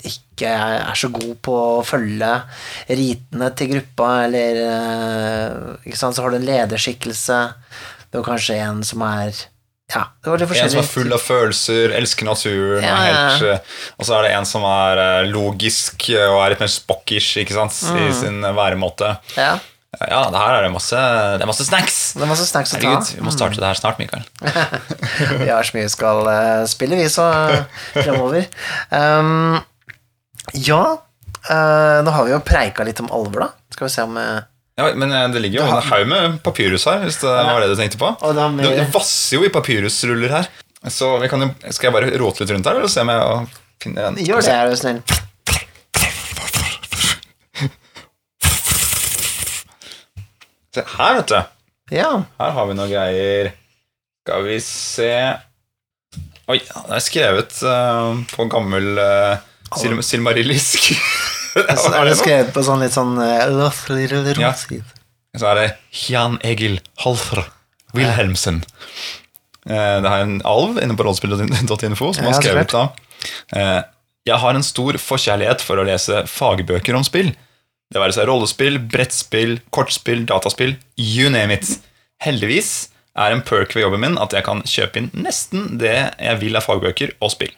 ikke 0.00 0.48
er 0.48 0.96
så 0.96 1.10
god 1.12 1.34
på 1.44 1.52
å 1.52 1.82
følge 1.84 2.32
ritene 2.88 3.50
til 3.60 3.74
gruppa, 3.74 4.08
eller 4.30 4.62
eh, 4.64 5.84
ikke 5.84 6.00
sant, 6.00 6.16
så 6.16 6.24
har 6.24 6.32
du 6.32 6.40
en 6.40 6.48
lederskikkelse. 6.48 7.40
Du 8.08 8.22
har 8.22 8.28
kanskje 8.32 8.56
en 8.64 8.80
som 8.86 9.04
er 9.04 9.34
Ja, 9.90 10.04
det 10.22 10.30
var 10.30 10.38
litt 10.38 10.52
En 10.62 10.70
som 10.70 10.80
er 10.82 10.86
full 10.86 11.12
av 11.12 11.18
følelser, 11.24 11.94
elsker 11.98 12.28
naturen, 12.28 12.84
Ja, 12.84 12.92
og, 12.94 13.06
ja, 13.08 13.16
helt, 13.26 13.42
eh, 13.42 13.80
og 13.98 14.06
så 14.06 14.14
er 14.18 14.22
det 14.28 14.30
en 14.36 14.46
som 14.46 14.62
er 14.68 15.00
eh, 15.02 15.30
logisk 15.32 16.06
eh, 16.14 16.28
og 16.30 16.38
er 16.44 16.54
litt 16.54 16.62
mer 16.62 16.70
spockish 16.70 17.36
ikke 17.42 17.56
sant, 17.56 17.74
Mm. 17.90 17.98
i 18.06 18.12
sin 18.14 18.40
væremåte. 18.42 19.16
Ja, 19.36 19.58
Ja, 20.06 20.20
det 20.30 20.38
her 20.38 20.54
er 20.54 20.62
det 20.62 20.70
masse, 20.72 20.94
det 20.94 21.42
er 21.42 21.50
masse 21.50 21.64
snacks. 21.66 22.12
det 22.14 22.22
er 22.22 22.30
masse 22.30 22.46
snacks 22.46 22.70
å 22.76 22.78
ta. 22.78 22.86
Herregud, 22.86 23.16
vi 23.16 23.24
må 23.26 23.32
starte 23.34 23.58
det 23.58 23.66
her 23.66 23.74
snart, 23.74 23.98
Mikael. 23.98 24.22
Vi 25.42 25.48
har 25.50 25.66
så 25.66 25.74
mye 25.74 25.88
vi 25.88 25.90
skal 25.90 26.30
spille, 26.70 26.94
vi, 26.96 27.08
så 27.10 27.26
fremover. 27.96 28.46
Um, 28.94 29.58
ja, 30.54 30.82
uh, 31.50 31.98
nå 32.06 32.14
har 32.14 32.24
vi 32.28 32.32
jo 32.36 32.40
preika 32.46 32.86
litt 32.86 33.02
om 33.02 33.10
alver, 33.10 33.48
da. 33.48 33.50
Skal 33.74 33.86
vi 33.88 33.92
se 33.94 34.02
om 34.06 34.16
eh, 34.20 34.40
Ja, 34.80 34.88
men 34.96 35.12
eh, 35.12 35.28
det 35.34 35.42
ligger 35.44 35.60
jo 35.60 35.68
en 35.68 35.88
haug 35.90 36.08
med 36.08 36.38
papyrus 36.44 36.86
her, 36.88 37.02
hvis 37.04 37.20
det 37.20 37.28
var 37.28 37.60
det 37.60 37.68
du 37.72 37.76
tenkte 37.76 38.00
på. 38.00 38.14
Det 38.64 38.86
vasser 38.94 39.36
jo 39.36 39.44
i 39.44 39.52
papyrusruller 39.52 40.32
her. 40.38 40.48
Så 40.88 41.12
vi 41.20 41.28
kan 41.28 41.44
jo, 41.44 41.50
skal 41.68 41.90
jeg 41.90 41.96
bare 41.98 42.12
rote 42.22 42.40
litt 42.40 42.54
rundt 42.54 42.68
her, 42.70 42.80
eller 42.80 42.88
se 42.88 43.04
om 43.04 43.12
jeg 43.12 43.48
finner 43.84 44.08
en 44.08 44.16
Gjør 44.24 44.46
det, 44.46 44.54
er 44.56 44.70
du 44.72 44.78
snill. 44.80 45.02
Se 50.70 50.86
her, 50.96 51.16
vet 51.18 51.28
du. 51.28 51.40
Ja. 51.98 52.10
Her 52.40 52.56
har 52.56 52.68
vi 52.70 52.78
noen 52.78 52.92
greier. 52.92 53.52
Skal 54.22 54.44
vi 54.46 54.58
se 54.62 55.12
Oi, 56.50 56.58
det 56.58 56.96
er 56.96 57.02
skrevet 57.02 57.60
uh, 57.62 58.16
på 58.32 58.46
gammel 58.50 58.98
uh, 58.98 59.38
sil 59.70 60.00
silmarillisk. 60.02 60.90
Så 61.82 61.92
er 61.94 62.08
det 62.08 62.16
skrevet 62.18 62.52
på 62.54 62.62
sånn 62.66 62.82
litt 62.84 62.94
sånn 62.96 63.16
eh, 63.22 63.46
Ja. 64.40 65.40
Så 65.40 65.46
er 65.52 65.60
det 65.60 65.66
Jan 66.10 66.38
Egil 66.46 66.80
Halfr 67.04 67.44
Wilhelmsen. 67.96 68.62
Eh, 69.68 69.96
det 70.02 70.08
er 70.10 70.24
en 70.24 70.40
alv 70.48 70.80
inne 70.82 70.96
på 70.96 71.06
rollespill.info 71.06 72.12
som 72.16 72.26
har 72.26 72.38
skrevet 72.38 72.72
da 72.72 72.86
eh, 73.52 73.80
Jeg 74.28 74.38
har 74.42 74.56
en 74.56 74.64
stor 74.66 74.96
forkjærlighet 75.00 75.62
for 75.64 75.80
å 75.80 75.86
lese 75.86 76.24
fagbøker 76.30 76.96
om 76.96 77.04
spill. 77.06 77.32
Det 77.90 77.98
være 77.98 78.14
seg 78.14 78.28
rollespill, 78.30 78.78
brettspill, 78.90 79.58
kortspill, 79.74 80.24
dataspill, 80.28 80.76
you 80.96 81.30
name 81.32 81.56
it. 81.56 81.72
Heldigvis 82.22 82.90
er 83.18 83.34
en 83.34 83.42
perk 83.42 83.74
ved 83.74 83.82
jobben 83.82 84.04
min 84.04 84.18
at 84.22 84.34
jeg 84.36 84.46
kan 84.46 84.62
kjøpe 84.68 85.00
inn 85.00 85.10
nesten 85.18 85.78
det 85.80 85.96
jeg 86.14 86.40
vil 86.42 86.58
av 86.58 86.66
fagbøker 86.68 87.16
og 87.18 87.32
spill. 87.34 87.50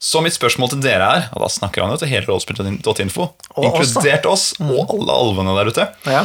Så 0.00 0.22
mitt 0.24 0.32
spørsmål 0.32 0.70
til 0.72 0.80
dere 0.84 1.08
er, 1.18 1.24
og 1.36 1.42
da 1.44 1.48
snakker 1.52 1.84
han 1.84 1.92
jo 1.92 1.98
til 2.00 2.08
hele 2.08 2.24
rollespill.info, 2.30 3.26
inkludert 3.60 4.24
oss 4.30 4.54
og 4.64 4.94
alle 4.96 5.12
alvene 5.12 5.56
der 5.58 5.68
ute, 5.68 5.84
Ja. 6.08 6.22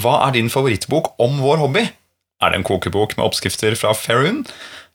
hva 0.00 0.14
er 0.26 0.32
din 0.38 0.48
favorittbok 0.48 1.12
om 1.20 1.36
vår 1.44 1.60
hobby? 1.60 1.82
Er 2.42 2.50
det 2.50 2.58
en 2.62 2.64
kokebok 2.66 3.16
med 3.18 3.26
oppskrifter 3.26 3.76
fra 3.76 3.92
Faerun? 3.94 4.46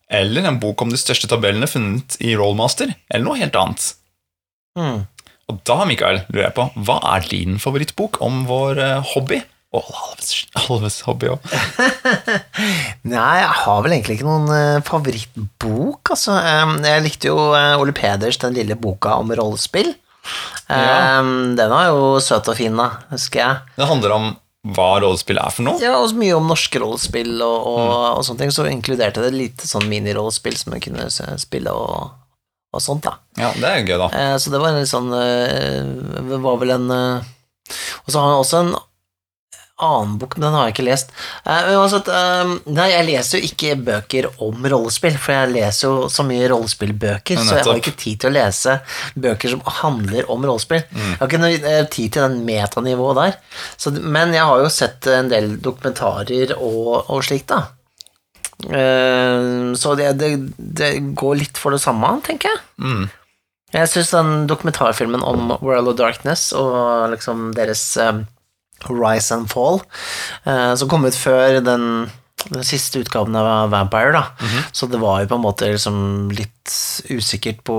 Eller 0.10 0.48
en 0.48 0.58
bok 0.60 0.82
om 0.82 0.90
de 0.90 0.98
største 0.98 1.28
tabellene 1.30 1.68
funnet 1.70 2.18
i 2.24 2.34
Rollmaster? 2.40 2.96
Eller 3.14 3.26
noe 3.28 3.38
helt 3.38 3.56
annet? 3.60 3.94
Mm. 4.80 5.06
Og 5.48 5.62
da, 5.68 5.78
Mikael, 5.88 6.24
lurer 6.32 6.48
jeg 6.50 6.56
på, 6.58 6.66
hva 6.84 6.98
er 7.16 7.28
din 7.30 7.60
favorittbok 7.62 8.20
om 8.26 8.42
vår 8.50 8.82
eh, 8.84 9.06
hobby? 9.14 9.42
Og 9.76 9.84
Alves, 10.64 11.02
hobby 11.04 11.28
òg. 11.34 11.44
Nei, 13.12 13.34
jeg 13.42 13.54
har 13.60 13.82
vel 13.84 13.98
egentlig 13.98 14.18
ikke 14.18 14.28
noen 14.28 14.52
eh, 14.56 14.84
favorittbok, 14.88 16.14
altså. 16.16 16.38
Jeg 16.88 17.04
likte 17.04 17.32
jo 17.32 17.50
eh, 17.58 17.76
Ole 17.76 17.96
Peders, 17.96 18.40
den 18.40 18.56
lille 18.56 18.78
boka 18.80 19.18
om 19.20 19.34
rollespill. 19.36 19.92
Ja. 20.72 21.20
Den 21.56 21.72
var 21.72 21.90
jo 21.90 22.18
søt 22.24 22.48
og 22.52 22.58
fin, 22.60 22.80
da, 22.80 22.90
husker 23.12 23.44
jeg. 23.44 23.76
Det 23.78 23.90
handler 23.92 24.16
om 24.16 24.30
hva 24.76 24.88
rollespill 25.04 25.40
er 25.40 25.54
for 25.54 25.68
noe. 25.68 25.80
Ja, 25.84 25.94
og 26.00 26.16
mye 26.20 26.36
om 26.36 26.48
norske 26.50 26.80
rollespill 26.84 27.36
og, 27.44 27.68
og, 27.68 27.92
og 28.18 28.26
sånne 28.28 28.46
ting. 28.46 28.56
Så 28.56 28.66
inkluderte 28.72 29.24
det 29.24 29.36
lite 29.36 29.68
sånn 29.68 29.88
minirollespill 29.92 30.58
som 30.60 30.76
jeg 30.76 30.88
kunne 30.88 31.08
spille 31.40 31.76
og, 31.76 32.16
og 32.72 32.84
sånt, 32.84 33.08
da. 33.08 33.18
Ja, 33.40 33.52
det 33.56 33.68
er 33.68 33.84
gøy, 33.84 33.96
da. 34.08 34.10
Eh, 34.16 34.36
så 34.40 34.52
det 34.52 34.64
var 34.64 34.74
en 34.74 34.82
litt 34.82 34.92
sånn 34.92 35.12
Det 35.12 36.40
var 36.44 36.60
vel 36.64 36.76
en 36.76 36.92
Og 36.92 38.12
så 38.12 38.20
har 38.20 38.32
han 38.32 38.42
også 38.42 38.64
en 38.64 38.76
annen 39.84 40.16
bok, 40.18 40.36
men 40.36 40.48
den 40.48 40.56
har 40.58 40.68
jeg 40.68 40.76
ikke 40.76 40.88
lest. 40.88 41.12
Uh, 41.46 41.52
men 41.68 41.78
uansett, 41.78 42.10
uh, 42.10 42.54
nei, 42.74 42.88
jeg 42.92 43.08
leser 43.08 43.38
jo 43.38 43.50
ikke 43.50 43.76
bøker 43.88 44.30
om 44.44 44.68
rollespill, 44.74 45.18
for 45.22 45.36
jeg 45.36 45.54
leser 45.54 45.88
jo 45.88 46.10
så 46.12 46.26
mye 46.28 46.50
rollespillbøker, 46.52 47.42
så 47.42 47.60
jeg 47.60 47.68
har 47.68 47.82
ikke 47.82 47.96
tid 48.00 48.24
til 48.24 48.32
å 48.32 48.36
lese 48.40 48.78
bøker 49.28 49.54
som 49.54 49.64
handler 49.82 50.30
om 50.34 50.46
rollespill. 50.48 50.84
Jeg 50.84 51.20
har 51.22 51.30
ikke 51.30 51.42
noe 51.42 51.58
eh, 51.58 51.84
tid 51.94 52.16
til 52.16 52.26
den 52.26 52.42
metanivået 52.48 53.22
der. 53.22 53.38
Så, 53.78 53.94
men 53.98 54.34
jeg 54.36 54.46
har 54.50 54.64
jo 54.64 54.74
sett 54.74 55.08
en 55.12 55.30
del 55.32 55.56
dokumentarer 55.64 56.56
og, 56.58 57.10
og 57.14 57.26
slikt, 57.28 57.54
da. 57.54 57.66
Uh, 58.66 59.76
så 59.78 59.94
det, 60.00 60.16
det, 60.18 60.32
det 60.58 60.92
går 61.18 61.42
litt 61.44 61.62
for 61.62 61.76
det 61.76 61.84
samme, 61.84 62.18
tenker 62.26 62.54
jeg. 62.54 62.64
Mm. 62.82 63.08
Jeg 63.76 63.92
syns 63.92 64.14
den 64.16 64.48
dokumentarfilmen 64.48 65.24
om 65.28 65.52
World 65.60 65.92
of 65.92 65.98
Darkness 66.00 66.50
og 66.56 67.12
liksom 67.12 67.52
deres 67.58 67.82
um, 68.00 68.24
Rise 68.90 69.32
and 69.36 69.50
Fall, 69.52 69.82
eh, 70.46 70.76
som 70.76 70.90
kom 70.90 71.06
ut 71.06 71.16
før 71.18 71.60
den, 71.66 72.10
den 72.48 72.64
siste 72.64 73.02
utgaven 73.02 73.36
av 73.36 73.72
Vampire, 73.74 74.12
da. 74.14 74.24
Så 74.72 74.88
det 74.88 75.00
var 75.02 75.24
jo 75.24 75.28
på 75.32 75.36
en 75.40 75.44
måte 75.44 75.68
liksom 75.74 76.30
litt 76.38 76.54
usikkert 77.10 77.62
på 77.68 77.76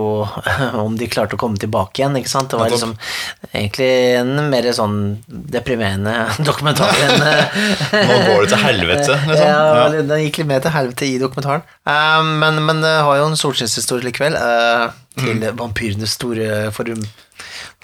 om 0.83 0.97
de 0.99 1.07
klarte 1.13 1.37
å 1.37 1.41
komme 1.41 1.61
tilbake 1.61 2.01
igjen, 2.03 2.17
ikke 2.19 2.33
sant. 2.33 2.51
Det 2.51 2.59
var 2.61 2.71
liksom 2.73 2.95
egentlig 3.53 3.89
en 4.19 4.33
mer 4.51 4.69
sånn 4.77 4.97
deprimerende 5.29 6.15
dokumentar 6.49 6.93
enn 7.07 7.21
Nå 8.09 8.19
går 8.27 8.45
det 8.45 8.51
til 8.55 8.63
helvete, 8.65 9.19
liksom. 9.29 9.45
ja, 9.45 9.61
Ja. 9.85 9.89
Den 9.95 10.25
gikk 10.25 10.41
litt 10.43 10.51
mer 10.51 10.65
til 10.65 10.75
helvete 10.75 11.07
i 11.09 11.19
dokumentaren. 11.23 11.63
Eh, 11.89 12.23
men, 12.43 12.61
men 12.67 12.83
det 12.85 12.95
har 13.07 13.21
jo 13.23 13.29
en 13.31 13.39
solskinnshistorie 13.41 14.09
likevel. 14.11 14.37
eh, 14.37 14.89
til 15.19 15.41
Mm. 15.41 15.57
vampyrenes 15.59 16.13
store 16.15 16.69
forum 16.71 17.01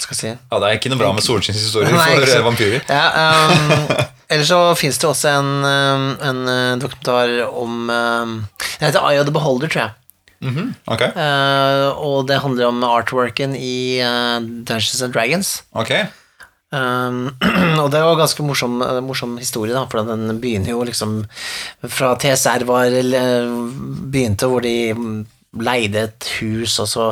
skal 0.03 0.19
si? 0.19 0.31
Ja, 0.35 0.59
det 0.59 0.69
er 0.69 0.79
ikke 0.79 0.91
noe 0.93 1.01
bra 1.01 1.13
med 1.15 1.23
solskinnshistorier 1.23 1.95
for 1.95 2.49
vampyrer. 2.49 2.83
Ja, 2.89 3.05
um, 3.51 3.85
Ellers 4.33 4.49
så 4.49 4.61
fins 4.79 4.99
det 4.99 5.07
også 5.07 5.35
en, 5.37 5.51
um, 5.63 6.07
en 6.25 6.41
uh, 6.49 6.79
dokumentar 6.81 7.35
om 7.51 7.91
um, 7.93 8.33
Den 8.81 8.89
heter 8.89 9.05
Eye 9.05 9.21
of 9.21 9.29
the 9.29 9.35
Beholder, 9.35 9.69
tror 9.69 9.83
jeg. 9.83 9.93
Mm 10.45 10.57
-hmm. 10.57 10.93
okay. 10.93 11.09
uh, 11.09 11.99
og 12.07 12.29
det 12.29 12.41
handler 12.41 12.67
om 12.67 12.85
artworken 12.85 13.57
i 13.57 14.03
uh, 14.03 14.43
Dungeons 14.43 15.03
and 15.03 15.13
Dragons. 15.13 15.63
Okay. 15.73 16.05
Um, 16.75 17.31
og 17.83 17.93
det 17.93 18.01
var 18.03 18.17
ganske 18.19 18.43
morsom, 18.43 18.83
eh, 18.83 19.01
morsom 19.01 19.37
historie, 19.39 19.75
da, 19.75 19.85
for 19.91 20.03
den 20.03 20.41
begynner 20.41 20.71
jo 20.73 20.83
liksom 20.83 21.21
fra 21.87 22.15
TSR 22.19 22.65
var 22.67 22.85
eller, 22.85 23.47
begynte, 24.11 24.49
hvor 24.51 24.65
de 24.65 24.75
leide 25.61 26.09
et 26.09 26.27
hus, 26.41 26.79
og 26.83 26.89
så 26.91 27.05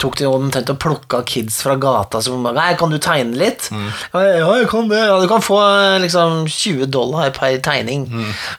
tok 0.00 0.18
de 0.20 0.26
omtrent 0.28 0.68
og 0.72 0.78
plukka 0.82 1.22
kids 1.24 1.62
fra 1.64 1.76
gata 1.80 2.20
som 2.20 2.42
bare 2.44 2.56
Nei, 2.58 2.74
kan 2.76 2.92
du 2.92 2.98
tegne 3.00 3.38
litt? 3.38 3.70
Ja, 3.72 4.22
ja, 4.26 4.48
jeg 4.60 4.68
kan 4.68 4.90
det. 4.90 4.98
Ja, 5.00 5.16
du 5.22 5.28
kan 5.30 5.44
få 5.44 5.56
eh, 5.62 5.96
liksom 6.02 6.44
20 6.50 6.90
dollar 6.92 7.30
per 7.36 7.56
tegning. 7.64 8.04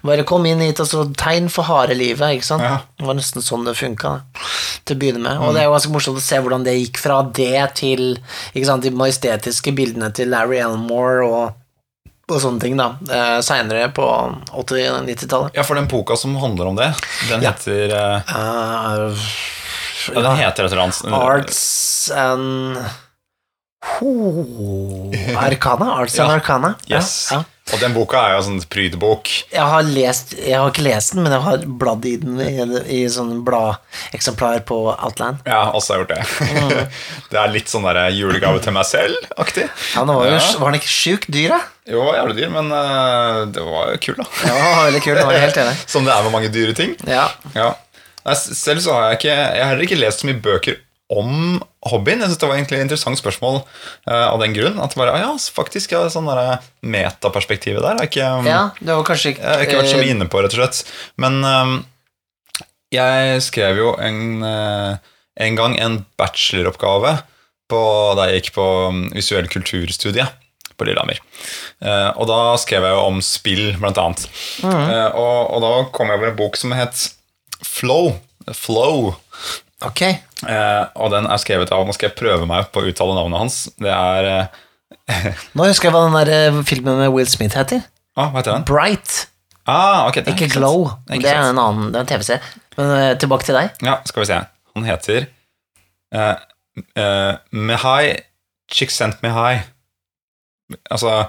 Bare 0.08 0.26
kom 0.28 0.48
inn 0.50 0.64
hit 0.66 0.82
og 0.82 0.90
så 0.90 1.04
tegn 1.20 1.52
for 1.54 1.70
harde 1.70 1.98
livet, 1.98 2.40
ikke 2.40 2.50
sant? 2.50 2.66
Ja. 2.66 2.80
Det 2.98 3.06
var 3.06 3.20
nesten 3.20 3.46
sånn 3.46 3.68
det 3.68 3.78
funka 3.78 4.16
til 4.88 4.98
å 4.98 5.02
begynne 5.04 5.22
med. 5.22 5.44
Og 5.44 5.54
det 5.54 5.62
er 5.62 5.70
jo 5.70 5.76
ganske 5.76 5.94
morsomt 5.94 6.22
å 6.22 6.26
se 6.26 6.42
hvordan 6.42 6.66
det 6.66 6.78
gikk 6.80 7.02
fra 7.04 7.22
det 7.38 7.68
til 7.84 8.06
ikke 8.56 8.68
sant, 8.72 8.88
de 8.88 8.94
majestetiske 8.98 9.76
bildene 9.78 10.10
til 10.18 10.34
Larry 10.34 10.62
Elmore 10.64 11.28
og, 11.28 11.64
og 12.32 12.42
sånne 12.44 12.60
ting, 12.60 12.76
da. 12.80 12.90
Eh, 13.10 13.38
Seinere 13.46 13.88
på 13.96 14.04
80- 14.52 15.06
90-tallet. 15.08 15.52
Ja, 15.56 15.64
for 15.64 15.76
den 15.80 15.88
boka 15.88 16.18
som 16.20 16.36
handler 16.36 16.68
om 16.68 16.76
det, 16.76 16.90
den 17.30 17.42
Ja. 17.46 17.52
heter 17.54 17.94
eh, 17.96 18.34
Uh, 18.36 19.16
ja, 20.14 20.22
Den 20.22 20.36
heter 20.38 20.66
et 20.66 20.72
eller 20.72 20.84
annet 20.84 21.04
Arts 21.14 22.12
and 22.16 22.78
Ho, 23.86 25.12
Arcana? 25.38 25.94
Arts 26.02 26.20
and 26.20 26.30
Ja. 26.30 26.36
Arcana? 26.36 26.74
Ja, 26.88 27.02
ja. 27.32 27.44
Og 27.74 27.82
den 27.82 27.92
boka 27.96 28.20
er 28.24 28.34
jo 28.36 28.38
en 28.40 28.46
sånn 28.46 28.70
prydbok. 28.72 29.30
Jeg 29.52 29.66
har 29.74 29.84
lest 29.84 30.34
Jeg 30.40 30.56
har 30.56 30.70
ikke 30.72 30.86
lest 30.86 31.14
den, 31.14 31.24
men 31.26 31.34
jeg 31.36 31.44
har 31.44 31.66
bladd 31.82 32.06
i 32.08 32.14
den 32.22 32.38
i, 32.40 32.54
i 32.96 33.00
sånn 33.12 33.42
bladeksemplar 33.48 34.62
på 34.70 34.78
Outland. 34.94 35.42
Ja, 35.48 35.66
også 35.76 35.94
har 35.98 36.06
jeg 36.06 36.06
gjort 36.06 36.14
det. 36.16 36.88
det 37.34 37.42
er 37.42 37.52
litt 37.52 37.72
sånn 37.72 37.88
der 37.90 38.00
julegave 38.16 38.62
til 38.64 38.76
meg 38.78 38.88
selv-aktig. 38.88 39.68
Ja, 39.96 40.06
nå 40.08 40.16
var, 40.20 40.30
jo, 40.32 40.38
Ja. 40.40 40.54
var 40.62 40.72
den 40.72 40.80
ikke 40.80 40.94
sjukt 40.94 41.28
dyr, 41.34 41.58
da? 41.58 41.60
Jo, 41.92 42.06
jævlig 42.16 42.38
dyr, 42.40 42.50
men 42.56 42.72
uh, 42.72 43.44
det 43.52 43.64
var 43.68 43.92
jo 43.94 44.00
kul, 44.08 44.18
da. 44.22 44.30
Ja, 44.48 44.64
veldig 44.88 45.04
kul. 45.04 45.16
det 45.20 45.28
var 45.28 45.44
helt 45.44 45.62
enig. 45.66 45.76
Som 45.94 46.08
det 46.08 46.16
er 46.16 46.26
med 46.28 46.36
mange 46.40 46.52
dyre 46.56 46.76
ting. 46.78 46.96
Ja. 47.08 47.28
Ja. 47.56 47.74
Nei, 48.28 48.36
selv 48.36 48.84
så 48.84 48.92
har 48.96 49.06
jeg 49.12 49.22
ikke 49.22 49.36
Jeg 49.36 49.62
har 49.64 49.70
heller 49.72 49.86
ikke 49.86 50.00
lest 50.02 50.20
så 50.24 50.28
mye 50.28 50.40
bøker 50.44 50.82
om 51.08 51.60
hobbyen. 51.88 52.20
Jeg 52.20 52.32
synes 52.32 52.42
Det 52.42 52.50
var 52.50 52.58
egentlig 52.58 52.80
et 52.80 52.86
interessant 52.88 53.20
spørsmål 53.20 53.62
uh, 53.64 54.28
av 54.28 54.40
den 54.44 54.56
grunn. 54.56 54.80
At 54.84 54.96
bare, 55.00 55.14
ah, 55.16 55.22
ja, 55.24 55.30
faktisk 55.38 55.96
ja, 55.96 56.04
sånn 56.12 56.28
der 56.28 56.60
metaperspektivet 56.84 57.84
der 57.84 58.02
er 58.02 58.10
ikke 58.10 58.26
ja, 58.48 58.64
det 58.80 58.92
var 58.92 59.06
kanskje 59.08 59.36
ikke 59.36 59.46
Jeg 59.46 59.54
har 59.54 59.68
ikke 59.68 59.80
vært 59.82 59.94
så 59.94 60.00
eh, 60.00 60.04
mye 60.04 60.16
inne 60.18 60.28
på, 60.32 60.42
rett 60.44 60.58
og 60.58 60.62
slett. 60.62 60.82
Men 61.22 61.40
um, 61.46 61.78
jeg 62.94 63.40
skrev 63.44 63.80
jo 63.80 63.94
en, 64.04 64.20
uh, 64.44 65.00
en 65.44 65.60
gang 65.60 65.78
en 65.84 66.02
bacheloroppgave 66.20 67.18
på, 67.72 67.80
da 68.20 68.28
jeg 68.28 68.42
gikk 68.42 68.54
på 68.58 68.68
um, 68.92 69.08
visuell 69.16 69.50
kulturstudie 69.52 70.28
på 70.78 70.88
Lillehammer. 70.88 71.20
Uh, 71.82 72.12
og 72.20 72.28
da 72.30 72.40
skrev 72.62 72.86
jeg 72.86 72.96
jo 72.96 73.06
om 73.10 73.22
spill, 73.26 73.66
blant 73.82 74.00
annet. 74.02 74.28
Eh, 74.62 75.08
og, 75.18 75.38
og 75.56 75.64
da 75.64 75.72
kom 75.96 76.12
jeg 76.12 76.22
over 76.22 76.32
en 76.32 76.38
bok 76.40 76.60
som 76.60 76.76
het 76.78 77.08
Flow. 77.66 78.14
Flow. 78.54 79.16
Ok. 79.86 80.02
Eh, 80.02 80.84
og 80.98 81.12
den 81.14 81.28
er 81.30 81.38
skrevet 81.42 81.70
av 81.76 81.84
Nå 81.86 81.94
skal 81.94 82.10
jeg 82.10 82.18
prøve 82.18 82.48
meg 82.50 82.72
på 82.74 82.82
å 82.82 82.90
uttale 82.90 83.18
navnet 83.18 83.42
hans. 83.44 83.58
Det 83.78 83.94
er 83.94 84.30
eh, 84.32 85.32
Nå 85.58 85.68
husker 85.70 85.90
jeg 85.90 85.96
hva 85.96 86.06
den 86.08 86.18
der 86.18 86.32
eh, 86.34 86.60
filmen 86.68 86.98
med 87.02 87.14
Will 87.14 87.30
Smith 87.30 87.58
heter. 87.58 87.84
ah, 88.18 88.32
Hva 88.32 88.42
heter 88.42 88.56
den? 88.56 88.66
Bright. 88.70 89.28
Ah, 89.68 90.08
ok, 90.08 90.22
det 90.22 90.32
er 90.32 90.38
Ikke. 90.38 90.54
Glow. 90.56 90.88
Ikke 91.12 91.26
Det 91.28 91.34
er 91.36 91.50
en 91.52 91.62
annen 91.62 91.92
det 91.92 92.00
er 92.00 92.06
en 92.06 92.12
TV-serie. 92.14 92.54
Men 92.78 92.94
eh, 92.96 93.14
tilbake 93.22 93.46
til 93.48 93.58
deg. 93.60 93.82
Ja, 93.86 94.00
skal 94.08 94.24
vi 94.24 94.30
se. 94.32 94.40
Han 94.78 94.86
heter 94.88 95.28
uh, 96.14 97.34
Mihai 97.52 98.16
Csikszentmihalyi. 98.72 99.60
Altså 100.94 101.26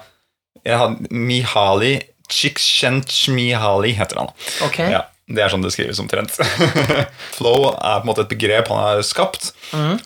jeg 0.64 0.78
had, 0.78 0.96
Mihali 1.10 1.94
Csikszentmihalyi 2.28 3.92
heter 3.96 4.20
han. 4.20 4.32
Ok. 4.66 4.78
Ja, 4.78 5.02
det 5.28 5.44
er 5.44 5.52
sånn 5.52 5.64
det 5.64 5.74
skrives 5.74 6.00
omtrent. 6.02 6.38
Flow 7.36 7.68
er 7.70 8.00
på 8.00 8.06
en 8.06 8.08
måte 8.08 8.24
et 8.24 8.32
begrep 8.32 8.70
han 8.72 8.80
har 8.80 9.02
skapt, 9.06 9.52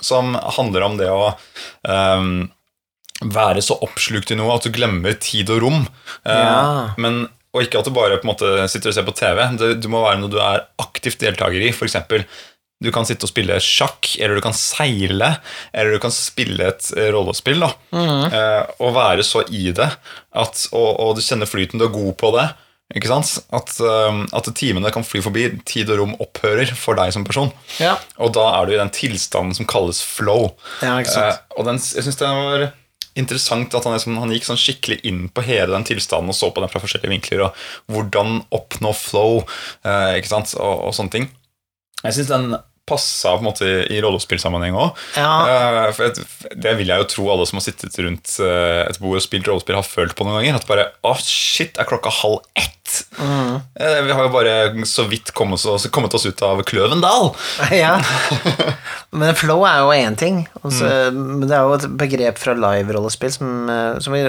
som 0.03 0.35
handler 0.59 0.87
om 0.89 0.99
det 0.99 1.11
å 1.12 1.31
um, 1.87 2.33
være 3.23 3.62
så 3.62 3.77
oppslukt 3.87 4.33
i 4.35 4.39
noe 4.39 4.57
at 4.57 4.66
du 4.66 4.75
glemmer 4.75 5.14
tid 5.23 5.53
og 5.55 5.62
rom. 5.62 5.85
Ja. 6.27 6.43
Uh, 6.43 6.99
men, 7.03 7.23
og 7.55 7.66
ikke 7.66 7.83
at 7.83 7.89
du 7.89 7.95
bare 7.95 8.18
måte 8.27 8.66
sitter 8.73 8.91
og 8.91 8.97
ser 8.97 9.07
på 9.07 9.14
TV. 9.16 9.45
Det, 9.61 9.75
du 9.85 9.91
må 9.93 10.03
være 10.05 10.23
noe 10.23 10.33
du 10.33 10.41
er 10.43 10.64
aktivt 10.83 11.23
deltaker 11.23 11.62
i. 11.62 11.70
For 11.77 11.87
eksempel, 11.87 12.27
du 12.83 12.91
kan 12.95 13.07
sitte 13.07 13.29
og 13.29 13.31
spille 13.31 13.59
sjakk, 13.62 14.14
eller 14.18 14.39
du 14.39 14.45
kan 14.45 14.57
seile, 14.57 15.37
eller 15.70 15.95
du 15.95 16.03
kan 16.03 16.14
spille 16.14 16.73
et 16.73 16.89
eh, 16.97 17.12
rollespill. 17.14 17.62
Da. 17.62 17.70
Eh, 17.95 18.73
og 18.83 18.97
være 18.97 19.27
så 19.27 19.45
i 19.55 19.68
det, 19.77 19.89
at, 20.35 20.66
og, 20.73 20.89
og 20.97 21.14
du 21.18 21.23
kjenner 21.23 21.51
flyten, 21.51 21.79
du 21.79 21.87
er 21.87 21.95
god 21.95 22.16
på 22.18 22.33
det. 22.39 22.49
Ikke 22.97 23.09
sant? 23.09 23.38
At, 23.55 23.72
eh, 23.80 24.20
at 24.36 24.51
timene 24.59 24.93
kan 24.93 25.07
fly 25.07 25.22
forbi, 25.24 25.47
tid 25.68 25.90
og 25.93 26.03
rom 26.03 26.14
opphører 26.22 26.74
for 26.76 26.99
deg 26.99 27.14
som 27.14 27.24
person. 27.24 27.53
Ja. 27.80 27.97
Og 28.20 28.34
da 28.36 28.49
er 28.59 28.68
du 28.68 28.74
i 28.74 28.80
den 28.80 28.93
tilstanden 28.93 29.57
som 29.57 29.68
kalles 29.68 30.03
flow. 30.05 30.53
Ja, 30.84 30.99
ikke 31.01 31.14
sant. 31.14 31.40
Eh, 31.40 31.59
og 31.59 31.68
den, 31.68 31.80
jeg 31.80 32.07
synes 32.07 32.20
det 32.20 32.30
var 32.30 32.66
interessant 33.18 33.74
at 33.76 33.84
han, 33.84 33.97
liksom, 33.97 34.16
han 34.20 34.32
gikk 34.32 34.47
sånn 34.49 34.61
skikkelig 34.61 35.03
inn 35.09 35.26
på 35.32 35.45
hele 35.45 35.74
den 35.74 35.84
tilstanden 35.88 36.32
og 36.32 36.36
så 36.36 36.49
på 36.53 36.62
den 36.64 36.72
fra 36.72 36.80
forskjellige 36.80 37.12
vinkler, 37.12 37.47
og 37.47 37.93
hvordan 37.93 38.40
oppnå 38.57 38.93
flow, 38.97 39.43
eh, 39.84 40.18
ikke 40.20 40.32
sant, 40.32 40.55
og, 40.57 40.88
og 40.88 40.97
sånne 40.97 41.16
ting. 41.16 41.28
Jeg 42.03 42.16
syns 42.16 42.32
den 42.32 42.55
passa 42.89 43.37
på 43.37 43.43
en 43.43 43.47
måte 43.47 43.68
i 43.93 44.01
rollespillsammenheng 44.03 44.74
òg. 44.74 44.99
Ja. 45.16 45.91
det 46.59 46.74
vil 46.78 46.91
jeg 46.91 47.05
jo 47.05 47.09
tro 47.12 47.26
alle 47.33 47.47
som 47.49 47.61
har 47.61 47.66
sittet 47.66 47.99
rundt 48.03 48.35
eh, 48.43 48.83
et 48.89 48.99
bord 49.03 49.20
og 49.20 49.24
spilt 49.24 49.49
rollespill, 49.49 49.78
har 49.78 49.87
følt 49.87 50.16
på 50.18 50.26
noen 50.26 50.41
ganger. 50.41 50.59
At 50.59 50.68
bare 50.70 50.89
Å, 51.07 51.14
shit, 51.22 51.78
er 51.78 51.89
klokka 51.89 52.12
halv 52.22 52.43
ett? 52.59 52.70
Mm. 53.16 53.61
vi 53.78 54.12
har 54.12 54.26
jo 54.26 54.33
bare 54.35 54.85
så 54.89 55.07
vidt 55.09 55.30
kommet 55.33 55.62
kommet 55.95 56.14
oss 56.18 56.26
ut 56.26 56.43
av 56.45 56.61
Kløvendal. 56.68 57.30
ja. 57.83 57.95
Men 59.18 59.39
flow 59.39 59.62
er 59.68 59.78
jo 59.85 59.95
én 59.95 60.18
ting. 60.18 60.43
Altså, 60.62 60.91
Men 61.14 61.47
det 61.47 61.57
er 61.57 61.68
jo 61.68 61.78
et 61.78 61.89
begrep 62.03 62.43
fra 62.43 62.57
live-rollespill 62.59 63.33
som, 63.39 63.55
eh, 63.70 63.95
som 64.03 64.16
vi 64.16 64.26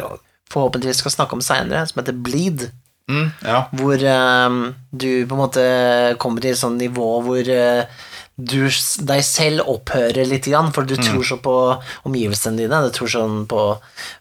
forhåpentligvis 0.54 1.02
skal 1.02 1.18
snakke 1.18 1.38
om 1.38 1.44
seinere, 1.44 1.88
som 1.90 2.02
heter 2.02 2.18
bleed. 2.26 2.70
Mm, 3.12 3.30
ja. 3.44 3.66
Hvor 3.76 4.00
um, 4.48 4.60
du 4.92 5.26
på 5.28 5.36
en 5.36 5.42
måte 5.42 5.64
kommer 6.24 6.44
til 6.44 6.54
et 6.54 6.60
sånt 6.60 6.80
nivå 6.80 7.08
hvor 7.26 7.50
eh, 7.52 7.84
du 8.36 8.66
deg 8.66 9.22
selv 9.22 9.68
opphører 9.70 10.26
litt, 10.26 10.48
for 10.74 10.88
du 10.90 10.96
tror 10.98 11.22
så 11.24 11.38
på 11.38 11.54
omgivelsene 12.10 12.58
dine, 12.58 12.80
du 12.82 12.90
tror 12.96 13.12
sånn 13.12 13.36
på, 13.46 13.66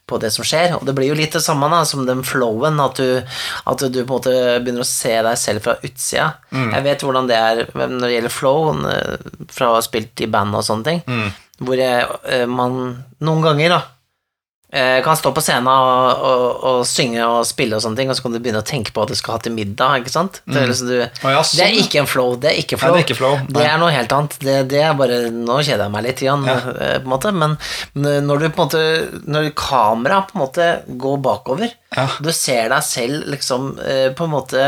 på 0.06 0.18
det 0.20 0.28
som 0.34 0.44
skjer. 0.44 0.74
Og 0.76 0.84
det 0.84 0.92
blir 0.98 1.08
jo 1.08 1.16
litt 1.16 1.32
det 1.32 1.40
samme 1.40 1.70
da, 1.72 1.80
som 1.88 2.04
den 2.04 2.20
flowen, 2.26 2.76
at 2.84 3.00
du, 3.00 3.22
at 3.64 3.86
du 3.88 4.02
på 4.02 4.04
en 4.04 4.12
måte 4.12 4.34
begynner 4.60 4.84
å 4.84 4.88
se 4.88 5.14
deg 5.24 5.38
selv 5.40 5.64
fra 5.64 5.78
utsida. 5.80 6.34
Jeg 6.76 6.84
vet 6.84 7.06
hvordan 7.06 7.30
det 7.30 7.38
er 7.40 7.64
når 7.72 8.04
det 8.04 8.12
gjelder 8.18 8.36
flow, 8.36 8.68
eh, 8.92 9.16
fra 9.48 9.70
å 9.72 9.78
ha 9.78 9.82
spilt 9.88 10.20
i 10.20 10.28
band 10.28 10.54
og 10.60 10.66
sånne 10.68 10.84
ting, 10.90 11.02
hvor 11.62 11.80
jeg, 11.80 12.04
eh, 12.28 12.44
man 12.46 13.04
noen 13.24 13.42
ganger 13.48 13.76
da, 13.78 13.80
kan 14.72 15.16
stå 15.20 15.30
på 15.36 15.42
scenen 15.44 15.66
og, 15.68 16.22
og, 16.24 16.44
og 16.70 16.78
synge 16.88 17.20
og 17.28 17.42
spille 17.44 17.76
og 17.76 17.82
sånne 17.84 17.98
ting, 17.98 18.08
og 18.08 18.16
så 18.16 18.24
kan 18.24 18.32
du 18.32 18.38
begynne 18.40 18.62
å 18.62 18.64
tenke 18.64 18.94
på 18.96 19.02
at 19.04 19.10
du 19.12 19.18
skal 19.18 19.34
ha 19.36 19.40
til 19.44 19.52
middag, 19.52 19.98
ikke 20.00 20.12
sant? 20.14 20.38
Det, 20.48 20.62
er 20.62 20.70
liksom 20.70 20.88
du, 20.88 20.94
oh, 21.02 21.28
ja, 21.34 21.42
sånn, 21.44 21.58
det 21.60 21.66
er 21.66 21.76
ikke 21.82 22.00
en 22.00 22.08
flow, 22.08 22.36
det 22.40 22.48
er 22.54 22.60
ikke 22.62 22.78
Nei, 22.80 22.88
det 22.94 23.02
er 23.02 23.04
ikke 23.04 23.18
flow, 23.18 23.34
Det 23.52 23.66
er 23.68 23.76
noe 23.82 23.92
helt 23.92 24.14
annet. 24.16 24.38
Det, 24.40 24.54
det 24.72 24.80
er 24.80 24.96
bare 24.96 25.18
Nå 25.34 25.58
kjeder 25.60 25.84
jeg 25.84 25.92
meg 25.98 26.06
litt, 26.08 26.22
igjen, 26.24 26.46
Ja. 26.48 26.56
eh, 26.72 26.96
på 27.02 27.04
en 27.04 27.12
måte, 27.12 27.34
men 27.36 27.58
men 27.92 28.26
når 28.30 28.40
du 28.40 28.48
på 28.48 28.64
en 28.64 28.64
måte 28.64 29.22
Når 29.36 29.50
kameraet 29.60 30.30
på 30.32 30.38
en 30.38 30.44
måte 30.46 30.70
går 31.04 31.20
bakover, 31.28 31.76
Ja. 31.92 32.08
du 32.24 32.32
ser 32.32 32.72
deg 32.72 32.82
selv 32.88 33.28
liksom 33.34 33.74
eh, 33.84 34.08
på 34.16 34.24
en 34.24 34.32
måte 34.38 34.66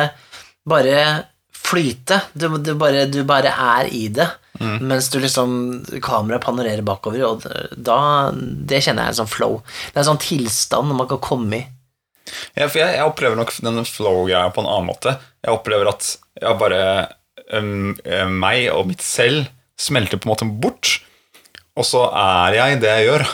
bare 0.68 1.24
flyte. 1.64 2.20
Du, 2.36 2.48
du, 2.60 2.74
bare, 2.76 3.06
du 3.08 3.22
bare 3.24 3.50
er 3.56 3.88
i 3.88 4.08
det. 4.12 4.28
Mm. 4.60 4.76
Mens 4.86 5.08
du 5.10 5.18
liksom 5.18 5.54
kameraet 6.04 6.44
panorerer 6.44 6.84
bakover, 6.86 7.24
og 7.26 7.46
da 7.74 8.30
Det 8.34 8.78
kjenner 8.84 9.08
jeg 9.08 9.14
er 9.14 9.18
sånn 9.18 9.32
flow. 9.32 9.56
Det 9.90 9.98
er 9.98 10.04
en 10.04 10.12
sånn 10.12 10.22
tilstand 10.22 10.94
man 10.94 11.10
kan 11.10 11.22
komme 11.24 11.58
i. 11.58 11.64
Ja, 12.54 12.68
for 12.68 12.80
jeg, 12.80 12.94
jeg 12.96 13.04
opplever 13.08 13.36
nok 13.38 13.52
den 13.60 13.82
flow-greia 13.88 14.52
på 14.54 14.62
en 14.62 14.70
annen 14.70 14.88
måte. 14.88 15.16
Jeg 15.44 15.58
opplever 15.58 15.90
at 15.90 16.14
jeg 16.40 16.58
bare 16.60 16.80
um, 17.52 17.92
eh, 18.04 18.24
Meg 18.30 18.70
og 18.72 18.88
mitt 18.88 19.04
selv 19.04 19.50
smelter 19.80 20.20
på 20.20 20.28
en 20.28 20.32
måte 20.32 20.48
bort. 20.62 20.94
Og 21.74 21.86
så 21.88 22.06
er 22.14 22.60
jeg 22.60 22.80
det 22.84 22.92
jeg 22.92 23.08
gjør. 23.10 23.26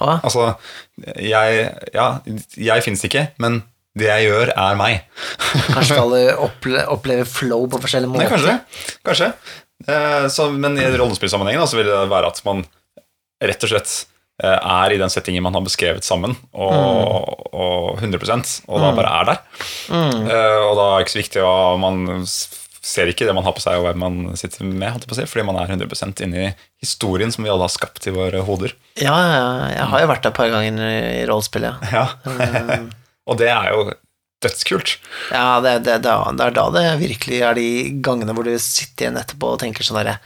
Ah. 0.00 0.22
Altså, 0.24 0.54
jeg 1.20 1.66
Ja, 1.92 2.06
jeg 2.56 2.84
fins 2.86 3.02
ikke, 3.04 3.26
men 3.42 3.60
det 3.98 4.08
jeg 4.08 4.30
gjør, 4.30 4.54
er 4.56 4.76
meg. 4.78 5.02
kanskje 5.74 5.98
alle 6.04 6.20
opple 6.40 6.84
opplever 6.88 7.28
flow 7.28 7.66
på 7.68 7.80
forskjellige 7.82 8.08
måter? 8.08 8.24
Nei, 8.24 8.30
kanskje. 8.32 8.54
kanskje. 9.04 9.28
Eh, 9.88 10.28
så, 10.32 10.48
men 10.52 10.78
i 10.78 10.86
rollespillsammenhengen 10.96 11.68
så 11.68 11.78
vil 11.80 11.90
det 11.90 12.00
være 12.12 12.32
at 12.32 12.40
man 12.46 12.64
rett 13.42 13.66
og 13.66 13.72
slett 13.72 13.92
eh, 14.42 14.56
er 14.58 14.94
i 14.94 14.98
den 15.00 15.12
settingen 15.12 15.44
man 15.44 15.56
har 15.58 15.64
beskrevet 15.66 16.06
sammen, 16.06 16.36
og, 16.52 17.46
og 17.52 18.02
100% 18.02 18.56
og 18.68 18.82
da 18.82 18.90
bare 18.98 19.14
er 19.20 19.30
der. 19.32 19.40
Eh, 19.92 20.60
og 20.68 20.76
da 20.78 20.88
er 20.88 20.96
det 20.98 21.06
ikke 21.06 21.16
så 21.16 21.22
viktig 21.22 21.46
hva 21.46 21.56
man 21.82 22.04
ser 22.82 23.06
ikke 23.12 23.28
det 23.28 23.34
man 23.36 23.44
har 23.46 23.54
på 23.54 23.62
seg, 23.62 23.78
og 23.78 23.86
hvem 23.86 24.00
man 24.02 24.36
sitter 24.38 24.66
med, 24.66 25.04
si, 25.14 25.26
fordi 25.30 25.44
man 25.46 25.58
er 25.60 25.70
100% 25.70 26.24
inne 26.26 26.48
historien 26.82 27.30
som 27.30 27.46
vi 27.46 27.50
alle 27.52 27.68
har 27.68 27.70
skapt 27.70 28.08
i 28.10 28.14
våre 28.14 28.42
hoder. 28.42 28.74
Ja, 28.98 29.14
ja, 29.14 29.44
jeg 29.76 29.90
har 29.92 30.02
jo 30.02 30.08
vært 30.10 30.24
der 30.26 30.34
et 30.34 30.40
par 30.40 30.50
ganger 30.50 30.82
i 30.90 31.26
rollespillet. 31.30 31.86
ja. 31.94 32.08
Ja. 32.42 32.80
og 33.30 33.38
det 33.38 33.52
er 33.54 33.68
jo 33.70 33.84
dødskult. 34.42 34.96
Ja, 35.32 35.60
det, 35.64 35.78
det, 35.86 35.98
det, 36.04 36.12
er 36.12 36.54
da 36.56 36.68
det 36.74 36.84
virkelig 37.00 37.40
er 37.46 37.58
de 37.58 37.66
gangene 38.04 38.34
hvor 38.36 38.46
du 38.46 38.52
sitter 38.58 39.06
igjen 39.08 39.20
etterpå 39.20 39.54
og 39.54 39.60
tenker 39.62 39.86
sånn 39.86 40.00
derre 40.00 40.18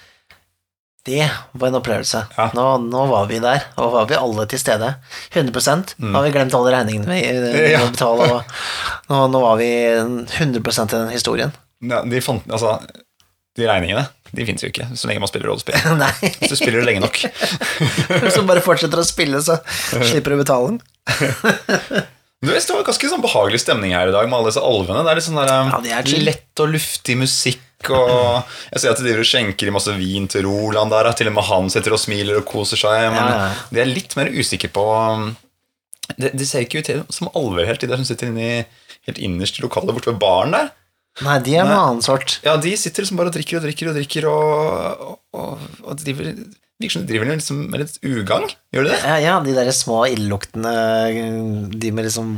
Det 1.06 1.22
var 1.52 1.68
en 1.70 1.78
opplevelse. 1.78 2.24
Ja. 2.34 2.48
Nå, 2.56 2.66
nå 2.88 3.04
var 3.12 3.28
vi 3.30 3.38
der, 3.42 3.68
og 3.78 3.92
var 3.94 4.08
vi 4.10 4.18
alle 4.18 4.46
til 4.50 4.58
stede. 4.58 4.94
100 5.30 5.94
Nå 6.02 6.16
har 6.16 6.26
vi 6.26 6.34
glemt 6.34 6.56
alle 6.58 6.74
regningene 6.74 7.12
vi 7.12 7.22
eh, 7.30 7.72
Ja. 7.76 7.84
må 7.84 7.92
betale, 7.94 8.26
og 8.32 9.10
nå, 9.12 9.22
nå 9.36 9.42
var 9.44 9.60
vi 9.60 9.70
100% 9.94 10.96
i 10.96 10.98
den 10.98 11.14
historien. 11.14 11.54
Ja, 11.84 12.02
de, 12.02 12.22
fant, 12.24 12.48
altså, 12.50 12.78
de 13.56 13.68
regningene 13.68 14.08
de 14.36 14.44
fins 14.44 14.64
jo 14.64 14.68
ikke 14.68 14.88
så 14.98 15.08
lenge 15.08 15.22
man 15.22 15.30
spiller 15.30 15.48
rollespill. 15.48 15.78
Hvis 16.40 16.50
du 16.50 16.56
spiller 16.58 16.82
det 16.82 16.88
lenge 16.90 17.04
nok. 17.04 17.22
Hvis 18.24 18.36
du 18.36 18.42
bare 18.48 18.64
fortsetter 18.64 19.00
å 19.00 19.06
spille, 19.06 19.40
så 19.44 19.60
slipper 19.70 20.34
du 20.34 20.38
å 20.38 20.42
betale 20.42 20.74
den. 20.74 20.82
Du 22.45 22.51
vet, 22.53 22.66
Det 22.66 22.74
var 22.74 22.84
ganske 22.84 23.09
sånn 23.11 23.22
behagelig 23.24 23.62
stemning 23.64 23.95
her 23.97 24.11
i 24.11 24.14
dag 24.14 24.26
med 24.28 24.37
alle 24.39 24.51
disse 24.51 24.62
alvene. 24.62 25.03
Det 25.07 25.12
er 25.12 25.18
litt 25.18 25.26
sånn 25.26 25.41
der, 25.41 25.53
um, 25.57 25.70
Ja, 25.72 25.80
det 25.80 25.95
er 25.97 26.24
lett 26.26 26.62
og 26.62 26.74
luftig 26.74 27.16
musikk. 27.18 27.62
Og 27.89 28.45
jeg 28.74 28.82
ser 28.82 28.93
at 28.93 29.01
de 29.01 29.07
driver 29.07 29.24
og 29.24 29.30
skjenker 29.30 29.70
i 29.70 29.74
masse 29.74 29.97
vin 29.97 30.28
til 30.32 30.47
Roland 30.49 30.93
der. 30.93 31.09
Til 31.16 31.30
og 31.32 31.37
med 31.39 31.49
han 31.49 31.72
sitter 31.72 31.97
og 31.97 32.03
smiler 32.03 32.41
og 32.43 32.49
koser 32.49 32.80
seg. 32.80 33.07
Men 33.14 33.20
Ja, 33.22 33.47
ja. 33.47 33.53
de 33.72 33.82
er 33.82 33.91
litt 33.91 34.16
mer 34.18 34.32
usikre 34.34 34.70
på 34.72 34.84
Det, 36.16 36.34
De, 36.37 36.47
ser 36.47 36.66
ikke 36.66 36.84
ut 36.84 37.14
som 37.14 37.32
alver 37.34 37.66
helt, 37.66 37.80
de 37.82 37.89
der 37.91 37.99
som 37.99 38.07
sitter 38.07 38.28
inne 38.30 38.45
i, 38.45 38.59
helt 39.09 39.18
innerst 39.18 39.59
i 39.59 39.64
lokalet 39.64 39.97
borte 39.97 40.12
ved 40.12 40.20
baren 40.22 40.55
der. 40.55 40.68
Nei, 41.24 41.39
de 41.41 41.57
er 41.57 41.64
noe 41.64 41.80
annen 41.80 42.05
sort. 42.05 42.37
Ja, 42.45 42.59
de 42.61 42.74
sitter 42.76 43.03
liksom 43.03 43.16
bare 43.16 43.32
og 43.32 43.34
drikker 43.39 43.57
og 43.59 43.64
drikker 43.64 43.89
og 43.89 43.97
drikker 43.97 44.26
og, 44.28 45.16
og, 45.32 45.66
og 45.82 45.99
driver 46.03 46.34
Virker 46.77 46.93
som 46.93 47.05
de 47.07 47.09
driver 47.09 47.31
liksom 47.31 47.61
med 47.72 47.81
litt 47.81 47.95
ugagn. 48.05 48.51
Gjør 48.74 48.85
du 48.85 48.91
det? 48.91 48.99
Ja, 49.01 49.16
ja, 49.22 49.37
de 49.41 49.55
der 49.57 49.70
små 49.72 50.03
illeluktende 50.11 50.72
De 51.72 51.93
med 51.97 52.05
liksom 52.05 52.35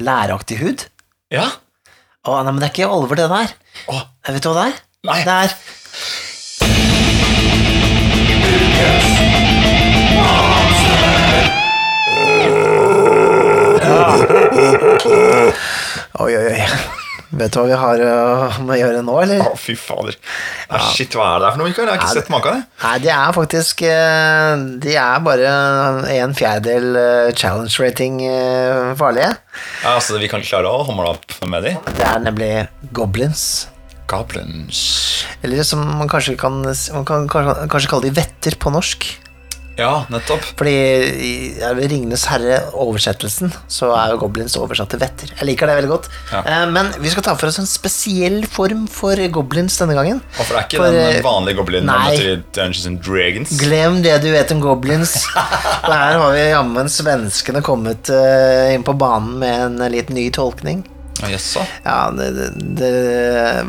læraktig 0.00 0.56
hud. 0.62 0.86
Ja. 1.34 1.50
Å, 2.24 2.40
nei, 2.40 2.54
men 2.54 2.62
det 2.62 2.70
er 2.70 2.72
ikke 2.72 2.88
alvor, 2.88 3.20
det 3.20 3.28
der. 3.28 3.52
Åh. 3.92 4.02
Vet 4.30 4.42
du 4.46 4.48
hva 4.48 4.62
det 4.62 4.68
er? 4.70 4.80
Nei. 5.06 5.20
Det 5.28 5.36
er 5.36 5.48
Oi, 16.16 16.32
oi, 16.32 16.46
oi. 16.48 16.94
Vet 17.26 17.50
du 17.50 17.58
hva 17.58 17.64
vi 17.66 17.78
har 17.80 18.02
uh, 18.06 18.58
med 18.62 18.76
å 18.76 18.78
gjøre 18.78 19.00
nå, 19.02 19.14
eller? 19.24 19.40
Å, 19.42 19.56
fy 19.58 19.74
fader. 19.78 20.14
Ja. 20.70 20.78
shit, 20.94 21.16
hva 21.18 21.32
er 21.32 21.40
det 21.40 21.46
der 21.46 21.54
for 21.56 21.62
noe, 21.62 21.70
Mikael? 21.72 21.88
Jeg 21.90 21.98
har 21.98 22.04
ikke 22.04 22.20
sett 22.20 22.30
maken. 22.30 22.60
det. 22.60 22.82
Nei, 22.84 22.94
de 23.02 23.10
er 23.16 23.34
faktisk 23.34 23.82
øh, 23.88 24.64
De 24.84 24.94
er 25.00 25.24
bare 25.26 25.52
en 26.14 26.36
fjerdedel 26.38 27.00
øh, 27.00 27.30
challenge 27.34 27.74
rating 27.82 28.20
farlige. 29.00 29.32
Ja, 29.82 29.96
altså, 29.96 30.20
vi 30.22 30.30
kan 30.30 30.44
klare 30.46 30.70
å 30.70 30.84
hamle 30.86 31.16
opp 31.16 31.38
med 31.50 31.66
de. 31.66 31.74
Det 31.98 32.06
er 32.06 32.22
nemlig 32.22 32.52
goblins. 32.94 33.66
Goblins. 34.06 34.80
Eller 35.42 35.66
som 35.66 35.82
man 35.98 36.10
kanskje 36.10 36.36
kan, 36.38 36.62
man 36.62 37.06
kan 37.08 37.26
kanskje, 37.30 37.66
kanskje 37.72 37.90
kalle 37.90 38.06
de 38.06 38.18
vetter 38.20 38.58
på 38.62 38.70
norsk. 38.74 39.08
Ja, 39.76 40.06
nettopp. 40.08 40.40
Fordi 40.56 40.72
i 40.72 41.32
Ringenes 41.90 42.24
herre-oversettelsen 42.30 43.52
så 43.68 43.90
er 43.96 44.14
jo 44.14 44.20
goblins 44.22 44.56
oversatt 44.56 44.88
til 44.94 45.02
vetter. 45.02 45.32
Jeg 45.36 45.48
liker 45.50 45.68
det 45.68 45.76
veldig 45.80 45.90
godt. 45.90 46.08
Ja. 46.32 46.40
Eh, 46.48 46.64
Men 46.72 46.90
vi 47.02 47.12
skal 47.12 47.26
ta 47.26 47.34
for 47.36 47.50
oss 47.50 47.60
en 47.60 47.68
spesiell 47.68 48.40
form 48.48 48.86
for 48.88 49.20
goblins 49.34 49.76
denne 49.82 49.96
gangen. 49.98 50.22
Og 50.38 50.42
for 50.42 50.56
det 50.56 50.62
er 50.62 50.68
ikke 50.70 50.80
For, 50.80 50.96
den 50.96 51.18
eh, 51.18 51.22
vanlige 51.26 51.60
goblinen 51.60 51.92
nei. 51.92 52.16
i 52.16 52.34
Dungeons 52.56 52.86
and 52.88 53.02
Dragons. 53.04 53.52
Glem 53.60 54.00
det 54.06 54.16
du 54.24 54.30
vet 54.32 54.56
om 54.56 54.64
goblins. 54.64 55.18
Her 55.86 56.18
har 56.22 56.32
vi 56.32 56.48
jammen 56.48 56.88
svenskene 56.92 57.62
kommet 57.66 58.08
eh, 58.12 58.72
inn 58.74 58.86
på 58.86 58.96
banen 58.96 59.36
med 59.44 59.66
en 59.68 59.92
litt 59.92 60.08
ny 60.14 60.30
tolkning. 60.34 60.84
Ja, 61.22 61.30
Jaså? 61.32 61.64
Ja, 61.84 61.98
det, 62.14 62.28
det, 62.36 62.48
det 62.78 62.92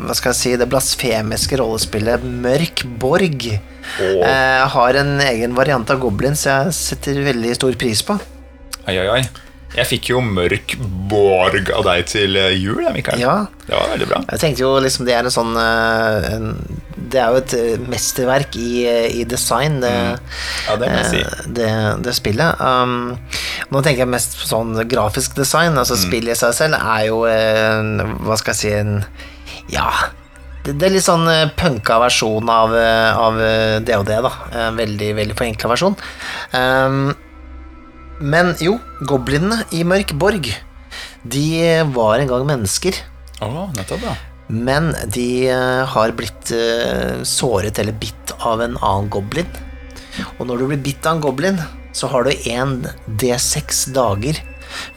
Hva 0.02 0.16
skal 0.16 0.34
jeg 0.34 0.38
si 0.38 0.54
Det 0.60 0.68
blasfemiske 0.70 1.58
rollespillet 1.60 2.24
Mørk 2.44 2.84
Borg 3.00 3.48
oh. 3.54 4.22
eh, 4.22 4.64
har 4.74 5.00
en 5.00 5.14
egen 5.24 5.56
variant 5.58 5.90
av 5.90 6.00
goblins 6.02 6.46
jeg 6.48 6.74
setter 6.76 7.20
veldig 7.24 7.54
stor 7.56 7.78
pris 7.80 8.04
på. 8.04 8.18
Oi, 8.88 8.96
oi, 8.96 9.08
oi. 9.18 9.22
Jeg 9.76 9.84
fikk 9.90 10.10
jo 10.14 10.20
mørk 10.24 10.74
borg 11.10 11.70
av 11.76 11.84
deg 11.90 12.06
til 12.08 12.38
eh, 12.40 12.54
jul, 12.56 12.80
Mikael. 12.94 13.20
Ja, 13.20 13.36
Det 13.66 13.74
var 13.74 13.90
veldig 13.92 14.08
bra. 14.08 14.20
Jeg 14.32 14.42
tenkte 14.42 14.64
jo 14.64 14.70
liksom 14.80 15.08
det 15.08 15.16
er 15.16 15.28
en 15.28 15.34
sånn 15.34 15.58
eh, 15.60 16.28
en, 16.32 16.48
Det 17.08 17.20
er 17.22 17.32
jo 17.32 17.40
et 17.40 17.54
eh, 17.56 17.80
mesterverk 17.88 18.56
i, 18.60 18.70
eh, 18.88 19.06
i 19.20 19.24
design, 19.28 19.78
det, 19.82 19.92
Ja, 20.68 20.76
det 20.80 20.90
si. 21.08 21.20
eh, 21.22 21.42
det, 21.56 21.68
det 22.04 22.14
spillet. 22.16 22.60
Um, 22.60 23.16
nå 23.72 23.82
tenker 23.84 24.04
jeg 24.04 24.12
mest 24.12 24.36
på 24.40 24.48
sånn 24.50 24.74
grafisk 24.90 25.36
design. 25.38 25.78
Altså 25.80 25.96
Mm. 25.98 26.02
Spillet 26.04 26.36
i 26.36 26.38
seg 26.38 26.54
selv 26.54 26.78
er 26.78 27.06
jo 27.08 27.22
en, 27.30 28.18
Hva 28.26 28.36
skal 28.38 28.54
jeg 28.54 28.60
si 28.60 28.72
en 28.76 29.04
Ja. 29.72 29.88
Det, 30.68 30.74
er 30.84 30.92
litt 30.92 31.06
sånn 31.06 31.24
punka 31.56 31.96
versjon 32.02 32.48
av, 32.52 32.74
av 32.76 33.38
DOD, 33.86 34.10
da. 34.26 34.32
En 34.52 34.76
veldig, 34.76 35.14
veldig 35.16 35.36
forenkla 35.38 35.70
versjon. 35.72 35.96
Um, 36.52 37.14
men 38.20 38.54
jo, 38.60 38.74
goblinene 39.08 39.62
i 39.72 39.84
Mørk 39.86 40.12
Borg, 40.18 40.50
de 41.24 41.46
var 41.94 42.18
en 42.20 42.28
gang 42.28 42.44
mennesker. 42.50 42.98
Oh, 43.40 43.70
nettopp, 43.78 44.02
ja. 44.02 44.16
Men 44.48 44.94
de 45.12 45.48
eh, 45.52 45.84
har 45.92 46.14
blitt 46.16 46.52
eh, 46.56 47.20
såret 47.28 47.78
eller 47.78 47.96
bitt 48.00 48.32
av 48.38 48.62
en 48.64 48.78
annen 48.80 49.10
goblin. 49.12 49.48
Og 50.38 50.46
når 50.48 50.60
du 50.60 50.68
blir 50.70 50.84
bitt 50.88 51.06
av 51.06 51.18
en 51.18 51.24
goblin, 51.28 51.60
så 51.92 52.08
har 52.12 52.24
du 52.24 52.32
en 52.50 52.80
D6 53.20 53.88
dager 53.96 54.40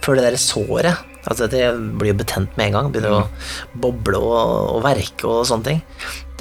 før 0.04 0.20
det 0.20 0.28
der 0.30 0.42
såret 0.42 1.08
Altså 1.22 1.46
det 1.46 1.62
blir 2.02 2.16
jo 2.16 2.18
betent 2.18 2.56
med 2.58 2.72
en 2.72 2.74
gang. 2.74 2.88
Begynner 2.90 3.20
å 3.20 3.82
boble 3.84 4.18
og, 4.18 4.40
og 4.74 4.80
verke 4.82 5.28
og 5.30 5.44
sånne 5.46 5.68
ting. 5.68 5.82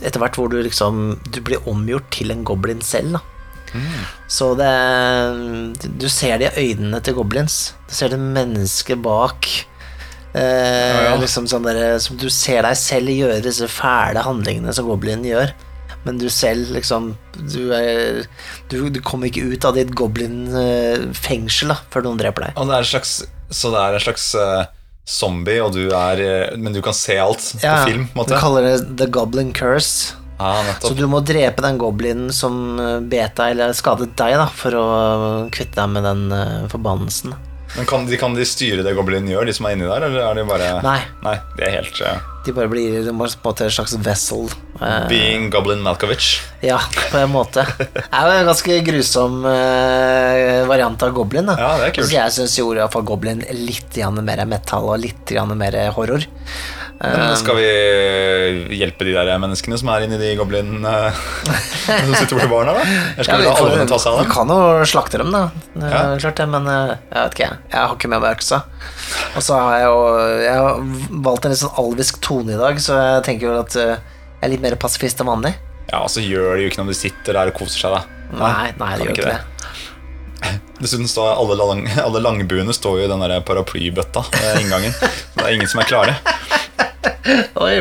Etter 0.00 0.22
hvert 0.22 0.38
hvor 0.40 0.48
du 0.48 0.56
liksom 0.64 1.18
Du 1.28 1.42
blir 1.44 1.66
omgjort 1.68 2.08
til 2.16 2.32
en 2.32 2.46
goblin 2.48 2.80
selv, 2.80 3.18
da. 3.18 3.20
Så 4.26 4.54
det 4.58 4.70
Du 6.00 6.08
ser 6.08 6.40
det 6.40 6.54
i 6.56 6.70
øynene 6.70 7.02
til 7.04 7.18
goblins. 7.18 7.74
Du 7.90 7.94
ser 7.98 8.14
det 8.14 8.22
mennesket 8.22 9.02
bak. 9.04 9.50
Eh, 10.34 11.04
ja. 11.08 11.16
liksom 11.18 11.48
sånn 11.50 11.64
der, 11.66 11.98
som 11.98 12.14
Du 12.20 12.28
ser 12.30 12.62
deg 12.62 12.76
selv 12.78 13.10
gjøre 13.10 13.40
disse 13.42 13.66
fæle 13.66 14.22
handlingene 14.22 14.74
som 14.76 14.86
goblinen 14.86 15.26
gjør. 15.26 15.54
Men 16.06 16.20
du 16.20 16.28
selv, 16.32 16.70
liksom 16.72 17.10
Du, 17.34 17.72
er, 17.76 18.22
du, 18.70 18.88
du 18.88 19.00
kommer 19.04 19.28
ikke 19.28 19.50
ut 19.52 19.66
av 19.68 19.76
ditt 19.76 19.90
goblin-fengsel 19.98 21.74
før 21.92 22.06
noen 22.06 22.20
dreper 22.20 22.48
deg. 22.48 22.60
Og 22.60 22.70
det 22.70 22.76
er 22.76 22.86
en 22.86 22.92
slags, 22.94 23.16
så 23.50 23.74
det 23.74 23.82
er 23.82 23.98
en 23.98 24.04
slags 24.06 24.28
uh, 24.38 24.62
zombie, 25.10 25.60
og 25.60 25.74
du 25.76 25.90
er 25.90 26.24
eh, 26.24 26.56
Men 26.60 26.76
du 26.76 26.80
kan 26.84 26.96
se 26.96 27.18
alt 27.20 27.52
Ja, 27.60 27.82
på 27.82 27.90
film, 27.90 28.08
Måte. 28.14 28.34
Du 28.34 28.40
kaller 28.40 28.70
det 28.70 28.96
The 29.00 29.10
Goblin 29.10 29.52
Curse. 29.56 30.16
Ah, 30.40 30.64
Så 30.80 30.94
du 30.96 31.04
må 31.04 31.18
drepe 31.20 31.60
den 31.60 31.76
goblinen 31.76 32.30
som 32.32 32.78
eh, 32.80 32.96
bet 33.04 33.36
deg 33.36 33.58
eller 33.58 33.74
skadet 33.76 34.14
deg, 34.16 34.38
da 34.40 34.46
for 34.48 34.72
å 34.78 34.86
kvitte 35.52 35.76
deg 35.82 35.90
med 35.98 36.06
den 36.06 36.22
uh, 36.32 36.68
forbannelsen. 36.72 37.34
Men 37.76 37.86
kan 37.86 38.06
de, 38.06 38.16
kan 38.18 38.34
de 38.34 38.44
styre 38.48 38.82
det 38.86 38.96
goblinen 38.98 39.30
gjør, 39.30 39.46
de 39.46 39.54
som 39.54 39.68
er 39.68 39.76
inni 39.76 39.86
der, 39.86 40.08
eller 40.08 40.24
er 40.26 40.40
de 40.40 40.44
bare 40.48 40.70
Nei. 40.84 40.98
Nei, 41.22 41.36
det 41.58 41.68
er 41.68 41.76
helt 41.78 42.00
uh... 42.02 42.26
De 42.40 42.54
bare 42.56 42.70
blir 42.72 43.02
de 43.04 43.12
bare 43.14 43.36
på 43.44 43.52
en 43.52 43.72
slags 43.76 43.94
vessel. 44.00 44.48
Uh... 44.80 45.04
Being 45.10 45.50
Goblin 45.52 45.82
Malkovich. 45.84 46.40
Ja, 46.64 46.78
på 47.12 47.20
en 47.20 47.30
måte. 47.34 47.66
Det 47.76 48.00
er 48.08 48.26
jo 48.26 48.38
en 48.38 48.48
ganske 48.48 48.78
grusom 48.86 49.38
uh, 49.44 50.64
variant 50.70 51.04
av 51.04 51.12
goblin. 51.14 51.50
Da. 51.52 51.58
Ja, 51.60 51.70
det 51.76 51.90
er 51.90 51.96
kult. 51.98 52.08
Så 52.08 52.16
jeg 52.16 52.36
syns 52.38 52.56
jo 52.58 52.70
i 52.72 52.80
hvert 52.80 52.96
fall 52.96 53.04
goblin 53.06 53.44
litt 53.54 54.00
mer 54.24 54.44
metal 54.48 54.88
og 54.88 55.02
litt 55.04 55.34
mer 55.52 55.78
horror. 55.98 56.24
Eh, 57.00 57.14
Men 57.16 57.36
skal 57.40 57.56
vi 57.56 57.68
hjelpe 58.76 59.06
de 59.08 59.14
der 59.16 59.30
menneskene 59.40 59.78
som 59.80 59.88
er 59.88 60.04
inni 60.04 60.18
de 60.20 60.34
goblinene 60.36 60.90
som 61.86 62.10
sitter 62.12 62.36
borti 62.36 62.48
baren 62.50 62.68
her, 62.68 62.76
da? 62.76 62.98
Eller 63.14 63.24
skal 63.28 63.40
vi 63.40 63.46
la 63.46 63.54
alle 63.56 63.86
ta 63.88 63.98
seg 64.02 64.10
av 64.12 64.20
vi 64.20 64.26
kan 64.34 64.52
jo 64.52 64.58
slakte 64.90 65.20
dem, 65.22 65.30
da. 65.32 65.40
Det 65.72 65.92
Ja. 65.94 66.02
Klart 66.20 66.42
det, 66.42 66.46
men 66.52 66.68
eh, 66.68 66.92
jeg 67.08 67.22
vet 67.22 67.38
ikke. 67.38 67.48
Jeg 67.72 67.80
har 67.80 67.94
ikke 67.96 68.10
med 68.12 68.20
meg 68.26 68.36
øksa. 68.36 68.60
Og 69.34 69.42
så 69.46 69.56
har 69.56 69.78
jeg 69.78 69.86
jo 69.88 69.98
Jeg 70.44 70.54
har 70.60 70.84
valgt 71.30 71.48
en 71.48 71.54
litt 71.54 71.62
sånn 71.62 71.78
alvisk 71.80 72.20
tone 72.24 72.52
i 72.52 72.60
dag, 72.60 72.82
så 72.84 72.98
jeg 73.00 73.24
tenker 73.30 73.48
jo 73.48 73.56
at 73.62 73.76
eh, 73.80 73.94
jeg 73.96 74.48
er 74.48 74.52
litt 74.54 74.64
mer 74.68 74.76
pasifist 74.80 75.20
enn 75.24 75.28
vanlig. 75.32 75.54
Ja, 75.90 76.02
og 76.04 76.10
så 76.12 76.20
gjør 76.22 76.52
det 76.56 76.66
jo 76.66 76.70
ikke 76.74 76.84
om 76.84 76.92
de 76.92 76.94
sitter 77.00 77.34
der 77.40 77.50
og 77.50 77.56
koser 77.56 77.80
seg, 77.86 77.96
da. 77.96 78.04
Nei, 78.30 78.68
nei, 78.78 78.92
det 79.00 79.08
gjør 79.08 79.16
ikke 79.16 79.24
ikke 79.24 79.32
det. 79.32 79.59
Dessuten 80.80 81.08
står 81.08 81.34
alle, 81.34 81.56
lang, 81.60 81.84
alle 82.06 82.22
langbuene 82.24 82.72
står 82.72 83.00
jo 83.00 83.04
i 83.06 83.10
den 83.10 83.24
der 83.24 83.42
paraplybøtta 83.44 84.24
ved 84.32 84.62
inngangen. 84.62 84.94
Det 85.36 85.44
er 85.44 85.56
ingen 85.56 85.68
som 85.68 85.82
er 85.82 85.90
klare. 85.90 86.16
Oi, 87.60 87.74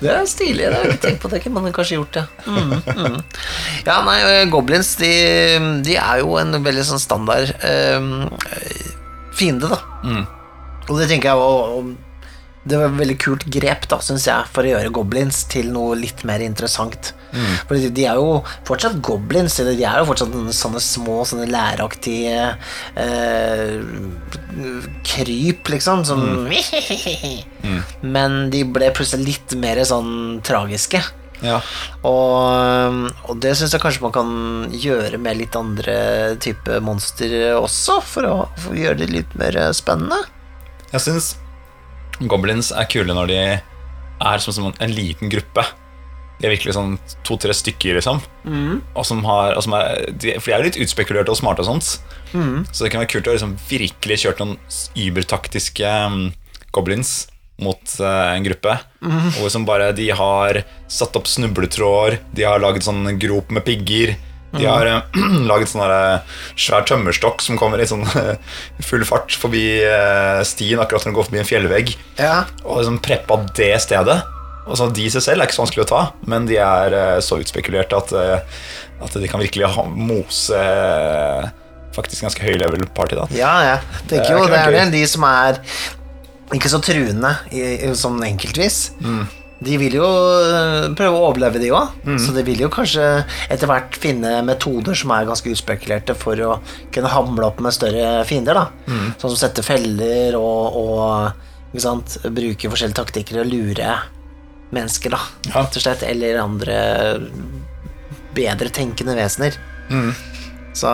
det 0.00 0.10
er 0.12 0.24
stilig. 0.30 0.68
Det 0.70 0.76
har 0.76 0.86
ikke 0.86 1.02
tenkt 1.02 1.22
på. 1.24 1.30
Det 1.32 1.42
kunne 1.42 1.62
man 1.64 1.74
kanskje 1.74 1.98
gjort, 1.98 2.20
ja. 2.20 2.24
Mm, 2.46 2.76
mm. 2.86 3.18
Ja, 3.88 3.98
nei, 4.06 4.16
eh, 4.22 4.46
goblins 4.50 4.94
de, 5.00 5.12
de 5.86 5.98
er 5.98 6.22
jo 6.22 6.36
en 6.40 6.54
veldig 6.62 6.84
sånn 6.86 7.02
standard 7.02 7.50
eh, 7.66 8.08
fiende, 9.36 9.70
da. 9.74 9.80
Og 10.86 11.00
det 11.00 11.10
tenker 11.10 11.32
jeg 11.32 11.42
var 11.42 11.80
Det 12.66 12.78
var 12.80 12.90
et 12.90 12.98
veldig 12.98 13.16
kult 13.22 13.44
grep, 13.54 13.86
da, 13.90 14.00
synes 14.02 14.26
jeg, 14.26 14.48
for 14.50 14.66
å 14.66 14.72
gjøre 14.72 14.92
goblins 14.94 15.44
til 15.52 15.68
noe 15.74 15.94
litt 16.00 16.24
mer 16.26 16.42
interessant. 16.42 17.12
For 17.68 17.76
de, 17.78 17.90
de 17.94 18.06
er 18.08 18.18
jo 18.18 18.40
fortsatt 18.66 18.98
goblins, 19.04 19.58
eller 19.62 19.76
de 19.78 19.84
er 19.86 20.00
jo 20.00 20.08
fortsatt 20.08 20.34
sånne, 20.56 20.82
små, 20.82 21.20
sånne 21.28 21.46
læraktige 21.50 22.56
eh, 22.98 23.76
kryp, 25.06 25.70
liksom, 25.74 26.02
som 26.08 26.24
Men 28.16 28.38
de 28.54 28.64
ble 28.66 28.90
plutselig 28.96 29.30
litt 29.30 29.56
mer 29.62 29.82
sånn 29.86 30.42
tragiske. 30.46 31.02
Ja. 31.44 31.58
Og, 32.08 33.10
og 33.28 33.40
det 33.44 33.52
syns 33.58 33.74
jeg 33.76 33.82
kanskje 33.82 34.06
man 34.06 34.14
kan 34.14 34.30
gjøre 34.72 35.20
med 35.20 35.42
litt 35.42 35.56
andre 35.58 35.96
type 36.42 36.80
monster 36.84 37.34
også, 37.58 38.00
for 38.14 38.30
å, 38.30 38.36
for 38.56 38.72
å 38.72 38.80
gjøre 38.80 39.02
det 39.04 39.12
litt 39.12 39.36
mer 39.38 39.58
spennende. 39.76 40.22
Jeg 40.94 41.04
syns 41.04 41.34
goblins 42.20 42.72
er 42.72 42.88
kule 42.88 43.12
når 43.16 43.28
de 43.32 43.40
er 43.44 44.38
som, 44.40 44.52
som 44.56 44.70
en 44.72 44.94
liten 44.96 45.28
gruppe. 45.32 45.64
De 46.40 46.46
er 46.48 46.52
virkelig 46.52 46.74
sånn 46.76 46.98
to-tre 47.24 47.54
stykker, 47.56 47.96
liksom. 47.96 48.18
Og 48.96 49.04
som 49.08 49.22
har, 49.24 49.54
og 49.56 49.62
som 49.64 49.72
er, 49.76 50.10
de, 50.12 50.34
for 50.40 50.50
de 50.50 50.54
er 50.56 50.60
jo 50.60 50.68
litt 50.70 50.80
utspekulerte 50.84 51.32
og 51.32 51.38
smarte 51.40 51.64
og 51.64 51.70
sånt. 51.70 51.94
Så 52.72 52.84
det 52.84 52.90
kan 52.92 53.00
være 53.00 53.12
kult 53.14 53.28
å 53.28 53.36
liksom 53.36 53.54
virkelig 53.70 54.18
kjørt 54.24 54.42
noen 54.42 54.56
übertaktiske 55.00 55.88
um, 56.08 56.32
goblins 56.76 57.26
mot 57.56 57.80
eh, 58.04 58.34
en 58.36 58.44
gruppe. 58.44 58.74
Og 59.40 59.48
som 59.48 59.64
bare 59.64 59.92
De 59.96 60.10
har 60.12 60.58
satt 60.92 61.16
opp 61.16 61.24
snubletråder, 61.30 62.18
de 62.36 62.44
har 62.44 62.60
laget 62.60 62.84
sånn 62.84 63.16
grop 63.18 63.48
med 63.50 63.64
pigger. 63.64 64.12
De 64.58 64.68
har 64.68 64.88
uh, 64.88 65.18
laget 65.50 65.72
sånn 65.72 65.84
eh, 65.86 66.38
svær 66.58 66.86
tømmerstokk 66.88 67.44
som 67.44 67.58
kommer 67.60 67.82
i 67.82 67.88
sånn 67.88 68.06
uh, 68.06 68.32
full 68.84 69.04
fart 69.08 69.34
forbi 69.36 69.64
uh, 69.84 70.40
stien 70.46 70.80
akkurat 70.82 71.04
når 71.04 71.12
den 71.12 71.18
går 71.18 71.28
forbi 71.28 71.42
en 71.42 71.50
fjellvegg. 71.50 71.92
Ja. 72.20 72.38
Og 72.64 72.80
liksom 72.82 72.98
preppa 73.04 73.40
det 73.58 73.74
stedet. 73.84 74.22
Og 74.66 74.74
så 74.80 74.88
De 74.90 75.04
seg 75.12 75.22
selv 75.22 75.42
er 75.42 75.46
ikke 75.46 75.58
så 75.60 75.62
vanskelig 75.62 75.84
å 75.84 75.90
ta, 75.92 76.00
men 76.26 76.48
de 76.48 76.56
er 76.58 76.96
så 77.22 77.36
utspekulerte 77.38 77.94
at, 77.94 78.10
at 78.98 79.14
de 79.14 79.28
kan 79.30 79.38
virkelig 79.38 79.68
ha, 79.76 79.84
mose 79.86 80.58
faktisk 81.96 82.26
ganske 82.26 82.42
høy 82.42 82.56
level 82.60 82.82
party. 82.96 83.14
da 83.18 83.28
Ja, 83.30 83.52
jeg 83.62 84.02
Det 84.02 84.16
tenker 84.16 84.32
er 84.32 84.40
jo 84.40 84.48
det 84.50 84.58
er 84.58 84.74
det 84.74 84.82
er 84.82 84.92
de 84.96 85.04
som 85.08 85.26
er 85.28 85.60
ikke 86.54 86.70
så 86.70 86.80
truende 86.82 87.32
i, 87.50 87.62
i, 87.86 87.90
sånn 87.98 88.20
enkeltvis. 88.22 88.92
Mm. 89.02 89.24
De 89.64 89.78
vil 89.80 89.94
jo 89.96 90.04
øh, 90.04 90.90
prøve 90.98 91.16
å 91.16 91.28
overleve, 91.30 91.60
de 91.62 91.70
òg. 91.72 91.94
Mm. 92.04 92.18
Så 92.20 92.34
de 92.36 92.42
vil 92.44 92.60
jo 92.60 92.68
kanskje 92.72 93.06
etter 93.48 93.70
hvert 93.70 93.96
finne 93.96 94.34
metoder 94.44 94.96
som 94.98 95.14
er 95.16 95.28
ganske 95.28 95.48
utspekulerte 95.54 96.16
for 96.18 96.40
å 96.44 96.58
kunne 96.92 97.12
hamle 97.12 97.48
opp 97.48 97.62
med 97.64 97.72
større 97.76 98.20
fiender. 98.28 98.54
da 98.54 98.66
Mm. 98.86 99.14
Sånn 99.16 99.32
som 99.32 99.38
sette 99.40 99.64
feller 99.64 100.36
og, 100.36 100.76
og 100.76 101.80
sant? 101.80 102.18
bruke 102.28 102.68
forskjellige 102.70 103.00
taktikker 103.00 103.40
og 103.42 103.48
lure 103.50 103.96
mennesker, 104.76 105.14
da. 105.16 105.20
Ja. 105.48 105.62
Rett 105.62 105.76
og 105.78 105.82
slett. 105.86 106.04
Eller 106.04 106.38
andre 106.42 106.76
bedre 108.36 108.68
tenkende 108.68 109.16
vesener. 109.16 109.56
Mm. 109.88 110.12
Så, 110.76 110.92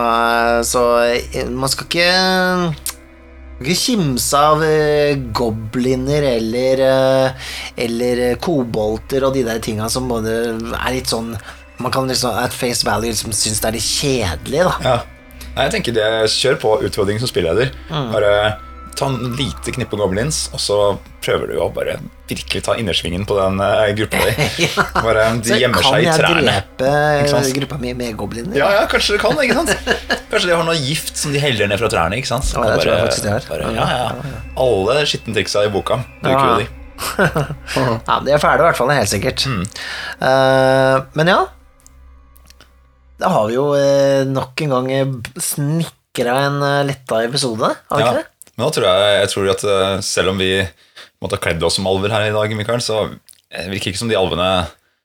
så 0.63 0.83
eh, 1.11 1.49
man 1.51 1.71
skal 1.71 1.89
ikke 1.89 2.09
ikke 3.61 3.75
kimse 3.77 4.39
av 4.39 4.63
eh, 4.65 5.13
gobliner 5.35 6.25
eller 6.33 6.81
eh, 6.87 7.49
Eller 7.85 8.21
eh, 8.29 8.35
kobolter 8.41 9.23
og 9.27 9.37
de 9.37 9.43
der 9.45 9.61
tinga 9.63 9.89
som 9.93 10.09
både 10.09 10.33
er 10.57 10.95
litt 10.95 11.11
sånn 11.11 11.31
Man 11.79 11.93
kan 11.93 12.09
liksom 12.09 12.33
at 12.41 12.55
face 12.55 12.85
value 12.87 13.11
liksom 13.11 13.33
synes 13.35 13.61
det 13.61 13.69
er 13.69 13.77
litt 13.77 13.87
kjedelig, 13.87 14.65
da. 14.67 14.75
Ja. 14.83 14.97
Nei, 15.53 15.67
jeg 15.67 15.73
tenker 15.77 15.95
det 15.95 16.09
Kjør 16.33 16.59
på 16.61 16.75
utfordring 16.87 17.19
som 17.21 17.29
spilleder. 17.29 17.73
Bare 17.89 18.33
ta 18.99 19.07
en 19.09 19.33
lite 19.37 19.71
knippe 19.75 19.97
goblins, 19.99 20.49
og 20.53 20.59
så 20.61 20.77
prøver 21.23 21.53
du 21.53 21.57
å 21.63 21.67
bare 21.73 21.95
virkelig 22.29 22.61
ta 22.65 22.75
innersvingen 22.79 23.25
på 23.29 23.35
den 23.37 23.59
uh, 23.61 23.87
gruppa 23.97 24.19
di. 24.27 24.67
Bare, 25.05 25.25
de 25.43 25.51
Så 25.53 25.57
gjemmer 25.61 25.81
kan 25.83 25.93
seg 25.95 26.03
i 26.03 26.07
jeg 26.07 26.19
trærne. 26.19 26.43
drepe 26.47 26.91
Ikke 27.21 27.31
sant? 27.33 27.47
eh, 27.49 27.55
gruppa 27.59 27.77
mi 27.81 27.93
med 27.99 28.15
gobliner? 28.19 28.57
Ja, 28.57 28.69
ja, 28.77 28.83
kanskje 28.91 29.17
du 29.17 29.21
kan. 29.23 29.37
ikke 29.43 29.57
sant? 29.59 29.73
Kanskje 30.31 30.47
de 30.49 30.55
har 30.55 30.63
noe 30.67 30.77
gift 30.79 31.17
som 31.19 31.33
de 31.35 31.41
heller 31.43 31.67
ned 31.71 31.81
fra 31.81 31.89
trærne. 31.93 32.17
ikke 32.21 32.31
sant? 32.31 32.49
Ja, 32.55 32.63
det 32.69 32.79
tror 32.83 32.93
jeg 32.93 33.03
faktisk 33.07 33.25
de 33.27 33.33
har. 33.33 33.49
Bare, 33.49 33.73
ja, 33.75 33.89
ja. 33.97 34.37
Alle 34.67 34.97
skittentriksa 35.09 35.65
i 35.67 35.73
boka 35.73 35.99
bruker 36.23 36.39
Ja. 36.39 36.53
jo 36.53 36.63
de. 36.63 36.69
Ja, 38.07 38.19
de 38.23 38.31
er 38.31 38.39
fæle 38.41 38.61
i 38.61 38.67
hvert 38.69 38.77
fall, 38.79 38.91
helt 38.95 39.09
sikkert. 39.11 39.43
Mm. 39.49 39.63
Uh, 40.21 41.01
men 41.17 41.27
ja 41.33 41.39
Da 43.19 43.29
har 43.33 43.47
vi 43.49 43.55
jo 43.57 43.65
uh, 43.73 44.23
nok 44.29 44.61
en 44.65 44.73
gang 44.77 44.91
snikra 45.41 46.37
en 46.47 46.59
letta 46.87 47.23
episode, 47.25 47.73
har 47.89 47.97
vi 47.97 48.03
Ja. 48.03 48.11
ikke 48.13 48.21
det? 48.21 48.29
Men 48.53 48.67
da 48.67 48.71
tror 48.75 48.87
jeg, 48.87 49.17
jeg 49.19 49.31
tror 49.33 49.51
at 49.55 49.67
eh, 49.73 49.97
selv 50.05 50.33
om 50.33 50.41
vi 50.41 50.51
måtte 51.23 51.39
ha 51.39 51.41
kledd 51.41 51.63
oss 51.65 51.79
som 51.79 51.89
alver 51.89 52.13
her 52.13 52.27
i 52.27 52.33
dag, 52.35 52.55
Mikael, 52.57 52.83
så 52.85 53.05
eh, 53.07 53.69
virker 53.71 53.89
det 53.89 53.93
ikke 53.93 54.03
som 54.03 54.11
de 54.11 54.19
alvene 54.19 54.49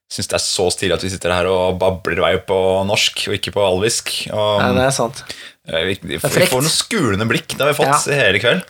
syns 0.08 0.30
det 0.30 0.38
er 0.38 0.40
så 0.40 0.66
stilig 0.72 0.96
at 0.96 1.04
vi 1.04 1.10
sitter 1.12 1.34
her 1.36 1.46
og 1.52 1.76
babler 1.80 2.16
i 2.20 2.24
vei 2.24 2.34
på 2.48 2.56
norsk 2.88 3.26
og 3.28 3.36
ikke 3.36 3.52
på 3.56 3.64
alvisk. 3.64 4.12
Og, 4.32 4.62
Nei, 4.62 4.72
det 4.78 4.86
er 4.86 4.96
sant. 4.96 5.22
eh, 5.68 5.84
vi, 5.90 5.98
vi, 6.14 6.20
får, 6.22 6.36
vi 6.44 6.48
får 6.48 6.64
noen 6.64 6.74
skulende 6.74 7.28
blikk. 7.28 7.52
Det 7.54 7.64
har 7.64 7.72
vi 7.72 7.78
fått 7.82 8.08
hele 8.12 8.42
kveld. 8.42 8.64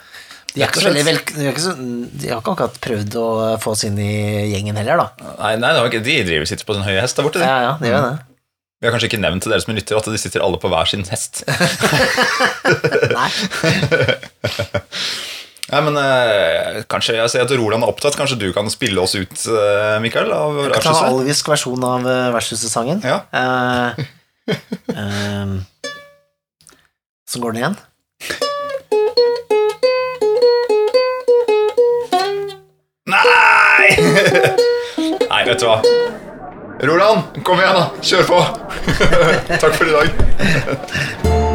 De, 0.54 0.64
ikke 0.64 0.82
veldig 0.82 1.04
vel, 1.04 1.18
de, 1.28 1.44
ikke 1.52 1.62
så, 1.62 1.74
de 1.78 2.30
har 2.32 2.40
ikke 2.40 2.54
akkurat 2.56 2.78
prøvd 2.82 3.16
å 3.20 3.28
få 3.62 3.74
oss 3.76 3.84
inn 3.86 3.98
i 4.00 4.14
gjengen 4.50 4.78
heller, 4.80 5.02
da. 5.04 5.34
Nei, 5.36 5.52
nei 5.60 5.74
det 5.76 5.82
var 5.82 5.90
ikke, 5.92 6.00
De 6.06 6.16
driver 6.26 6.48
sitter 6.50 6.66
på 6.66 6.78
sin 6.78 6.86
høye 6.86 7.02
hest 7.04 7.18
der 7.20 7.26
borte. 7.28 7.42
De. 7.42 7.46
Ja, 7.46 7.58
ja, 7.66 7.74
de 7.78 7.92
gjør 7.92 8.06
det. 8.06 8.14
Vi 8.78 8.86
har 8.86 8.92
kanskje 8.94 9.08
ikke 9.10 9.18
nevnt 9.18 9.42
til 9.42 9.50
dere 9.50 9.62
som 9.64 9.74
lytter 9.74 9.98
at 9.98 10.06
de 10.06 10.18
sitter 10.22 10.42
alle 10.44 10.58
på 10.62 10.68
hver 10.70 10.86
sin 10.86 11.02
hest. 11.10 11.40
Nei. 13.18 13.30
Nei, 15.68 15.80
men 15.84 15.98
eh, 16.00 16.78
kanskje 16.88 17.18
Jeg 17.18 17.28
ser 17.32 17.42
at 17.44 17.50
Roland 17.58 17.82
er 17.84 17.90
opptatt. 17.90 18.14
Kanskje 18.16 18.38
du 18.38 18.46
kan 18.54 18.70
spille 18.70 19.02
oss 19.02 19.16
ut, 19.18 19.34
uh, 19.50 19.98
Mikael? 20.00 20.30
Av 20.32 20.62
Jeg 20.62 20.78
kan 20.78 20.86
ta 20.86 20.94
en 20.94 21.18
alvisk 21.18 21.50
versjon 21.50 21.82
av 21.84 22.06
Versus-sangen 22.36 23.02
Ja. 23.02 23.18
Uh, 23.34 23.98
um, 24.94 25.58
så 27.30 27.42
går 27.42 27.58
den 27.58 27.64
igjen. 27.64 27.76
Nei! 33.10 33.90
Nei, 35.26 35.42
vet 35.50 35.58
du 35.58 35.66
hva. 35.66 35.82
Roland, 36.80 37.42
kom 37.42 37.58
igjen, 37.58 37.74
da. 37.74 37.90
Kjør 38.02 38.22
på. 38.28 38.38
Takk 39.62 39.74
for 39.74 39.86
i 39.86 39.92
dag. 39.98 41.47